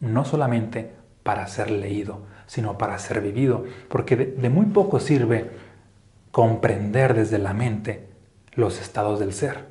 no 0.00 0.24
solamente 0.24 0.92
para 1.22 1.46
ser 1.46 1.70
leído, 1.70 2.22
sino 2.46 2.78
para 2.78 2.98
ser 2.98 3.20
vivido, 3.20 3.64
porque 3.88 4.16
de, 4.16 4.48
muy 4.48 4.66
poco 4.66 5.00
sirve 5.00 5.50
comprender 6.30 7.14
desde 7.14 7.38
la 7.38 7.52
mente 7.52 8.08
los 8.54 8.80
estados 8.80 9.20
del 9.20 9.32
ser. 9.32 9.66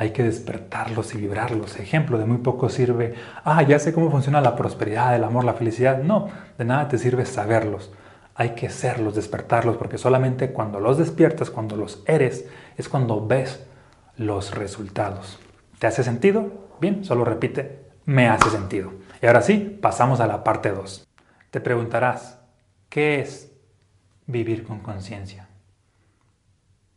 Hay 0.00 0.12
que 0.12 0.22
despertarlos 0.22 1.14
y 1.14 1.18
vibrarlos. 1.18 1.78
Ejemplo, 1.78 2.16
de 2.16 2.24
muy 2.24 2.38
poco 2.38 2.70
sirve, 2.70 3.16
ah, 3.44 3.62
ya 3.62 3.78
sé 3.78 3.92
cómo 3.92 4.10
funciona 4.10 4.40
la 4.40 4.56
prosperidad, 4.56 5.14
el 5.14 5.22
amor, 5.24 5.44
la 5.44 5.52
felicidad. 5.52 6.02
No, 6.02 6.30
de 6.56 6.64
nada 6.64 6.88
te 6.88 6.96
sirve 6.96 7.26
saberlos. 7.26 7.92
Hay 8.34 8.54
que 8.54 8.70
serlos, 8.70 9.14
despertarlos, 9.14 9.76
porque 9.76 9.98
solamente 9.98 10.52
cuando 10.52 10.80
los 10.80 10.96
despiertas, 10.96 11.50
cuando 11.50 11.76
los 11.76 12.02
eres, 12.06 12.48
es 12.78 12.88
cuando 12.88 13.26
ves 13.26 13.62
los 14.16 14.54
resultados. 14.54 15.38
¿Te 15.78 15.86
hace 15.86 16.02
sentido? 16.02 16.50
Bien, 16.80 17.04
solo 17.04 17.26
repite, 17.26 17.80
me 18.06 18.26
hace 18.26 18.48
sentido. 18.48 18.94
Y 19.20 19.26
ahora 19.26 19.42
sí, 19.42 19.78
pasamos 19.82 20.18
a 20.20 20.26
la 20.26 20.42
parte 20.42 20.70
2. 20.70 21.06
Te 21.50 21.60
preguntarás, 21.60 22.38
¿qué 22.88 23.20
es 23.20 23.52
vivir 24.24 24.64
con 24.64 24.78
conciencia? 24.78 25.46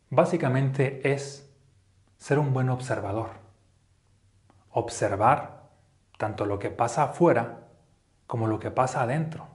Básicamente 0.08 1.12
es 1.12 1.43
ser 2.24 2.38
un 2.38 2.54
buen 2.54 2.70
observador. 2.70 3.32
Observar 4.70 5.68
tanto 6.16 6.46
lo 6.46 6.58
que 6.58 6.70
pasa 6.70 7.02
afuera 7.02 7.68
como 8.26 8.46
lo 8.46 8.58
que 8.58 8.70
pasa 8.70 9.02
adentro 9.02 9.46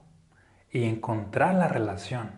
y 0.69 0.83
encontrar 0.83 1.55
la 1.55 1.67
relación. 1.67 2.29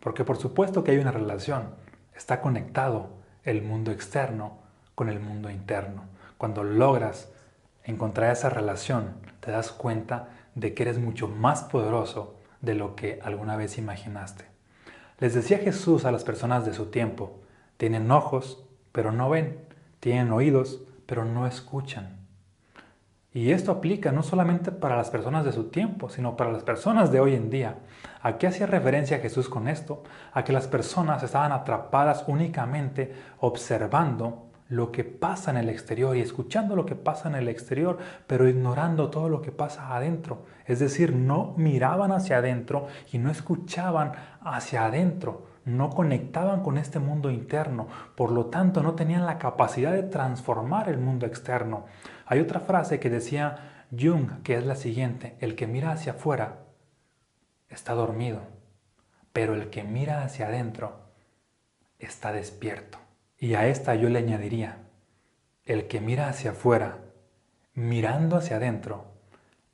Porque 0.00 0.24
por 0.24 0.38
supuesto 0.38 0.82
que 0.82 0.92
hay 0.92 0.96
una 0.96 1.12
relación. 1.12 1.74
Está 2.16 2.40
conectado 2.40 3.10
el 3.44 3.60
mundo 3.60 3.90
externo 3.90 4.56
con 4.94 5.10
el 5.10 5.20
mundo 5.20 5.50
interno. 5.50 6.04
Cuando 6.38 6.64
logras 6.64 7.30
encontrar 7.84 8.32
esa 8.32 8.48
relación, 8.48 9.18
te 9.40 9.50
das 9.50 9.70
cuenta 9.70 10.30
de 10.54 10.72
que 10.72 10.84
eres 10.84 10.98
mucho 10.98 11.28
más 11.28 11.62
poderoso 11.64 12.36
de 12.62 12.74
lo 12.74 12.96
que 12.96 13.20
alguna 13.22 13.56
vez 13.56 13.76
imaginaste. 13.76 14.46
Les 15.18 15.34
decía 15.34 15.58
Jesús 15.58 16.06
a 16.06 16.10
las 16.10 16.24
personas 16.24 16.64
de 16.64 16.72
su 16.72 16.86
tiempo, 16.86 17.42
tienen 17.78 18.10
ojos, 18.10 18.64
pero 18.92 19.12
no 19.12 19.30
ven, 19.30 19.64
tienen 20.00 20.30
oídos, 20.32 20.82
pero 21.06 21.24
no 21.24 21.46
escuchan. 21.46 22.18
Y 23.32 23.52
esto 23.52 23.72
aplica 23.72 24.10
no 24.10 24.22
solamente 24.22 24.72
para 24.72 24.96
las 24.96 25.10
personas 25.10 25.44
de 25.44 25.52
su 25.52 25.64
tiempo, 25.70 26.10
sino 26.10 26.36
para 26.36 26.50
las 26.50 26.64
personas 26.64 27.12
de 27.12 27.20
hoy 27.20 27.34
en 27.34 27.50
día. 27.50 27.78
¿A 28.20 28.36
qué 28.36 28.48
hacía 28.48 28.66
referencia 28.66 29.20
Jesús 29.20 29.48
con 29.48 29.68
esto? 29.68 30.02
A 30.32 30.44
que 30.44 30.52
las 30.52 30.66
personas 30.66 31.22
estaban 31.22 31.52
atrapadas 31.52 32.24
únicamente 32.26 33.14
observando 33.38 34.48
lo 34.68 34.92
que 34.92 35.04
pasa 35.04 35.50
en 35.50 35.56
el 35.56 35.68
exterior 35.68 36.16
y 36.16 36.20
escuchando 36.20 36.76
lo 36.76 36.84
que 36.84 36.94
pasa 36.94 37.28
en 37.28 37.36
el 37.36 37.48
exterior, 37.48 37.98
pero 38.26 38.48
ignorando 38.48 39.08
todo 39.08 39.28
lo 39.28 39.40
que 39.40 39.52
pasa 39.52 39.94
adentro. 39.94 40.44
Es 40.66 40.78
decir, 40.78 41.14
no 41.14 41.54
miraban 41.56 42.12
hacia 42.12 42.38
adentro 42.38 42.88
y 43.12 43.18
no 43.18 43.30
escuchaban 43.30 44.12
hacia 44.42 44.86
adentro, 44.86 45.47
no 45.64 45.90
conectaban 45.90 46.62
con 46.62 46.78
este 46.78 46.98
mundo 46.98 47.30
interno, 47.30 47.88
por 48.16 48.30
lo 48.30 48.46
tanto 48.46 48.82
no 48.82 48.94
tenían 48.94 49.26
la 49.26 49.38
capacidad 49.38 49.92
de 49.92 50.02
transformar 50.02 50.88
el 50.88 50.98
mundo 50.98 51.26
externo. 51.26 51.86
Hay 52.26 52.40
otra 52.40 52.60
frase 52.60 53.00
que 53.00 53.10
decía 53.10 53.84
Jung, 53.90 54.42
que 54.42 54.56
es 54.56 54.66
la 54.66 54.76
siguiente, 54.76 55.36
el 55.40 55.54
que 55.54 55.66
mira 55.66 55.92
hacia 55.92 56.12
afuera 56.12 56.58
está 57.68 57.94
dormido, 57.94 58.40
pero 59.32 59.54
el 59.54 59.70
que 59.70 59.84
mira 59.84 60.22
hacia 60.22 60.46
adentro 60.46 61.08
está 61.98 62.32
despierto. 62.32 62.98
Y 63.38 63.54
a 63.54 63.66
esta 63.66 63.94
yo 63.94 64.08
le 64.08 64.18
añadiría, 64.18 64.78
el 65.64 65.86
que 65.86 66.00
mira 66.00 66.28
hacia 66.28 66.52
afuera, 66.52 66.98
mirando 67.74 68.36
hacia 68.36 68.56
adentro, 68.56 69.04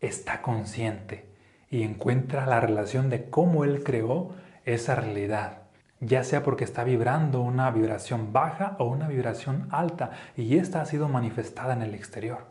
está 0.01 0.43
consciente 0.43 1.25
y 1.71 1.83
encuentra 1.83 2.47
la 2.47 2.61
relación 2.61 3.11
de 3.11 3.31
cómo 3.31 3.65
él 3.65 3.83
creó 3.83 4.35
esa 4.65 4.95
realidad, 4.95 5.63
ya 6.07 6.25
sea 6.25 6.43
porque 6.43 6.65
está 6.65 6.85
vibrando 6.85 7.41
una 7.41 7.71
vibración 7.71 8.33
baja 8.33 8.77
o 8.79 8.85
una 8.87 9.09
vibración 9.09 9.69
alta 9.71 10.11
y 10.37 10.57
esta 10.59 10.81
ha 10.81 10.87
sido 10.87 11.09
manifestada 11.09 11.73
en 11.73 11.83
el 11.83 11.95
exterior. 11.95 12.47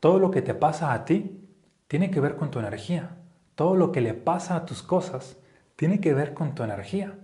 Todo 0.00 0.18
lo 0.18 0.30
que 0.30 0.42
te 0.42 0.54
pasa 0.54 0.92
a 0.92 1.04
ti 1.04 1.48
tiene 1.88 2.10
que 2.10 2.20
ver 2.20 2.36
con 2.36 2.50
tu 2.50 2.58
energía. 2.58 3.16
Todo 3.54 3.76
lo 3.76 3.92
que 3.92 4.00
le 4.00 4.14
pasa 4.14 4.56
a 4.56 4.66
tus 4.66 4.82
cosas 4.82 5.38
tiene 5.76 6.00
que 6.00 6.14
ver 6.14 6.34
con 6.34 6.54
tu 6.54 6.62
energía. 6.62 7.18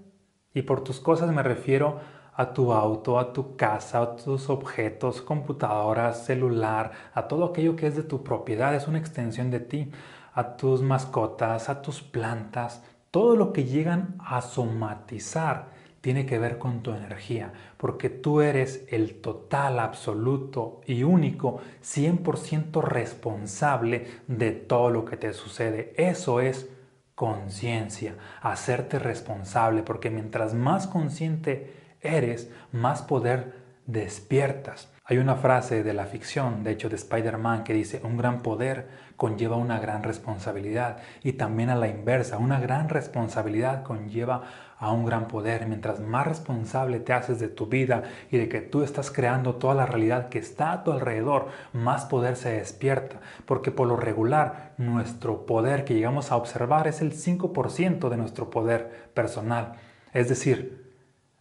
Y 0.54 0.62
por 0.62 0.82
tus 0.82 1.00
cosas 1.00 1.32
me 1.32 1.42
refiero 1.42 2.00
a 2.34 2.52
tu 2.52 2.72
auto, 2.72 3.18
a 3.18 3.32
tu 3.32 3.56
casa, 3.56 4.00
a 4.00 4.16
tus 4.16 4.48
objetos, 4.48 5.20
computadoras, 5.20 6.24
celular, 6.24 6.92
a 7.12 7.28
todo 7.28 7.44
aquello 7.44 7.76
que 7.76 7.86
es 7.86 7.96
de 7.96 8.02
tu 8.02 8.24
propiedad, 8.24 8.74
es 8.74 8.88
una 8.88 8.98
extensión 8.98 9.50
de 9.50 9.60
ti, 9.60 9.90
a 10.32 10.56
tus 10.56 10.80
mascotas, 10.80 11.68
a 11.68 11.82
tus 11.82 12.02
plantas, 12.02 12.82
todo 13.10 13.36
lo 13.36 13.52
que 13.52 13.64
llegan 13.64 14.14
a 14.18 14.40
somatizar 14.40 15.70
tiene 16.00 16.24
que 16.24 16.38
ver 16.38 16.58
con 16.58 16.82
tu 16.82 16.92
energía, 16.92 17.52
porque 17.76 18.08
tú 18.08 18.40
eres 18.40 18.86
el 18.88 19.20
total, 19.20 19.78
absoluto 19.78 20.80
y 20.86 21.02
único, 21.02 21.60
100% 21.82 22.82
responsable 22.82 24.06
de 24.26 24.52
todo 24.52 24.90
lo 24.90 25.04
que 25.04 25.16
te 25.16 25.32
sucede. 25.34 25.92
Eso 25.96 26.40
es 26.40 26.70
conciencia, 27.14 28.14
hacerte 28.40 28.98
responsable, 28.98 29.82
porque 29.82 30.08
mientras 30.08 30.54
más 30.54 30.86
consciente 30.86 31.74
eres, 32.00 32.50
más 32.72 33.02
poder 33.02 33.52
despiertas. 33.86 34.90
Hay 35.10 35.18
una 35.18 35.34
frase 35.34 35.82
de 35.82 35.92
la 35.92 36.06
ficción, 36.06 36.62
de 36.62 36.70
hecho 36.70 36.88
de 36.88 36.94
Spider-Man, 36.94 37.64
que 37.64 37.74
dice, 37.74 38.00
un 38.04 38.16
gran 38.16 38.42
poder 38.42 38.86
conlleva 39.16 39.56
una 39.56 39.80
gran 39.80 40.04
responsabilidad. 40.04 40.98
Y 41.24 41.32
también 41.32 41.68
a 41.68 41.74
la 41.74 41.88
inversa, 41.88 42.38
una 42.38 42.60
gran 42.60 42.88
responsabilidad 42.88 43.82
conlleva 43.82 44.44
a 44.78 44.92
un 44.92 45.04
gran 45.04 45.26
poder. 45.26 45.66
Mientras 45.66 45.98
más 45.98 46.28
responsable 46.28 47.00
te 47.00 47.12
haces 47.12 47.40
de 47.40 47.48
tu 47.48 47.66
vida 47.66 48.04
y 48.30 48.38
de 48.38 48.48
que 48.48 48.60
tú 48.60 48.84
estás 48.84 49.10
creando 49.10 49.56
toda 49.56 49.74
la 49.74 49.84
realidad 49.84 50.28
que 50.28 50.38
está 50.38 50.70
a 50.70 50.84
tu 50.84 50.92
alrededor, 50.92 51.48
más 51.72 52.04
poder 52.04 52.36
se 52.36 52.52
despierta. 52.52 53.16
Porque 53.46 53.72
por 53.72 53.88
lo 53.88 53.96
regular, 53.96 54.74
nuestro 54.78 55.44
poder 55.44 55.84
que 55.84 55.94
llegamos 55.94 56.30
a 56.30 56.36
observar 56.36 56.86
es 56.86 57.00
el 57.00 57.14
5% 57.14 58.10
de 58.10 58.16
nuestro 58.16 58.48
poder 58.48 59.10
personal. 59.12 59.72
Es 60.12 60.28
decir, 60.28 60.79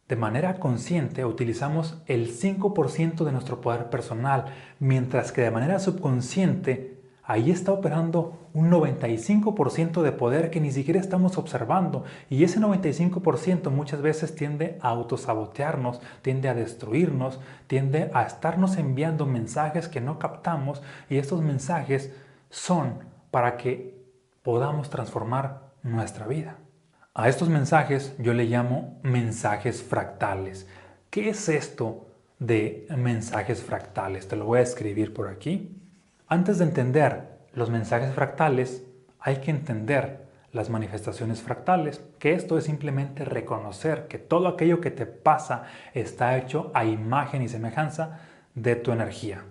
de 0.10 0.16
manera 0.16 0.56
consciente 0.56 1.24
utilizamos 1.24 2.02
el 2.08 2.30
5% 2.36 3.24
de 3.24 3.32
nuestro 3.32 3.62
poder 3.62 3.92
personal, 3.92 4.46
mientras 4.80 5.32
que 5.32 5.42
de 5.42 5.52
manera 5.52 5.78
subconsciente 5.78 7.00
ahí 7.24 7.52
está 7.52 7.74
operando 7.74 8.50
un 8.54 8.72
95% 8.72 10.02
de 10.02 10.12
poder 10.12 10.50
que 10.50 10.62
ni 10.62 10.72
siquiera 10.72 11.00
estamos 11.00 11.38
observando. 11.38 12.06
Y 12.28 12.44
ese 12.44 12.60
95% 12.60 13.70
muchas 13.70 14.02
veces 14.02 14.34
tiende 14.34 14.80
a 14.82 14.90
autosabotearnos, 14.90 16.02
tiende 16.24 16.50
a 16.50 16.56
destruirnos, 16.56 17.40
tiende 17.68 18.10
a 18.16 18.24
estarnos 18.24 18.78
enviando 18.78 19.28
mensajes 19.28 19.88
que 19.88 20.02
no 20.02 20.18
captamos 20.18 20.82
y 21.08 21.18
estos 21.18 21.44
mensajes 21.44 22.12
son 22.50 22.96
para 23.30 23.58
que 23.58 24.04
podamos 24.42 24.90
transformar 24.90 25.70
nuestra 25.84 26.26
vida. 26.26 26.58
A 27.20 27.28
estos 27.28 27.50
mensajes 27.50 28.16
yo 28.18 28.34
le 28.34 28.46
llamo 28.46 28.98
mensajes 29.04 29.84
fractales. 29.84 30.70
¿Qué 31.10 31.28
es 31.28 31.50
esto 31.50 32.08
de 32.40 32.88
mensajes 32.96 33.62
fractales? 33.62 34.30
Te 34.30 34.38
lo 34.38 34.46
voy 34.46 34.60
a 34.60 34.62
escribir 34.62 35.14
por 35.14 35.28
aquí. 35.28 35.78
Antes 36.30 36.60
de 36.60 36.64
entender 36.64 37.28
los 37.52 37.70
mensajes 37.70 38.16
fractales, 38.16 38.86
hay 39.20 39.42
que 39.42 39.52
entender 39.52 40.30
las 40.54 40.70
manifestaciones 40.70 41.42
fractales, 41.42 42.02
que 42.20 42.36
esto 42.36 42.58
es 42.58 42.64
simplemente 42.64 43.26
reconocer 43.26 44.08
que 44.08 44.18
todo 44.18 44.48
aquello 44.48 44.80
que 44.80 44.90
te 44.90 45.06
pasa 45.06 45.64
está 45.94 46.38
hecho 46.38 46.72
a 46.74 46.86
imagen 46.86 47.42
y 47.42 47.50
semejanza 47.50 48.20
de 48.56 48.78
tu 48.78 48.94
energía. 48.94 49.44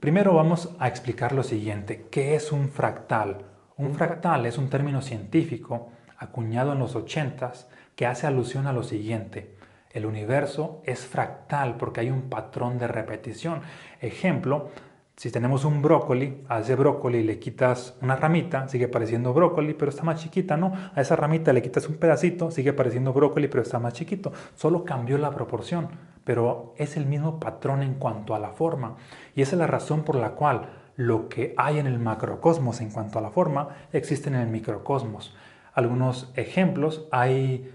Primero 0.00 0.34
vamos 0.34 0.74
a 0.80 0.88
explicar 0.88 1.30
lo 1.30 1.44
siguiente, 1.44 2.08
¿qué 2.10 2.34
es 2.34 2.50
un 2.50 2.68
fractal? 2.68 3.44
Un 3.76 3.94
fractal 3.94 4.44
es 4.44 4.58
un 4.58 4.68
término 4.68 5.02
científico 5.02 5.92
acuñado 6.18 6.72
en 6.72 6.78
los 6.78 6.96
ochentas 6.96 7.68
que 7.94 8.06
hace 8.06 8.26
alusión 8.26 8.66
a 8.66 8.72
lo 8.72 8.82
siguiente. 8.82 9.54
El 9.90 10.04
universo 10.04 10.82
es 10.84 11.06
fractal 11.06 11.76
porque 11.76 12.00
hay 12.00 12.10
un 12.10 12.28
patrón 12.28 12.78
de 12.78 12.86
repetición. 12.86 13.62
Ejemplo, 14.00 14.68
si 15.16 15.30
tenemos 15.30 15.64
un 15.64 15.80
brócoli, 15.80 16.44
a 16.46 16.60
ese 16.60 16.74
brócoli 16.74 17.22
le 17.22 17.38
quitas 17.38 17.96
una 18.02 18.16
ramita, 18.16 18.68
sigue 18.68 18.88
pareciendo 18.88 19.32
brócoli, 19.32 19.72
pero 19.72 19.88
está 19.88 20.02
más 20.02 20.20
chiquita, 20.20 20.58
¿no? 20.58 20.74
A 20.94 21.00
esa 21.00 21.16
ramita 21.16 21.54
le 21.54 21.62
quitas 21.62 21.88
un 21.88 21.96
pedacito, 21.96 22.50
sigue 22.50 22.74
pareciendo 22.74 23.14
brócoli, 23.14 23.48
pero 23.48 23.62
está 23.62 23.78
más 23.78 23.94
chiquito. 23.94 24.30
Solo 24.54 24.84
cambió 24.84 25.16
la 25.16 25.30
proporción, 25.30 25.88
pero 26.24 26.74
es 26.76 26.98
el 26.98 27.06
mismo 27.06 27.40
patrón 27.40 27.82
en 27.82 27.94
cuanto 27.94 28.34
a 28.34 28.38
la 28.38 28.50
forma. 28.50 28.96
Y 29.34 29.40
esa 29.40 29.56
es 29.56 29.58
la 29.58 29.66
razón 29.66 30.02
por 30.02 30.16
la 30.16 30.32
cual 30.32 30.68
lo 30.96 31.30
que 31.30 31.54
hay 31.56 31.78
en 31.78 31.86
el 31.86 31.98
macrocosmos 31.98 32.82
en 32.82 32.90
cuanto 32.90 33.18
a 33.18 33.22
la 33.22 33.30
forma 33.30 33.68
existe 33.94 34.28
en 34.28 34.34
el 34.34 34.48
microcosmos 34.48 35.34
algunos 35.76 36.32
ejemplos, 36.36 37.06
hay 37.12 37.70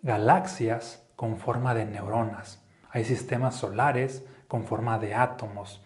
galaxias 0.00 1.04
con 1.16 1.38
forma 1.38 1.74
de 1.74 1.84
neuronas, 1.84 2.62
hay 2.88 3.04
sistemas 3.04 3.56
solares 3.56 4.24
con 4.46 4.64
forma 4.64 5.00
de 5.00 5.16
átomos. 5.16 5.84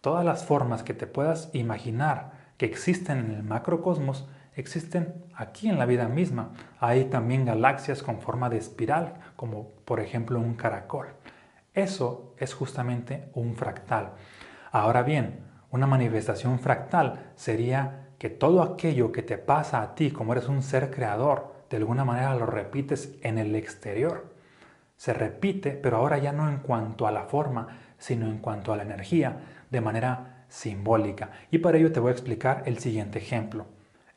Todas 0.00 0.24
las 0.24 0.44
formas 0.44 0.82
que 0.82 0.92
te 0.92 1.06
puedas 1.06 1.48
imaginar 1.52 2.32
que 2.56 2.66
existen 2.66 3.18
en 3.18 3.30
el 3.30 3.44
macrocosmos 3.44 4.28
existen 4.56 5.14
aquí 5.36 5.68
en 5.68 5.78
la 5.78 5.86
vida 5.86 6.08
misma. 6.08 6.50
Hay 6.80 7.04
también 7.04 7.44
galaxias 7.44 8.02
con 8.02 8.20
forma 8.20 8.50
de 8.50 8.58
espiral, 8.58 9.14
como 9.36 9.68
por 9.84 10.00
ejemplo 10.00 10.40
un 10.40 10.54
caracol. 10.54 11.06
Eso 11.72 12.34
es 12.36 12.52
justamente 12.52 13.30
un 13.34 13.54
fractal. 13.54 14.14
Ahora 14.72 15.04
bien, 15.04 15.44
una 15.70 15.86
manifestación 15.86 16.58
fractal 16.58 17.30
sería 17.36 17.99
que 18.20 18.28
todo 18.28 18.62
aquello 18.62 19.12
que 19.12 19.22
te 19.22 19.38
pasa 19.38 19.80
a 19.80 19.94
ti 19.94 20.10
como 20.10 20.32
eres 20.32 20.46
un 20.46 20.62
ser 20.62 20.90
creador, 20.90 21.54
de 21.70 21.78
alguna 21.78 22.04
manera 22.04 22.34
lo 22.34 22.44
repites 22.44 23.16
en 23.22 23.38
el 23.38 23.54
exterior. 23.54 24.34
Se 24.98 25.14
repite, 25.14 25.70
pero 25.70 25.96
ahora 25.96 26.18
ya 26.18 26.30
no 26.30 26.46
en 26.46 26.58
cuanto 26.58 27.06
a 27.06 27.12
la 27.12 27.22
forma, 27.22 27.78
sino 27.96 28.26
en 28.26 28.36
cuanto 28.36 28.74
a 28.74 28.76
la 28.76 28.82
energía, 28.82 29.38
de 29.70 29.80
manera 29.80 30.44
simbólica. 30.48 31.30
Y 31.50 31.60
para 31.60 31.78
ello 31.78 31.92
te 31.92 32.00
voy 32.00 32.10
a 32.10 32.12
explicar 32.12 32.62
el 32.66 32.78
siguiente 32.78 33.18
ejemplo. 33.18 33.64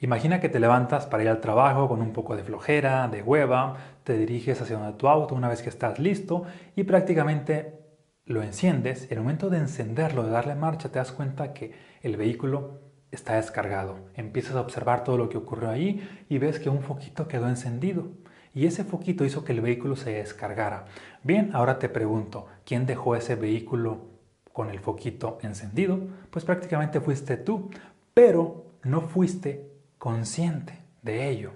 Imagina 0.01 0.41
que 0.41 0.49
te 0.49 0.59
levantas 0.59 1.05
para 1.05 1.23
ir 1.23 1.29
al 1.29 1.39
trabajo 1.39 1.87
con 1.87 2.01
un 2.01 2.11
poco 2.11 2.35
de 2.35 2.43
flojera, 2.43 3.07
de 3.07 3.21
hueva, 3.21 3.77
te 4.03 4.17
diriges 4.17 4.61
hacia 4.61 4.77
donde 4.77 4.97
tu 4.97 5.07
auto 5.07 5.33
una 5.33 5.47
vez 5.47 5.61
que 5.61 5.69
estás 5.69 5.97
listo 5.97 6.43
y 6.75 6.83
prácticamente 6.83 7.79
lo 8.25 8.43
enciendes. 8.43 9.05
En 9.05 9.19
el 9.19 9.23
momento 9.23 9.49
de 9.49 9.59
encenderlo, 9.59 10.23
de 10.23 10.31
darle 10.31 10.55
marcha, 10.55 10.89
te 10.89 10.99
das 10.99 11.13
cuenta 11.13 11.53
que 11.53 11.71
el 12.01 12.17
vehículo 12.17 12.83
está 13.15 13.35
descargado. 13.35 13.97
Empiezas 14.15 14.55
a 14.55 14.61
observar 14.61 15.03
todo 15.03 15.17
lo 15.17 15.29
que 15.29 15.37
ocurrió 15.37 15.69
ahí 15.69 16.07
y 16.29 16.37
ves 16.37 16.59
que 16.59 16.69
un 16.69 16.81
foquito 16.81 17.27
quedó 17.27 17.47
encendido. 17.47 18.07
Y 18.55 18.67
ese 18.67 18.83
foquito 18.83 19.25
hizo 19.25 19.43
que 19.43 19.51
el 19.51 19.61
vehículo 19.61 19.95
se 19.95 20.13
descargara. 20.13 20.85
Bien, 21.23 21.51
ahora 21.53 21.79
te 21.79 21.89
pregunto, 21.89 22.47
¿quién 22.65 22.85
dejó 22.85 23.15
ese 23.15 23.35
vehículo 23.35 24.05
con 24.51 24.69
el 24.69 24.79
foquito 24.79 25.39
encendido? 25.41 25.99
Pues 26.29 26.45
prácticamente 26.45 27.01
fuiste 27.01 27.37
tú, 27.37 27.71
pero 28.13 28.65
no 28.83 29.01
fuiste 29.01 29.71
consciente 29.97 30.79
de 31.01 31.29
ello. 31.29 31.51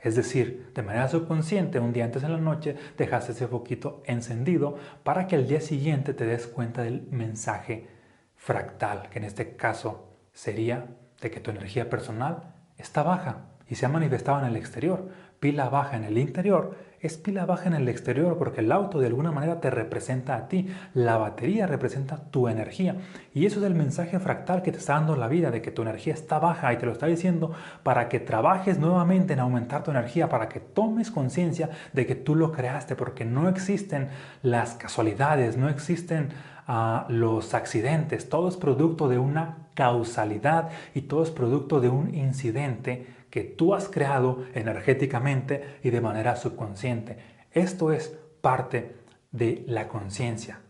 Es 0.00 0.16
decir, 0.16 0.72
de 0.74 0.82
manera 0.82 1.08
subconsciente, 1.08 1.78
un 1.78 1.92
día 1.92 2.04
antes 2.04 2.24
en 2.24 2.32
la 2.32 2.38
noche 2.38 2.76
dejaste 2.98 3.32
ese 3.32 3.46
foquito 3.46 4.02
encendido 4.04 4.76
para 5.04 5.26
que 5.26 5.36
al 5.36 5.46
día 5.46 5.60
siguiente 5.60 6.12
te 6.12 6.26
des 6.26 6.48
cuenta 6.48 6.82
del 6.82 7.06
mensaje 7.10 7.86
fractal, 8.34 9.08
que 9.08 9.20
en 9.20 9.24
este 9.24 9.54
caso 9.54 10.18
sería 10.32 10.96
de 11.22 11.30
que 11.30 11.40
tu 11.40 11.50
energía 11.50 11.88
personal 11.88 12.52
está 12.76 13.02
baja 13.02 13.46
y 13.68 13.76
se 13.76 13.86
ha 13.86 13.88
manifestado 13.88 14.40
en 14.40 14.46
el 14.46 14.56
exterior. 14.56 15.08
Pila 15.40 15.70
baja 15.70 15.96
en 15.96 16.04
el 16.04 16.18
interior 16.18 16.76
es 17.02 17.16
pila 17.16 17.46
baja 17.46 17.66
en 17.66 17.74
el 17.74 17.88
exterior 17.88 18.38
porque 18.38 18.60
el 18.60 18.70
auto 18.70 19.00
de 19.00 19.08
alguna 19.08 19.32
manera 19.32 19.60
te 19.60 19.70
representa 19.70 20.36
a 20.36 20.46
ti. 20.46 20.68
La 20.94 21.16
batería 21.16 21.66
representa 21.66 22.16
tu 22.30 22.46
energía. 22.46 22.94
Y 23.34 23.44
eso 23.44 23.58
es 23.58 23.66
el 23.66 23.74
mensaje 23.74 24.20
fractal 24.20 24.62
que 24.62 24.70
te 24.70 24.78
está 24.78 24.94
dando 24.94 25.16
la 25.16 25.26
vida, 25.26 25.50
de 25.50 25.60
que 25.60 25.72
tu 25.72 25.82
energía 25.82 26.14
está 26.14 26.38
baja 26.38 26.72
y 26.72 26.76
te 26.76 26.86
lo 26.86 26.92
está 26.92 27.06
diciendo 27.06 27.52
para 27.82 28.08
que 28.08 28.20
trabajes 28.20 28.78
nuevamente 28.78 29.32
en 29.32 29.40
aumentar 29.40 29.82
tu 29.82 29.90
energía, 29.90 30.28
para 30.28 30.48
que 30.48 30.60
tomes 30.60 31.10
conciencia 31.10 31.70
de 31.92 32.06
que 32.06 32.14
tú 32.14 32.36
lo 32.36 32.52
creaste, 32.52 32.94
porque 32.94 33.24
no 33.24 33.48
existen 33.48 34.08
las 34.42 34.74
casualidades, 34.74 35.56
no 35.56 35.68
existen 35.68 36.28
a 36.66 37.06
los 37.08 37.54
accidentes, 37.54 38.28
todo 38.28 38.48
es 38.48 38.56
producto 38.56 39.08
de 39.08 39.18
una 39.18 39.68
causalidad 39.74 40.70
y 40.94 41.02
todo 41.02 41.22
es 41.22 41.30
producto 41.30 41.80
de 41.80 41.88
un 41.88 42.14
incidente 42.14 43.06
que 43.30 43.42
tú 43.42 43.74
has 43.74 43.88
creado 43.88 44.44
energéticamente 44.54 45.78
y 45.82 45.90
de 45.90 46.00
manera 46.00 46.36
subconsciente. 46.36 47.18
Esto 47.50 47.92
es 47.92 48.18
parte 48.40 48.96
de 49.30 49.64
la 49.66 49.88
conciencia, 49.88 50.60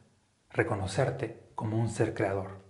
reconocerte 0.51 1.43
como 1.55 1.79
un 1.79 1.89
ser 1.89 2.15
creador. 2.15 2.63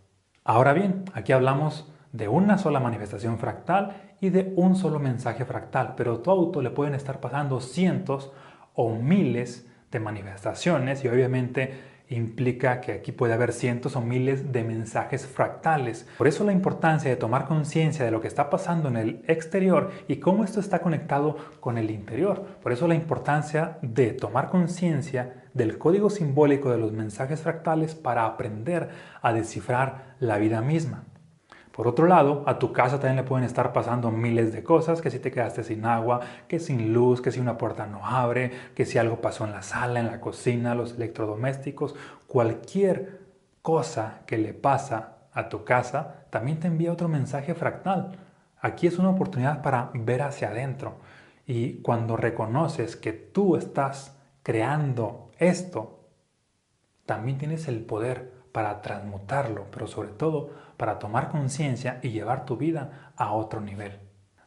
Ahora 0.44 0.72
bien, 0.72 1.04
aquí 1.14 1.32
hablamos 1.32 1.92
de 2.12 2.28
una 2.28 2.58
sola 2.58 2.80
manifestación 2.80 3.38
fractal 3.38 4.14
y 4.20 4.30
de 4.30 4.52
un 4.56 4.76
solo 4.76 4.98
mensaje 4.98 5.44
fractal, 5.44 5.94
pero 5.96 6.14
a 6.14 6.22
tu 6.22 6.30
auto 6.30 6.62
le 6.62 6.70
pueden 6.70 6.94
estar 6.94 7.20
pasando 7.20 7.60
cientos 7.60 8.32
o 8.74 8.94
miles 8.94 9.68
de 9.90 10.00
manifestaciones 10.00 11.04
y 11.04 11.08
obviamente 11.08 11.91
implica 12.08 12.80
que 12.80 12.92
aquí 12.92 13.12
puede 13.12 13.32
haber 13.32 13.52
cientos 13.52 13.96
o 13.96 14.00
miles 14.00 14.52
de 14.52 14.64
mensajes 14.64 15.26
fractales. 15.26 16.06
Por 16.18 16.28
eso 16.28 16.44
la 16.44 16.52
importancia 16.52 17.10
de 17.10 17.16
tomar 17.16 17.46
conciencia 17.46 18.04
de 18.04 18.10
lo 18.10 18.20
que 18.20 18.28
está 18.28 18.50
pasando 18.50 18.88
en 18.88 18.96
el 18.96 19.24
exterior 19.26 19.90
y 20.08 20.16
cómo 20.16 20.44
esto 20.44 20.60
está 20.60 20.80
conectado 20.80 21.36
con 21.60 21.78
el 21.78 21.90
interior. 21.90 22.44
Por 22.62 22.72
eso 22.72 22.86
la 22.86 22.94
importancia 22.94 23.78
de 23.82 24.12
tomar 24.12 24.48
conciencia 24.48 25.44
del 25.54 25.78
código 25.78 26.10
simbólico 26.10 26.70
de 26.70 26.78
los 26.78 26.92
mensajes 26.92 27.40
fractales 27.40 27.94
para 27.94 28.24
aprender 28.24 28.90
a 29.20 29.32
descifrar 29.32 30.14
la 30.18 30.38
vida 30.38 30.62
misma. 30.62 31.04
Por 31.72 31.88
otro 31.88 32.06
lado, 32.06 32.44
a 32.46 32.58
tu 32.58 32.72
casa 32.72 33.00
también 33.00 33.16
le 33.16 33.22
pueden 33.22 33.46
estar 33.46 33.72
pasando 33.72 34.10
miles 34.10 34.52
de 34.52 34.62
cosas, 34.62 35.00
que 35.00 35.10
si 35.10 35.18
te 35.18 35.30
quedaste 35.30 35.64
sin 35.64 35.86
agua, 35.86 36.20
que 36.46 36.58
sin 36.60 36.92
luz, 36.92 37.22
que 37.22 37.32
si 37.32 37.40
una 37.40 37.56
puerta 37.56 37.86
no 37.86 38.06
abre, 38.06 38.50
que 38.74 38.84
si 38.84 38.98
algo 38.98 39.22
pasó 39.22 39.44
en 39.46 39.52
la 39.52 39.62
sala, 39.62 40.00
en 40.00 40.06
la 40.06 40.20
cocina, 40.20 40.74
los 40.74 40.94
electrodomésticos, 40.96 41.94
cualquier 42.26 43.20
cosa 43.62 44.20
que 44.26 44.36
le 44.36 44.52
pasa 44.52 45.16
a 45.32 45.48
tu 45.48 45.64
casa 45.64 46.26
también 46.30 46.60
te 46.60 46.68
envía 46.68 46.92
otro 46.92 47.08
mensaje 47.08 47.54
fractal. 47.54 48.18
Aquí 48.60 48.86
es 48.86 48.98
una 48.98 49.10
oportunidad 49.10 49.62
para 49.62 49.90
ver 49.94 50.22
hacia 50.22 50.48
adentro 50.48 50.96
y 51.46 51.80
cuando 51.82 52.16
reconoces 52.16 52.96
que 52.96 53.12
tú 53.12 53.56
estás 53.56 54.16
creando 54.42 55.30
esto, 55.38 56.00
también 57.06 57.38
tienes 57.38 57.66
el 57.68 57.80
poder 57.80 58.32
para 58.52 58.82
transmutarlo, 58.82 59.66
pero 59.70 59.86
sobre 59.86 60.10
todo 60.10 60.50
para 60.82 60.98
tomar 60.98 61.30
conciencia 61.30 62.00
y 62.02 62.10
llevar 62.10 62.44
tu 62.44 62.56
vida 62.56 63.12
a 63.16 63.34
otro 63.34 63.60
nivel. 63.60 64.00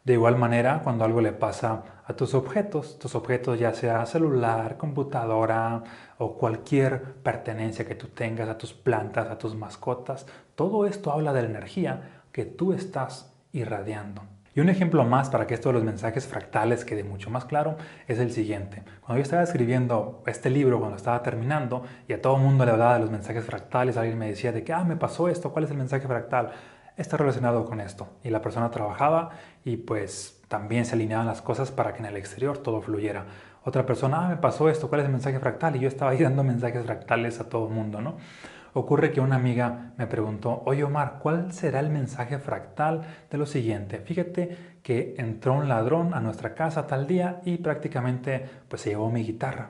De 0.04 0.12
igual 0.12 0.38
manera, 0.38 0.82
cuando 0.84 1.06
algo 1.06 1.22
le 1.22 1.32
pasa 1.32 2.02
a 2.04 2.14
tus 2.14 2.34
objetos, 2.34 3.00
tus 3.00 3.16
objetos 3.16 3.58
ya 3.58 3.74
sea 3.74 4.06
celular, 4.06 4.76
computadora 4.76 5.82
o 6.18 6.36
cualquier 6.36 7.14
pertenencia 7.24 7.86
que 7.86 7.96
tú 7.96 8.08
tengas, 8.08 8.50
a 8.50 8.58
tus 8.58 8.74
plantas, 8.74 9.30
a 9.30 9.38
tus 9.38 9.56
mascotas, 9.56 10.28
todo 10.56 10.86
esto 10.86 11.10
habla 11.10 11.32
de 11.32 11.44
la 11.44 11.48
energía 11.48 12.24
que 12.34 12.44
tú 12.44 12.74
estás 12.74 13.34
irradiando. 13.54 14.24
Y 14.56 14.62
un 14.62 14.70
ejemplo 14.70 15.04
más 15.04 15.30
para 15.30 15.48
que 15.48 15.54
esto 15.54 15.68
de 15.68 15.74
los 15.74 15.84
mensajes 15.84 16.28
fractales 16.28 16.86
quede 16.86 17.04
mucho 17.04 17.30
más 17.30 17.44
claro 17.44 17.76
es 18.08 18.20
el 18.20 18.32
siguiente. 18.32 18.84
Cuando 19.02 19.18
yo 19.18 19.24
estaba 19.24 19.44
escribiendo 19.44 20.24
este 20.28 20.50
libro, 20.50 20.80
cuando 20.80 20.96
estaba 20.96 21.22
terminando, 21.22 21.84
y 22.08 22.14
a 22.14 22.22
todo 22.22 22.38
el 22.38 22.42
mundo 22.42 22.64
le 22.64 22.72
hablaba 22.72 22.94
de 22.94 23.02
los 23.02 23.12
mensajes 23.12 23.44
fractales, 23.44 23.98
alguien 23.98 24.18
me 24.18 24.30
decía 24.30 24.54
de 24.54 24.64
que, 24.64 24.72
ah, 24.72 24.86
me 24.86 24.96
pasó 24.96 25.28
esto, 25.28 25.52
¿cuál 25.52 25.66
es 25.66 25.72
el 25.72 25.78
mensaje 25.78 26.08
fractal? 26.08 26.52
Está 26.96 27.18
relacionado 27.18 27.66
con 27.66 27.82
esto. 27.82 28.08
Y 28.24 28.30
la 28.30 28.42
persona 28.42 28.72
trabajaba 28.72 29.32
y 29.66 29.76
pues 29.76 30.42
también 30.48 30.86
se 30.86 30.96
alineaban 30.96 31.28
las 31.28 31.42
cosas 31.42 31.72
para 31.72 31.92
que 31.92 32.00
en 32.00 32.06
el 32.06 32.16
exterior 32.16 32.58
todo 32.58 32.82
fluyera. 32.82 33.26
Otra 33.66 33.86
persona, 33.86 34.26
ah, 34.26 34.30
me 34.30 34.38
pasó 34.38 34.70
esto, 34.70 34.88
¿cuál 34.88 35.02
es 35.02 35.08
el 35.08 35.12
mensaje 35.12 35.38
fractal? 35.38 35.76
Y 35.76 35.80
yo 35.80 35.90
estaba 35.90 36.12
ahí 36.12 36.20
dando 36.24 36.46
mensajes 36.46 36.86
fractales 36.86 37.42
a 37.42 37.50
todo 37.50 37.68
el 37.68 37.74
mundo, 37.74 38.00
¿no? 38.00 38.16
Ocurre 38.78 39.14
que 39.14 39.22
una 39.22 39.38
amiga 39.38 39.94
me 39.98 40.06
preguntó, 40.06 40.62
oye 40.66 40.84
Omar, 40.84 41.20
¿cuál 41.22 41.54
será 41.54 41.80
el 41.80 41.90
mensaje 41.90 42.40
fractal 42.40 43.04
de 43.32 43.38
lo 43.38 43.46
siguiente? 43.46 44.00
Fíjate 44.00 44.58
que 44.84 45.16
entró 45.18 45.54
un 45.54 45.70
ladrón 45.70 46.14
a 46.14 46.20
nuestra 46.20 46.56
casa 46.56 46.86
tal 46.86 47.08
día 47.08 47.40
y 47.46 47.56
prácticamente 47.56 48.46
pues 48.68 48.82
se 48.82 48.90
llevó 48.90 49.10
mi 49.10 49.24
guitarra. 49.24 49.70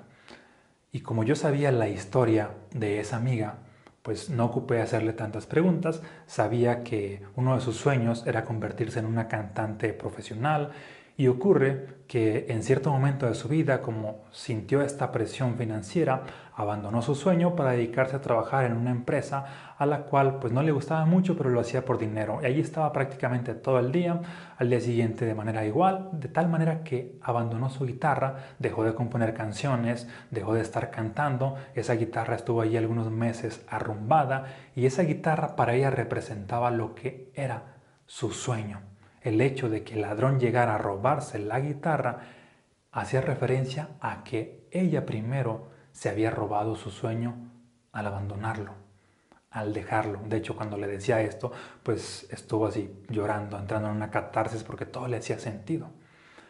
Y 0.92 1.02
como 1.02 1.24
yo 1.24 1.36
sabía 1.36 1.72
la 1.72 1.88
historia 1.88 2.50
de 2.74 3.00
esa 3.00 3.18
amiga, 3.18 3.58
pues 4.02 4.32
no 4.32 4.46
ocupé 4.46 4.82
hacerle 4.82 5.14
tantas 5.14 5.46
preguntas, 5.46 6.02
sabía 6.26 6.84
que 6.84 7.22
uno 7.36 7.54
de 7.54 7.62
sus 7.62 7.76
sueños 7.76 8.26
era 8.26 8.44
convertirse 8.44 8.98
en 8.98 9.06
una 9.06 9.28
cantante 9.28 9.94
profesional 9.94 10.72
y 11.18 11.28
ocurre 11.28 11.96
que 12.08 12.46
en 12.50 12.62
cierto 12.62 12.92
momento 12.92 13.26
de 13.26 13.36
su 13.36 13.48
vida, 13.48 13.82
como 13.82 14.26
sintió 14.32 14.82
esta 14.82 15.12
presión 15.12 15.56
financiera, 15.56 16.24
abandonó 16.54 17.02
su 17.02 17.16
sueño 17.16 17.56
para 17.56 17.72
dedicarse 17.72 18.16
a 18.16 18.22
trabajar 18.22 18.66
en 18.66 18.74
una 18.74 18.92
empresa 18.92 19.74
a 19.78 19.86
la 19.86 20.04
cual 20.04 20.40
pues 20.40 20.54
no 20.54 20.62
le 20.62 20.72
gustaba 20.72 21.06
mucho, 21.06 21.36
pero 21.36 21.50
lo 21.50 21.62
hacía 21.62 21.84
por 21.84 21.98
dinero. 21.98 22.40
Y 22.42 22.46
allí 22.46 22.60
estaba 22.60 22.92
prácticamente 22.92 23.56
todo 23.56 23.80
el 23.80 23.92
día, 23.92 24.22
al 24.58 24.70
día 24.70 24.80
siguiente 24.80 25.26
de 25.26 25.34
manera 25.36 25.66
igual, 25.66 26.10
de 26.12 26.28
tal 26.28 26.48
manera 26.50 26.84
que 26.84 27.18
abandonó 27.22 27.70
su 27.70 27.86
guitarra, 27.86 28.36
dejó 28.60 28.84
de 28.84 28.94
componer 28.94 29.34
canciones, 29.34 30.08
dejó 30.32 30.54
de 30.54 30.62
estar 30.62 30.92
cantando, 30.92 31.56
esa 31.74 31.94
guitarra 31.94 32.36
estuvo 32.36 32.62
allí 32.62 32.78
algunos 32.78 33.10
meses 33.10 33.66
arrumbada 33.70 34.46
y 34.76 34.86
esa 34.86 35.04
guitarra 35.04 35.56
para 35.56 35.74
ella 35.74 35.90
representaba 35.90 36.72
lo 36.72 36.94
que 36.94 37.32
era 37.36 37.76
su 38.06 38.32
sueño 38.32 38.95
el 39.26 39.42
hecho 39.42 39.70
de 39.70 39.84
que 39.84 39.96
el 39.96 40.02
ladrón 40.02 40.40
llegara 40.40 40.76
a 40.76 40.78
robarse 40.78 41.40
la 41.40 41.60
guitarra 41.60 42.20
hacía 42.92 43.22
referencia 43.22 43.90
a 44.00 44.24
que 44.24 44.68
ella 44.70 45.06
primero 45.06 45.72
se 45.92 46.10
había 46.10 46.30
robado 46.30 46.76
su 46.76 46.92
sueño 46.92 47.36
al 47.92 48.06
abandonarlo, 48.06 48.76
al 49.50 49.74
dejarlo. 49.74 50.22
De 50.28 50.38
hecho, 50.38 50.56
cuando 50.56 50.78
le 50.78 50.86
decía 50.86 51.22
esto, 51.22 51.52
pues 51.82 52.28
estuvo 52.30 52.68
así 52.68 53.04
llorando, 53.10 53.58
entrando 53.58 53.90
en 53.90 53.96
una 53.96 54.12
catarsis 54.12 54.64
porque 54.64 54.86
todo 54.86 55.08
le 55.08 55.18
hacía 55.18 55.40
sentido. 55.40 55.90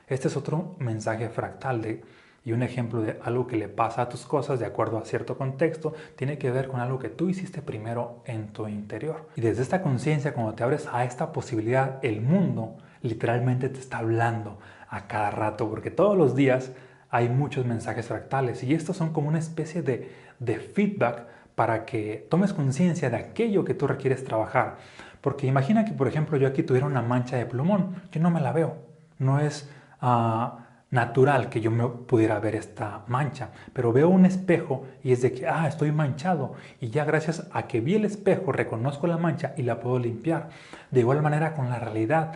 Este 0.08 0.28
es 0.28 0.36
otro 0.36 0.76
mensaje 0.78 1.30
fractal 1.30 1.82
de 1.82 2.04
y 2.46 2.54
un 2.54 2.62
ejemplo 2.62 3.02
de 3.02 3.20
algo 3.24 3.48
que 3.48 3.58
le 3.58 3.68
pasa 3.68 4.04
a 4.04 4.10
tus 4.10 4.26
cosas 4.26 4.60
de 4.60 4.68
acuerdo 4.68 5.00
a 5.00 5.06
cierto 5.06 5.36
contexto 5.36 5.94
tiene 6.16 6.38
que 6.38 6.52
ver 6.52 6.68
con 6.68 6.80
algo 6.80 7.00
que 7.00 7.10
tú 7.10 7.28
hiciste 7.28 7.64
primero 7.64 8.22
en 8.26 8.50
tu 8.50 8.68
interior. 8.68 9.28
Y 9.36 9.42
desde 9.42 9.64
esta 9.64 9.82
conciencia, 9.82 10.34
cuando 10.34 10.54
te 10.54 10.64
abres 10.64 10.88
a 10.92 11.04
esta 11.04 11.34
posibilidad, 11.34 11.98
el 12.04 12.22
mundo 12.22 12.78
literalmente 13.02 13.68
te 13.68 13.80
está 13.80 13.98
hablando 13.98 14.60
a 14.88 15.08
cada 15.08 15.32
rato, 15.32 15.68
porque 15.68 15.90
todos 15.90 16.16
los 16.16 16.36
días 16.36 16.72
hay 17.10 17.30
muchos 17.30 17.66
mensajes 17.66 18.08
fractales 18.08 18.62
y 18.64 18.76
estos 18.76 18.96
son 18.96 19.12
como 19.12 19.28
una 19.28 19.40
especie 19.40 19.82
de, 19.82 20.12
de 20.38 20.60
feedback 20.60 21.26
para 21.56 21.86
que 21.86 22.28
tomes 22.30 22.54
conciencia 22.54 23.10
de 23.10 23.18
aquello 23.18 23.66
que 23.66 23.74
tú 23.74 23.88
requieres 23.88 24.24
trabajar. 24.24 24.78
Porque 25.22 25.48
imagina 25.48 25.84
que, 25.84 25.94
por 25.94 26.08
ejemplo, 26.08 26.38
yo 26.38 26.48
aquí 26.48 26.62
tuviera 26.62 26.86
una 26.86 27.02
mancha 27.02 27.38
de 27.38 27.48
plumón, 27.48 27.96
yo 28.12 28.22
no 28.22 28.30
me 28.30 28.40
la 28.40 28.52
veo. 28.52 28.78
No 29.18 29.40
es... 29.40 29.68
Uh, 30.00 30.65
natural 30.96 31.50
que 31.50 31.62
yo 31.62 31.70
me 31.70 31.88
pudiera 31.88 32.40
ver 32.40 32.56
esta 32.56 33.04
mancha, 33.08 33.50
pero 33.74 33.94
veo 33.94 34.10
un 34.10 34.26
espejo 34.26 34.86
y 35.04 35.12
es 35.12 35.22
de 35.22 35.34
que, 35.34 35.46
ah, 35.46 35.68
estoy 35.68 35.92
manchado 35.92 36.54
y 36.80 36.90
ya 36.90 37.06
gracias 37.06 37.48
a 37.52 37.68
que 37.68 37.82
vi 37.82 37.96
el 37.96 38.06
espejo 38.06 38.52
reconozco 38.52 39.06
la 39.06 39.18
mancha 39.18 39.54
y 39.58 39.64
la 39.64 39.80
puedo 39.80 40.00
limpiar. 40.00 40.50
De 40.90 41.02
igual 41.02 41.22
manera 41.22 41.54
con 41.54 41.70
la 41.70 41.78
realidad. 41.78 42.34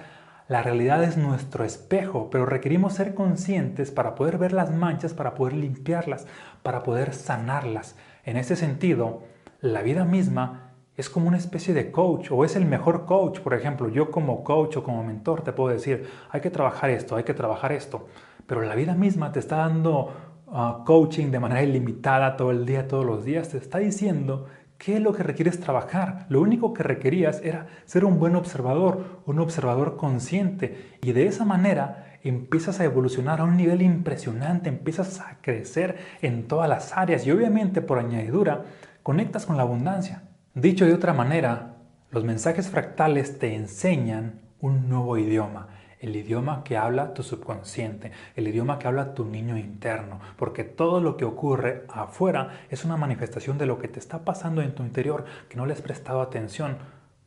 La 0.49 0.63
realidad 0.63 1.03
es 1.03 1.15
nuestro 1.15 1.63
espejo, 1.63 2.29
pero 2.31 2.45
requerimos 2.47 2.93
ser 2.93 3.13
conscientes 3.13 3.91
para 3.91 4.15
poder 4.15 4.39
ver 4.39 4.51
las 4.51 4.71
manchas, 4.71 5.13
para 5.13 5.35
poder 5.35 5.53
limpiarlas, 5.53 6.25
para 6.63 6.81
poder 6.81 7.13
sanarlas. 7.13 7.95
En 8.25 8.35
ese 8.35 8.55
sentido, 8.55 9.21
la 9.61 9.83
vida 9.83 10.05
misma 10.05 10.71
es 10.97 11.07
como 11.07 11.27
una 11.27 11.37
especie 11.37 11.75
de 11.75 11.91
coach 11.91 12.31
o 12.31 12.43
es 12.43 12.55
el 12.55 12.65
mejor 12.65 13.05
coach. 13.05 13.39
Por 13.39 13.53
ejemplo, 13.53 13.89
yo 13.89 14.09
como 14.09 14.43
coach 14.43 14.77
o 14.77 14.83
como 14.83 15.03
mentor 15.03 15.43
te 15.43 15.53
puedo 15.53 15.69
decir, 15.69 16.09
hay 16.31 16.41
que 16.41 16.49
trabajar 16.49 16.89
esto, 16.89 17.15
hay 17.15 17.23
que 17.23 17.35
trabajar 17.35 17.71
esto 17.71 18.07
pero 18.49 18.63
la 18.63 18.73
vida 18.73 18.95
misma 18.95 19.31
te 19.31 19.37
está 19.37 19.57
dando 19.57 20.11
ah, 20.51 20.81
coaching 20.83 21.27
de 21.29 21.39
manera 21.39 21.61
ilimitada 21.61 22.35
todo 22.35 22.49
el 22.49 22.65
día, 22.65 22.87
todos 22.87 23.05
los 23.05 23.23
días, 23.23 23.49
te 23.49 23.59
está 23.59 23.77
diciendo 23.77 24.47
qué 24.79 24.95
es 24.95 25.01
lo 25.01 25.13
que 25.13 25.21
requieres 25.21 25.59
trabajar. 25.59 26.25
Lo 26.29 26.41
único 26.41 26.73
que 26.73 26.81
requerías 26.81 27.41
era 27.43 27.67
ser 27.85 28.05
un 28.05 28.17
buen 28.17 28.35
observador, 28.35 29.21
un 29.27 29.37
observador 29.37 29.97
consciente 29.97 30.97
y 31.03 31.11
de 31.11 31.27
esa 31.27 31.45
manera 31.45 32.17
empiezas 32.23 32.79
a 32.79 32.85
evolucionar 32.85 33.39
a 33.39 33.43
un 33.43 33.55
nivel 33.55 33.83
impresionante, 33.83 34.67
empiezas 34.67 35.19
a 35.19 35.37
crecer 35.41 35.97
en 36.23 36.47
todas 36.47 36.67
las 36.67 36.97
áreas 36.97 37.27
y 37.27 37.31
obviamente 37.31 37.81
por 37.81 37.99
añadidura 37.99 38.63
conectas 39.03 39.45
con 39.45 39.57
la 39.57 39.63
abundancia. 39.63 40.23
Dicho 40.55 40.85
de 40.85 40.95
otra 40.95 41.13
manera, 41.13 41.75
los 42.09 42.23
mensajes 42.23 42.67
fractales 42.67 43.37
te 43.37 43.53
enseñan 43.53 44.41
un 44.59 44.89
nuevo 44.89 45.19
idioma 45.19 45.67
el 45.99 46.15
idioma 46.15 46.63
que 46.63 46.77
habla 46.77 47.13
tu 47.13 47.23
subconsciente, 47.23 48.11
el 48.35 48.47
idioma 48.47 48.79
que 48.79 48.87
habla 48.87 49.13
tu 49.13 49.25
niño 49.25 49.57
interno, 49.57 50.19
porque 50.37 50.63
todo 50.63 51.01
lo 51.01 51.17
que 51.17 51.25
ocurre 51.25 51.83
afuera 51.89 52.61
es 52.69 52.85
una 52.85 52.97
manifestación 52.97 53.57
de 53.57 53.65
lo 53.65 53.79
que 53.79 53.89
te 53.89 53.99
está 53.99 54.23
pasando 54.23 54.61
en 54.61 54.73
tu 54.73 54.83
interior 54.83 55.25
que 55.49 55.57
no 55.57 55.65
le 55.65 55.73
has 55.73 55.81
prestado 55.81 56.21
atención. 56.21 56.77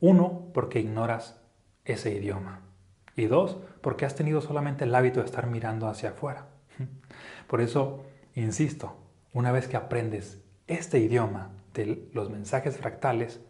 Uno, 0.00 0.48
porque 0.54 0.80
ignoras 0.80 1.40
ese 1.84 2.12
idioma. 2.14 2.60
Y 3.14 3.26
dos, 3.26 3.58
porque 3.82 4.06
has 4.06 4.14
tenido 4.14 4.40
solamente 4.40 4.84
el 4.84 4.94
hábito 4.94 5.20
de 5.20 5.26
estar 5.26 5.46
mirando 5.46 5.86
hacia 5.86 6.10
afuera. 6.10 6.46
Por 7.46 7.60
eso, 7.60 8.04
insisto, 8.34 8.96
una 9.34 9.52
vez 9.52 9.68
que 9.68 9.76
aprendes 9.76 10.40
este 10.66 10.98
idioma 10.98 11.50
de 11.74 12.08
los 12.14 12.30
mensajes 12.30 12.78
fractales, 12.78 13.40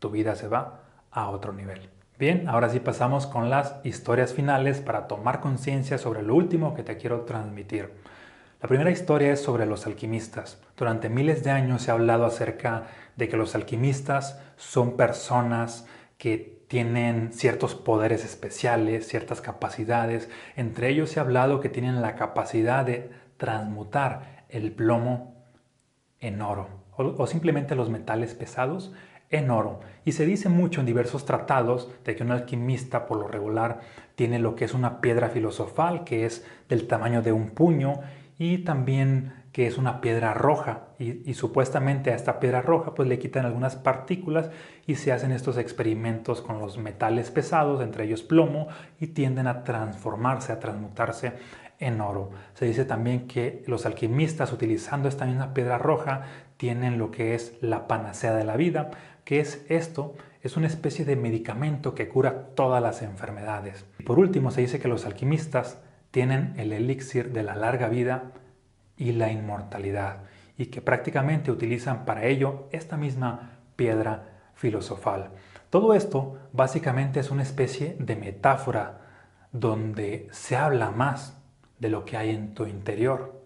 tu 0.00 0.10
vida 0.10 0.34
se 0.34 0.48
va 0.48 0.82
a 1.12 1.28
otro 1.28 1.52
nivel. 1.52 1.88
Bien, 2.22 2.48
ahora 2.48 2.68
sí 2.68 2.78
pasamos 2.78 3.26
con 3.26 3.50
las 3.50 3.80
historias 3.82 4.32
finales 4.32 4.80
para 4.80 5.08
tomar 5.08 5.40
conciencia 5.40 5.98
sobre 5.98 6.22
lo 6.22 6.36
último 6.36 6.72
que 6.72 6.84
te 6.84 6.96
quiero 6.96 7.22
transmitir. 7.22 7.90
La 8.60 8.68
primera 8.68 8.92
historia 8.92 9.32
es 9.32 9.42
sobre 9.42 9.66
los 9.66 9.88
alquimistas. 9.88 10.62
Durante 10.76 11.08
miles 11.08 11.42
de 11.42 11.50
años 11.50 11.82
se 11.82 11.90
ha 11.90 11.94
hablado 11.94 12.24
acerca 12.24 12.84
de 13.16 13.28
que 13.28 13.36
los 13.36 13.56
alquimistas 13.56 14.40
son 14.54 14.96
personas 14.96 15.88
que 16.16 16.62
tienen 16.68 17.32
ciertos 17.32 17.74
poderes 17.74 18.24
especiales, 18.24 19.08
ciertas 19.08 19.40
capacidades. 19.40 20.30
Entre 20.54 20.90
ellos 20.90 21.10
se 21.10 21.18
ha 21.18 21.24
hablado 21.24 21.58
que 21.58 21.70
tienen 21.70 22.02
la 22.02 22.14
capacidad 22.14 22.86
de 22.86 23.10
transmutar 23.36 24.44
el 24.48 24.70
plomo 24.70 25.44
en 26.20 26.40
oro 26.40 26.82
o, 26.96 27.26
simplemente 27.26 27.74
los 27.74 27.90
metales 27.90 28.34
pesados 28.34 28.92
en 29.32 29.50
oro. 29.50 29.80
Y 30.04 30.12
se 30.12 30.26
dice 30.26 30.48
mucho 30.48 30.80
en 30.80 30.86
diversos 30.86 31.24
tratados 31.24 31.90
de 32.04 32.14
que 32.14 32.22
un 32.22 32.30
alquimista 32.30 33.06
por 33.06 33.18
lo 33.18 33.26
regular 33.26 33.80
tiene 34.14 34.38
lo 34.38 34.54
que 34.54 34.64
es 34.64 34.74
una 34.74 35.00
piedra 35.00 35.30
filosofal, 35.30 36.04
que 36.04 36.24
es 36.24 36.46
del 36.68 36.86
tamaño 36.86 37.22
de 37.22 37.32
un 37.32 37.50
puño, 37.50 37.94
y 38.38 38.58
también 38.58 39.32
que 39.52 39.66
es 39.66 39.78
una 39.78 40.00
piedra 40.00 40.34
roja. 40.34 40.88
Y, 40.98 41.34
supuestamente 41.34 42.10
a 42.10 42.14
esta 42.14 42.40
piedra 42.40 42.62
roja 42.62 42.94
pues 42.94 43.08
le 43.08 43.18
quitan 43.18 43.44
algunas 43.44 43.76
partículas 43.76 44.50
y 44.86 44.94
se 44.94 45.12
hacen 45.12 45.32
estos 45.32 45.58
experimentos 45.58 46.40
con 46.40 46.58
los 46.58 46.78
metales 46.78 47.30
pesados, 47.30 47.82
entre 47.82 48.04
ellos 48.04 48.22
plomo, 48.22 48.68
y 48.98 49.08
tienden 49.08 49.46
a 49.46 49.62
transformarse, 49.62 50.52
a 50.52 50.58
transmutarse 50.58 51.34
en 51.78 52.00
oro. 52.00 52.30
Se 52.54 52.64
dice 52.64 52.84
también 52.84 53.26
que 53.26 53.62
los 53.66 53.84
alquimistas 53.86 54.52
utilizando 54.52 55.08
esta 55.08 55.26
misma 55.26 55.52
piedra 55.52 55.78
roja 55.78 56.22
tienen 56.56 56.96
lo 56.96 57.10
que 57.10 57.34
es 57.34 57.56
la 57.60 57.88
panacea 57.88 58.34
de 58.34 58.44
la 58.44 58.56
vida, 58.56 58.90
que 59.24 59.40
es 59.40 59.64
esto? 59.68 60.14
Es 60.42 60.56
una 60.56 60.66
especie 60.66 61.04
de 61.04 61.16
medicamento 61.16 61.94
que 61.94 62.08
cura 62.08 62.48
todas 62.54 62.82
las 62.82 63.02
enfermedades. 63.02 63.84
Y 63.98 64.02
por 64.02 64.18
último, 64.18 64.50
se 64.50 64.62
dice 64.62 64.80
que 64.80 64.88
los 64.88 65.06
alquimistas 65.06 65.78
tienen 66.10 66.54
el 66.56 66.72
elixir 66.72 67.32
de 67.32 67.42
la 67.42 67.54
larga 67.54 67.88
vida 67.88 68.32
y 68.96 69.12
la 69.12 69.32
inmortalidad 69.32 70.24
y 70.56 70.66
que 70.66 70.80
prácticamente 70.80 71.50
utilizan 71.50 72.04
para 72.04 72.26
ello 72.26 72.68
esta 72.70 72.96
misma 72.96 73.58
piedra 73.76 74.40
filosofal. 74.54 75.30
Todo 75.70 75.94
esto 75.94 76.38
básicamente 76.52 77.20
es 77.20 77.30
una 77.30 77.42
especie 77.42 77.96
de 77.98 78.16
metáfora 78.16 79.00
donde 79.52 80.28
se 80.30 80.56
habla 80.56 80.90
más 80.90 81.36
de 81.78 81.88
lo 81.88 82.04
que 82.04 82.16
hay 82.16 82.30
en 82.30 82.54
tu 82.54 82.66
interior 82.66 83.42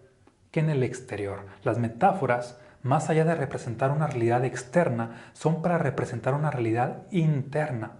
que 0.51 0.59
en 0.59 0.69
el 0.69 0.83
exterior. 0.83 1.45
Las 1.63 1.77
metáforas, 1.77 2.59
más 2.87 3.09
allá 3.09 3.25
de 3.25 3.35
representar 3.35 3.91
una 3.91 4.07
realidad 4.07 4.45
externa, 4.45 5.31
son 5.33 5.61
para 5.61 5.77
representar 5.77 6.33
una 6.33 6.49
realidad 6.49 7.03
interna. 7.11 7.97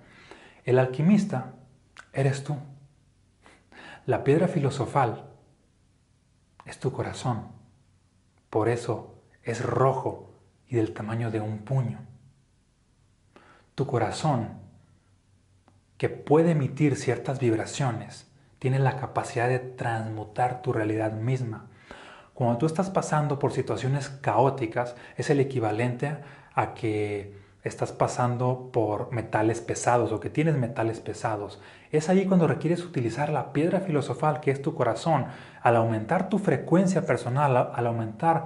El 0.63 0.79
alquimista 0.79 1.53
eres 2.13 2.43
tú. 2.43 2.55
La 4.05 4.23
piedra 4.23 4.47
filosofal 4.47 5.25
es 6.65 6.79
tu 6.79 6.91
corazón. 6.91 7.49
Por 8.49 8.69
eso 8.69 9.21
es 9.43 9.63
rojo 9.63 10.33
y 10.67 10.77
del 10.77 10.93
tamaño 10.93 11.31
de 11.31 11.41
un 11.41 11.59
puño. 11.59 11.99
Tu 13.75 13.85
corazón, 13.85 14.59
que 15.97 16.09
puede 16.09 16.51
emitir 16.51 16.95
ciertas 16.95 17.39
vibraciones, 17.39 18.27
tiene 18.59 18.79
la 18.79 18.97
capacidad 18.97 19.47
de 19.47 19.59
transmutar 19.59 20.61
tu 20.61 20.73
realidad 20.73 21.11
misma. 21.11 21.67
Cuando 22.38 22.59
tú 22.59 22.67
estás 22.67 22.91
pasando 22.91 23.39
por 23.39 23.51
situaciones 23.51 24.09
caóticas, 24.09 24.95
es 25.15 25.31
el 25.31 25.39
equivalente 25.39 26.17
a 26.53 26.75
que 26.75 27.35
estás 27.63 27.91
pasando 27.91 28.69
por 28.71 29.11
metales 29.11 29.59
pesados 29.59 30.11
o 30.11 30.19
que 30.19 30.29
tienes 30.29 30.55
metales 30.55 30.99
pesados. 30.99 31.59
Es 31.91 32.09
ahí 32.09 32.27
cuando 32.27 32.45
requieres 32.45 32.85
utilizar 32.85 33.29
la 33.29 33.53
piedra 33.53 33.79
filosofal 33.79 34.39
que 34.39 34.51
es 34.51 34.61
tu 34.61 34.75
corazón. 34.75 35.25
Al 35.63 35.77
aumentar 35.77 36.29
tu 36.29 36.38
frecuencia 36.38 37.07
personal, 37.07 37.71
al 37.73 37.88
aumentar 37.88 38.45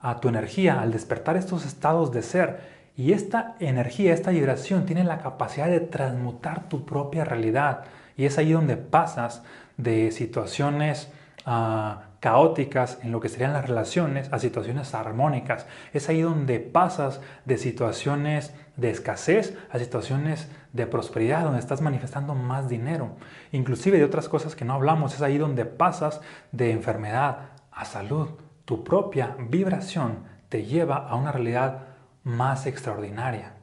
a 0.00 0.18
tu 0.18 0.28
energía, 0.28 0.80
al 0.80 0.90
despertar 0.90 1.36
estos 1.36 1.64
estados 1.64 2.10
de 2.10 2.22
ser, 2.22 2.58
y 2.96 3.12
esta 3.12 3.54
energía, 3.60 4.14
esta 4.14 4.32
vibración 4.32 4.84
tiene 4.84 5.04
la 5.04 5.18
capacidad 5.18 5.68
de 5.68 5.78
transmutar 5.78 6.68
tu 6.68 6.84
propia 6.84 7.24
realidad. 7.24 7.84
Y 8.16 8.24
es 8.24 8.36
ahí 8.36 8.50
donde 8.50 8.76
pasas 8.76 9.44
de 9.76 10.10
situaciones 10.10 11.08
ah, 11.46 12.08
caóticas 12.22 13.00
en 13.02 13.10
lo 13.10 13.18
que 13.18 13.28
serían 13.28 13.52
las 13.52 13.66
relaciones 13.66 14.32
a 14.32 14.38
situaciones 14.38 14.94
armónicas. 14.94 15.66
Es 15.92 16.08
ahí 16.08 16.20
donde 16.20 16.60
pasas 16.60 17.20
de 17.46 17.58
situaciones 17.58 18.54
de 18.76 18.90
escasez 18.90 19.58
a 19.72 19.80
situaciones 19.80 20.48
de 20.72 20.86
prosperidad, 20.86 21.42
donde 21.42 21.58
estás 21.58 21.80
manifestando 21.80 22.36
más 22.36 22.68
dinero. 22.68 23.16
Inclusive 23.50 23.98
de 23.98 24.04
otras 24.04 24.28
cosas 24.28 24.54
que 24.54 24.64
no 24.64 24.74
hablamos, 24.74 25.16
es 25.16 25.22
ahí 25.22 25.36
donde 25.36 25.64
pasas 25.64 26.20
de 26.52 26.70
enfermedad 26.70 27.50
a 27.72 27.84
salud. 27.84 28.28
Tu 28.66 28.84
propia 28.84 29.34
vibración 29.40 30.18
te 30.48 30.64
lleva 30.64 31.08
a 31.08 31.16
una 31.16 31.32
realidad 31.32 31.88
más 32.22 32.66
extraordinaria. 32.66 33.54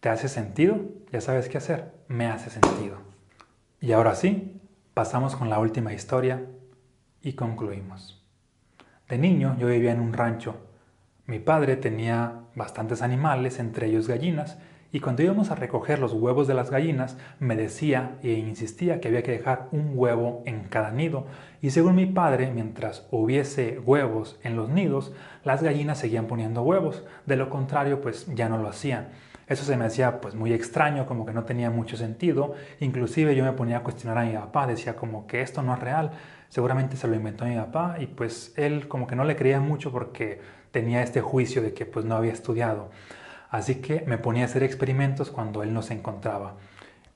¿Te 0.00 0.08
hace 0.08 0.28
sentido? 0.28 0.80
Ya 1.12 1.20
sabes 1.20 1.48
qué 1.48 1.58
hacer. 1.58 1.94
Me 2.08 2.26
hace 2.26 2.50
sentido. 2.50 2.96
Y 3.80 3.92
ahora 3.92 4.16
sí, 4.16 4.60
pasamos 4.92 5.36
con 5.36 5.50
la 5.50 5.60
última 5.60 5.92
historia 5.92 6.42
y 7.22 7.32
concluimos. 7.34 8.22
De 9.08 9.18
niño 9.18 9.56
yo 9.58 9.68
vivía 9.68 9.92
en 9.92 10.00
un 10.00 10.12
rancho. 10.12 10.56
Mi 11.26 11.38
padre 11.38 11.76
tenía 11.76 12.40
bastantes 12.54 13.02
animales, 13.02 13.58
entre 13.58 13.86
ellos 13.86 14.08
gallinas, 14.08 14.58
y 14.90 15.00
cuando 15.00 15.22
íbamos 15.22 15.50
a 15.50 15.54
recoger 15.54 15.98
los 15.98 16.14
huevos 16.14 16.46
de 16.46 16.54
las 16.54 16.70
gallinas, 16.70 17.18
me 17.40 17.56
decía 17.56 18.16
e 18.22 18.32
insistía 18.32 19.00
que 19.00 19.08
había 19.08 19.22
que 19.22 19.32
dejar 19.32 19.68
un 19.70 19.92
huevo 19.94 20.42
en 20.46 20.64
cada 20.64 20.90
nido, 20.90 21.26
y 21.60 21.70
según 21.70 21.94
mi 21.94 22.06
padre, 22.06 22.50
mientras 22.50 23.06
hubiese 23.10 23.78
huevos 23.80 24.38
en 24.42 24.56
los 24.56 24.70
nidos, 24.70 25.12
las 25.44 25.62
gallinas 25.62 25.98
seguían 25.98 26.26
poniendo 26.26 26.62
huevos, 26.62 27.04
de 27.26 27.36
lo 27.36 27.50
contrario, 27.50 28.00
pues 28.00 28.26
ya 28.34 28.48
no 28.48 28.56
lo 28.56 28.68
hacían. 28.68 29.08
Eso 29.48 29.64
se 29.64 29.76
me 29.76 29.86
hacía 29.86 30.20
pues 30.20 30.34
muy 30.34 30.52
extraño, 30.52 31.06
como 31.06 31.24
que 31.24 31.32
no 31.32 31.44
tenía 31.44 31.70
mucho 31.70 31.96
sentido, 31.96 32.54
inclusive 32.80 33.34
yo 33.34 33.44
me 33.44 33.52
ponía 33.52 33.78
a 33.78 33.82
cuestionar 33.82 34.18
a 34.18 34.24
mi 34.24 34.34
papá, 34.34 34.66
decía 34.66 34.94
como 34.96 35.26
que 35.26 35.40
esto 35.40 35.62
no 35.62 35.72
es 35.74 35.80
real, 35.80 36.10
seguramente 36.48 36.96
se 36.96 37.08
lo 37.08 37.14
inventó 37.14 37.44
mi 37.46 37.56
papá, 37.56 37.96
y 37.98 38.06
pues 38.06 38.52
él 38.56 38.88
como 38.88 39.06
que 39.06 39.16
no 39.16 39.24
le 39.24 39.36
creía 39.36 39.60
mucho 39.60 39.90
porque 39.90 40.40
tenía 40.70 41.02
este 41.02 41.20
juicio 41.20 41.62
de 41.62 41.72
que 41.72 41.86
pues 41.86 42.04
no 42.04 42.14
había 42.14 42.32
estudiado. 42.32 42.90
Así 43.50 43.76
que 43.76 44.04
me 44.06 44.18
ponía 44.18 44.42
a 44.42 44.46
hacer 44.46 44.62
experimentos 44.62 45.30
cuando 45.30 45.62
él 45.62 45.72
no 45.72 45.82
se 45.82 45.94
encontraba. 45.94 46.56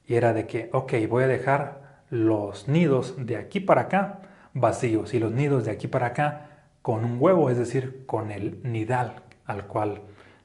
Y 0.06 0.14
era 0.14 0.32
de 0.32 0.46
que, 0.46 0.70
ok, 0.72 0.94
voy 1.08 1.24
a 1.24 1.28
dejar 1.28 2.02
los 2.10 2.68
nidos 2.68 3.14
de 3.18 3.36
aquí 3.36 3.60
para 3.60 3.82
acá 3.82 4.20
vacíos 4.54 5.14
y 5.14 5.18
los 5.18 5.32
nidos 5.32 5.64
de 5.64 5.70
aquí 5.70 5.88
para 5.88 6.08
acá 6.08 6.48
con 6.82 7.04
un 7.04 7.16
huevo, 7.20 7.50
es 7.50 7.58
decir, 7.58 8.04
con 8.06 8.30
el 8.30 8.60
nidal 8.62 9.22
al 9.46 9.66
cual 9.66 10.02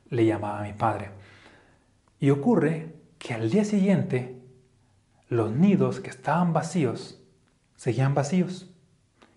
le 0.09 0.25
llamaba 0.25 0.61
mi 0.61 0.73
padre. 0.73 1.16
Y 2.19 2.29
ocurre 2.31 2.95
que 3.19 3.33
al 3.33 3.49
día 3.49 3.63
siguiente 3.63 4.41
los 5.29 5.51
nidos 5.51 5.99
que 5.99 6.09
estaban 6.09 6.53
vacíos 6.53 7.21
seguían 7.75 8.13
vacíos 8.13 8.71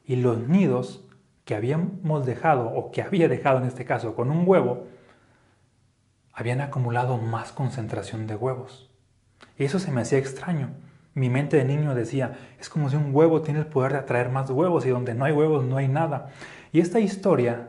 y 0.05 0.17
los 0.17 0.39
nidos 0.49 1.05
que 1.45 1.55
habíamos 1.55 2.27
dejado 2.27 2.69
o 2.69 2.91
que 2.91 3.03
había 3.03 3.29
dejado 3.29 3.59
en 3.59 3.65
este 3.65 3.85
caso 3.85 4.15
con 4.15 4.31
un 4.31 4.45
huevo 4.47 4.87
habían 6.33 6.61
acumulado 6.61 7.19
más 7.19 7.53
concentración 7.53 8.27
de 8.27 8.37
huevos. 8.37 8.91
Y 9.59 9.65
eso 9.65 9.79
se 9.79 9.91
me 9.91 10.01
hacía 10.01 10.19
extraño. 10.19 10.71
Mi 11.13 11.29
mente 11.29 11.57
de 11.57 11.65
niño 11.65 11.95
decía, 11.95 12.39
es 12.59 12.69
como 12.69 12.89
si 12.89 12.97
un 12.97 13.15
huevo 13.15 13.43
tiene 13.43 13.61
el 13.61 13.67
poder 13.67 13.93
de 13.93 13.99
atraer 13.99 14.31
más 14.31 14.49
huevos 14.49 14.87
y 14.87 14.91
donde 14.91 15.15
no 15.15 15.25
hay 15.25 15.33
huevos 15.33 15.65
no 15.65 15.77
hay 15.77 15.89
nada. 15.89 16.31
Y 16.73 16.81
esta 16.81 17.01
historia, 17.01 17.69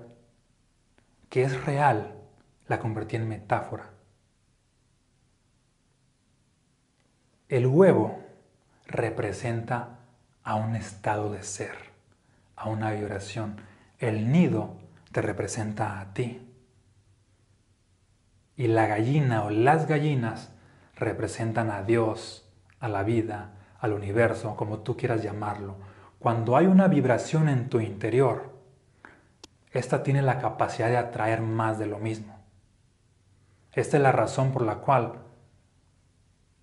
que 1.30 1.44
es 1.44 1.66
real, 1.66 2.14
la 2.68 2.80
convertí 2.80 3.16
en 3.18 3.28
metáfora. 3.28 3.90
El 7.52 7.68
huevo 7.68 8.18
representa 8.88 10.00
a 10.42 10.56
un 10.56 10.78
estado 10.78 11.34
de 11.34 11.44
ser, 11.44 11.76
a 12.56 12.70
una 12.70 12.92
vibración. 12.92 13.58
El 14.00 14.32
nido 14.32 14.78
te 15.12 15.22
representa 15.22 16.00
a 16.00 16.14
ti 16.14 16.48
y 18.56 18.68
la 18.68 18.88
gallina 18.88 19.44
o 19.44 19.50
las 19.50 19.86
gallinas 19.86 20.54
representan 20.96 21.72
a 21.72 21.84
Dios, 21.84 22.50
a 22.80 22.88
la 22.88 23.04
vida, 23.04 23.50
al 23.82 23.92
universo, 23.92 24.56
como 24.56 24.80
tú 24.80 24.96
quieras 24.96 25.22
llamarlo. 25.22 25.76
Cuando 26.20 26.56
hay 26.56 26.68
una 26.68 26.88
vibración 26.88 27.50
en 27.50 27.68
tu 27.68 27.82
interior, 27.82 28.50
esta 29.74 30.04
tiene 30.04 30.22
la 30.22 30.40
capacidad 30.40 30.88
de 30.88 30.96
atraer 30.96 31.42
más 31.42 31.80
de 31.80 31.88
lo 31.88 32.00
mismo. 32.00 32.34
Esta 33.74 33.98
es 33.98 34.04
la 34.04 34.14
razón 34.14 34.54
por 34.54 34.62
la 34.62 34.76
cual 34.76 35.16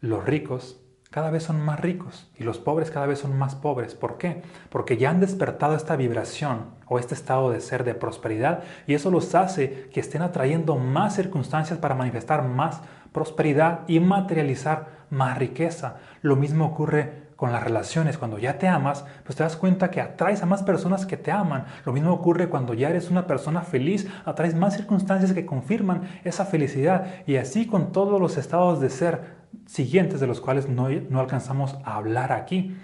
los 0.01 0.25
ricos 0.25 0.81
cada 1.11 1.31
vez 1.31 1.45
son 1.45 1.61
más 1.65 1.81
ricos 1.81 2.31
y 2.37 2.45
los 2.45 2.59
pobres 2.59 2.91
cada 2.91 3.07
vez 3.07 3.19
son 3.19 3.37
más 3.39 3.55
pobres. 3.55 3.95
¿Por 3.95 4.19
qué? 4.19 4.43
Porque 4.69 4.99
ya 4.99 5.09
han 5.09 5.21
despertado 5.21 5.75
esta 5.75 5.97
vibración 5.97 6.67
o 6.87 6.99
este 6.99 7.15
estado 7.15 7.51
de 7.51 7.61
ser 7.61 7.85
de 7.85 7.95
prosperidad 7.95 8.63
y 8.87 8.95
eso 8.95 9.11
los 9.11 9.35
hace 9.35 9.89
que 9.93 10.01
estén 10.01 10.21
atrayendo 10.21 10.77
más 10.77 11.17
circunstancias 11.17 11.79
para 11.79 11.95
manifestar 11.95 12.47
más 12.47 12.83
prosperidad 13.13 13.81
y 13.89 14.01
materializar 14.01 15.07
más 15.09 15.39
riqueza. 15.39 15.97
Lo 16.21 16.37
mismo 16.37 16.67
ocurre 16.67 17.29
con 17.37 17.53
las 17.53 17.63
relaciones. 17.63 18.19
Cuando 18.19 18.39
ya 18.39 18.59
te 18.59 18.69
amas, 18.69 19.07
pues 19.25 19.37
te 19.37 19.45
das 19.45 19.57
cuenta 19.57 19.91
que 19.91 20.01
atraes 20.01 20.43
a 20.43 20.47
más 20.47 20.63
personas 20.63 21.07
que 21.07 21.17
te 21.17 21.31
aman. 21.31 21.67
Lo 21.87 21.93
mismo 21.93 22.13
ocurre 22.13 22.49
cuando 22.49 22.75
ya 22.75 22.91
eres 22.91 23.11
una 23.11 23.27
persona 23.27 23.63
feliz, 23.63 24.09
atraes 24.25 24.57
más 24.57 24.75
circunstancias 24.75 25.33
que 25.33 25.47
confirman 25.47 26.03
esa 26.25 26.45
felicidad. 26.45 27.07
Y 27.27 27.37
así 27.37 27.67
con 27.67 27.93
todos 27.93 28.21
los 28.21 28.37
estados 28.37 28.81
de 28.81 28.91
ser 28.91 29.38
siguientes 29.67 30.21
de 30.21 30.27
los 30.27 30.41
cuales 30.41 30.69
no, 30.69 30.89
no 30.89 31.21
alcanzamos 31.21 31.77
a 31.85 31.97
hablar 31.97 32.33
aquí. 32.33 32.77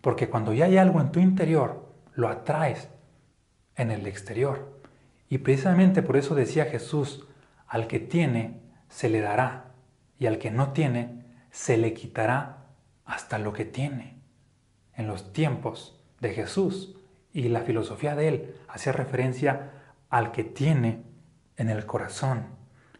Porque 0.00 0.28
cuando 0.28 0.52
ya 0.52 0.66
hay 0.66 0.78
algo 0.78 1.00
en 1.00 1.12
tu 1.12 1.20
interior, 1.20 1.88
lo 2.14 2.28
atraes 2.28 2.88
en 3.76 3.90
el 3.90 4.06
exterior. 4.06 4.80
Y 5.28 5.38
precisamente 5.38 6.02
por 6.02 6.16
eso 6.16 6.34
decía 6.34 6.66
Jesús, 6.66 7.26
al 7.66 7.86
que 7.86 8.00
tiene, 8.00 8.60
se 8.88 9.08
le 9.08 9.20
dará, 9.20 9.72
y 10.18 10.26
al 10.26 10.38
que 10.38 10.50
no 10.50 10.72
tiene, 10.72 11.24
se 11.50 11.76
le 11.76 11.94
quitará 11.94 12.66
hasta 13.04 13.38
lo 13.38 13.52
que 13.52 13.64
tiene. 13.64 14.20
En 14.94 15.06
los 15.06 15.32
tiempos 15.32 16.00
de 16.20 16.34
Jesús 16.34 16.96
y 17.32 17.48
la 17.48 17.62
filosofía 17.62 18.14
de 18.14 18.28
él 18.28 18.54
hacía 18.68 18.92
referencia 18.92 19.70
al 20.10 20.32
que 20.32 20.44
tiene 20.44 21.02
en 21.56 21.70
el 21.70 21.86
corazón, 21.86 22.46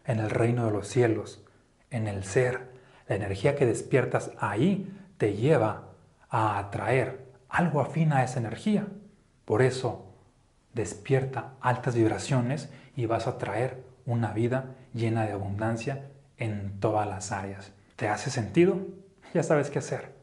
en 0.05 0.19
el 0.19 0.29
reino 0.29 0.65
de 0.65 0.71
los 0.71 0.87
cielos, 0.87 1.45
en 1.91 2.07
el 2.07 2.23
ser, 2.23 2.72
la 3.07 3.15
energía 3.15 3.55
que 3.55 3.65
despiertas 3.65 4.31
ahí 4.39 4.91
te 5.17 5.33
lleva 5.35 5.89
a 6.29 6.57
atraer 6.57 7.25
algo 7.49 7.81
afín 7.81 8.13
a 8.13 8.23
esa 8.23 8.39
energía. 8.39 8.87
Por 9.45 9.61
eso, 9.61 10.13
despierta 10.73 11.53
altas 11.61 11.95
vibraciones 11.95 12.69
y 12.95 13.05
vas 13.05 13.27
a 13.27 13.37
traer 13.37 13.83
una 14.05 14.33
vida 14.33 14.75
llena 14.93 15.25
de 15.25 15.33
abundancia 15.33 16.09
en 16.37 16.79
todas 16.79 17.07
las 17.07 17.31
áreas. 17.31 17.71
¿Te 17.95 18.07
hace 18.07 18.29
sentido? 18.29 18.79
Ya 19.33 19.43
sabes 19.43 19.69
qué 19.69 19.79
hacer. 19.79 20.13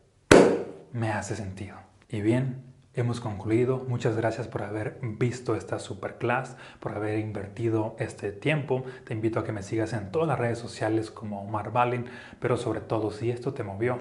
Me 0.93 1.11
hace 1.11 1.37
sentido. 1.37 1.76
Y 2.09 2.20
bien, 2.20 2.70
hemos 2.95 3.20
concluido. 3.20 3.84
Muchas 3.88 4.16
gracias 4.16 4.49
por 4.49 4.62
haber 4.62 4.99
visto 5.01 5.55
esta 5.55 5.78
superclass, 5.78 6.57
por 6.80 6.93
haber 6.93 7.18
invertido 7.18 7.97
este 7.99 8.32
tiempo. 8.32 8.84
Te 9.05 9.14
invito 9.14 9.38
a 9.38 9.45
que 9.45 9.53
me 9.53 9.62
sigas 9.62 9.93
en 9.93 10.11
todas 10.11 10.28
las 10.28 10.38
redes 10.38 10.59
sociales 10.59 11.11
como 11.11 11.43
Omar 11.43 11.72
Balin, 11.72 12.07
pero 12.41 12.57
sobre 12.57 12.80
todo 12.80 13.11
si 13.11 13.30
esto 13.30 13.55
te 13.55 13.62
movió 13.62 13.99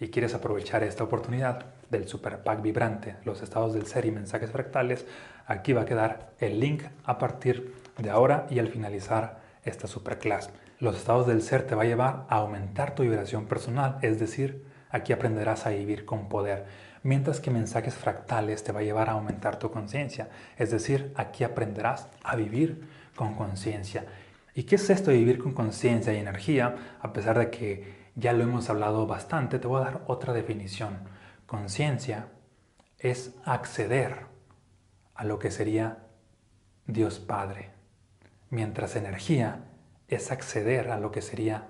y 0.00 0.08
quieres 0.08 0.34
aprovechar 0.34 0.82
esta 0.84 1.04
oportunidad 1.04 1.66
del 1.90 2.06
Super 2.06 2.42
Pack 2.42 2.62
Vibrante, 2.62 3.16
los 3.24 3.42
estados 3.42 3.74
del 3.74 3.86
ser 3.86 4.04
y 4.04 4.12
mensajes 4.12 4.50
fractales, 4.50 5.06
aquí 5.46 5.72
va 5.72 5.82
a 5.82 5.86
quedar 5.86 6.30
el 6.38 6.60
link 6.60 6.84
a 7.04 7.18
partir 7.18 7.74
de 7.96 8.10
ahora 8.10 8.46
y 8.50 8.60
al 8.60 8.68
finalizar 8.68 9.40
esta 9.64 9.88
superclass. 9.88 10.50
Los 10.78 10.96
estados 10.96 11.26
del 11.26 11.42
ser 11.42 11.66
te 11.66 11.74
va 11.74 11.82
a 11.82 11.86
llevar 11.86 12.26
a 12.28 12.36
aumentar 12.36 12.94
tu 12.94 13.02
vibración 13.02 13.46
personal, 13.46 13.98
es 14.02 14.20
decir, 14.20 14.64
aquí 14.90 15.12
aprenderás 15.12 15.66
a 15.66 15.70
vivir 15.70 16.04
con 16.04 16.28
poder 16.28 16.66
mientras 17.02 17.40
que 17.40 17.50
mensajes 17.50 17.94
fractales 17.94 18.64
te 18.64 18.72
va 18.72 18.80
a 18.80 18.84
llevar 18.84 19.08
a 19.08 19.12
aumentar 19.12 19.58
tu 19.58 19.70
conciencia. 19.70 20.28
Es 20.56 20.70
decir, 20.70 21.12
aquí 21.16 21.44
aprenderás 21.44 22.08
a 22.22 22.36
vivir 22.36 22.88
con 23.14 23.34
conciencia. 23.34 24.06
¿Y 24.54 24.64
qué 24.64 24.76
es 24.76 24.90
esto 24.90 25.10
de 25.10 25.18
vivir 25.18 25.38
con 25.38 25.52
conciencia 25.52 26.12
y 26.12 26.18
energía? 26.18 26.74
A 27.00 27.12
pesar 27.12 27.38
de 27.38 27.50
que 27.50 28.08
ya 28.14 28.32
lo 28.32 28.42
hemos 28.42 28.68
hablado 28.70 29.06
bastante, 29.06 29.58
te 29.58 29.68
voy 29.68 29.80
a 29.80 29.84
dar 29.84 30.02
otra 30.06 30.32
definición. 30.32 30.98
Conciencia 31.46 32.26
es 32.98 33.34
acceder 33.44 34.26
a 35.14 35.24
lo 35.24 35.38
que 35.38 35.50
sería 35.50 35.98
Dios 36.86 37.20
Padre, 37.20 37.70
mientras 38.50 38.96
energía 38.96 39.64
es 40.08 40.32
acceder 40.32 40.90
a 40.90 40.98
lo 40.98 41.12
que 41.12 41.22
sería 41.22 41.68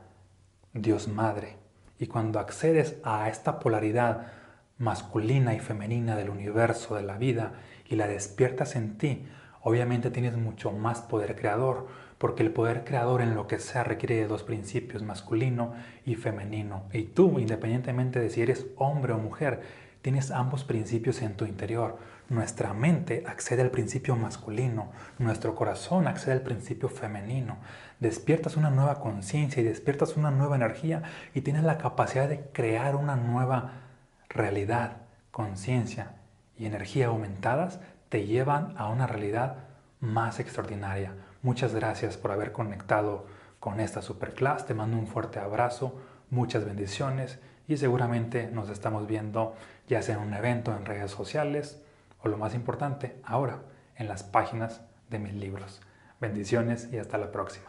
Dios 0.73 1.09
Madre. 1.09 1.57
Y 1.99 2.07
cuando 2.07 2.39
accedes 2.39 2.97
a 3.03 3.29
esta 3.29 3.59
polaridad 3.59 4.33
masculina 4.79 5.55
y 5.55 5.61
femenina 5.61 6.17
del 6.17 6.31
universo, 6.31 6.95
de 6.95 7.03
la 7.03 7.19
vida, 7.19 7.53
y 7.89 7.97
la 7.97 8.07
despiertas 8.07 8.77
en 8.77 8.99
ti, 8.99 9.27
obviamente 9.63 10.11
tienes 10.11 10.37
mucho 10.37 10.71
más 10.73 11.01
poder 11.01 11.37
creador, 11.37 11.89
porque 12.19 12.43
el 12.43 12.53
poder 12.53 12.85
creador 12.85 13.23
en 13.23 13.35
lo 13.35 13.47
que 13.47 13.59
sea 13.59 13.85
requiere 13.85 14.17
de 14.17 14.27
dos 14.27 14.43
principios, 14.43 15.03
masculino 15.03 15.75
y 16.05 16.17
femenino. 16.17 16.85
Y 16.93 17.05
tú, 17.05 17.39
independientemente 17.39 18.19
de 18.19 18.31
si 18.31 18.43
eres 18.43 18.67
hombre 18.77 19.13
o 19.13 19.19
mujer, 19.19 19.63
tienes 20.03 20.31
ambos 20.31 20.65
principios 20.65 21.23
en 21.23 21.35
tu 21.35 21.45
interior. 21.45 21.99
Nuestra 22.29 22.75
mente 22.75 23.25
accede 23.27 23.63
al 23.63 23.71
principio 23.71 24.17
masculino, 24.17 24.91
nuestro 25.19 25.55
corazón 25.55 26.07
accede 26.07 26.33
al 26.33 26.43
principio 26.43 26.89
femenino. 26.89 27.59
Despiertas 28.01 28.57
una 28.57 28.71
nueva 28.71 29.01
conciencia 29.01 29.63
y 29.63 29.65
despiertas 29.65 30.17
una 30.17 30.31
nueva 30.31 30.57
energía 30.57 31.03
y 31.35 31.41
tienes 31.41 31.65
la 31.65 31.79
capacidad 31.79 32.29
de 32.29 32.41
crear 32.53 32.97
una 32.97 33.17
nueva 33.17 33.88
realidad, 34.29 34.99
conciencia 35.31 36.17
y 36.57 36.67
energía 36.67 37.07
aumentadas 37.07 37.81
te 38.09 38.27
llevan 38.27 38.75
a 38.77 38.89
una 38.89 39.07
realidad 39.07 39.57
más 40.01 40.41
extraordinaria. 40.41 41.15
Muchas 41.43 41.75
gracias 41.75 42.17
por 42.17 42.33
haber 42.33 42.53
conectado 42.53 43.27
con 43.61 43.81
esta 43.81 44.03
superclass. 44.03 44.67
Te 44.67 44.75
mando 44.75 44.97
un 44.97 45.07
fuerte 45.07 45.39
abrazo, 45.39 46.01
muchas 46.31 46.65
bendiciones 46.65 47.39
y 47.67 47.77
seguramente 47.77 48.51
nos 48.51 48.71
estamos 48.71 49.07
viendo 49.07 49.55
ya 49.89 50.03
sea 50.03 50.17
en 50.17 50.23
un 50.23 50.35
evento 50.35 50.77
en 50.77 50.85
redes 50.85 51.11
sociales 51.11 51.83
o 52.23 52.29
lo 52.29 52.37
más 52.37 52.55
importante, 52.55 53.21
ahora 53.25 53.61
en 53.97 54.09
las 54.09 54.23
páginas 54.23 54.81
de 55.11 55.19
mis 55.19 55.35
libros. 55.35 55.81
Bendiciones 56.21 56.89
y 56.93 56.99
hasta 56.99 57.19
la 57.19 57.31
próxima. 57.31 57.68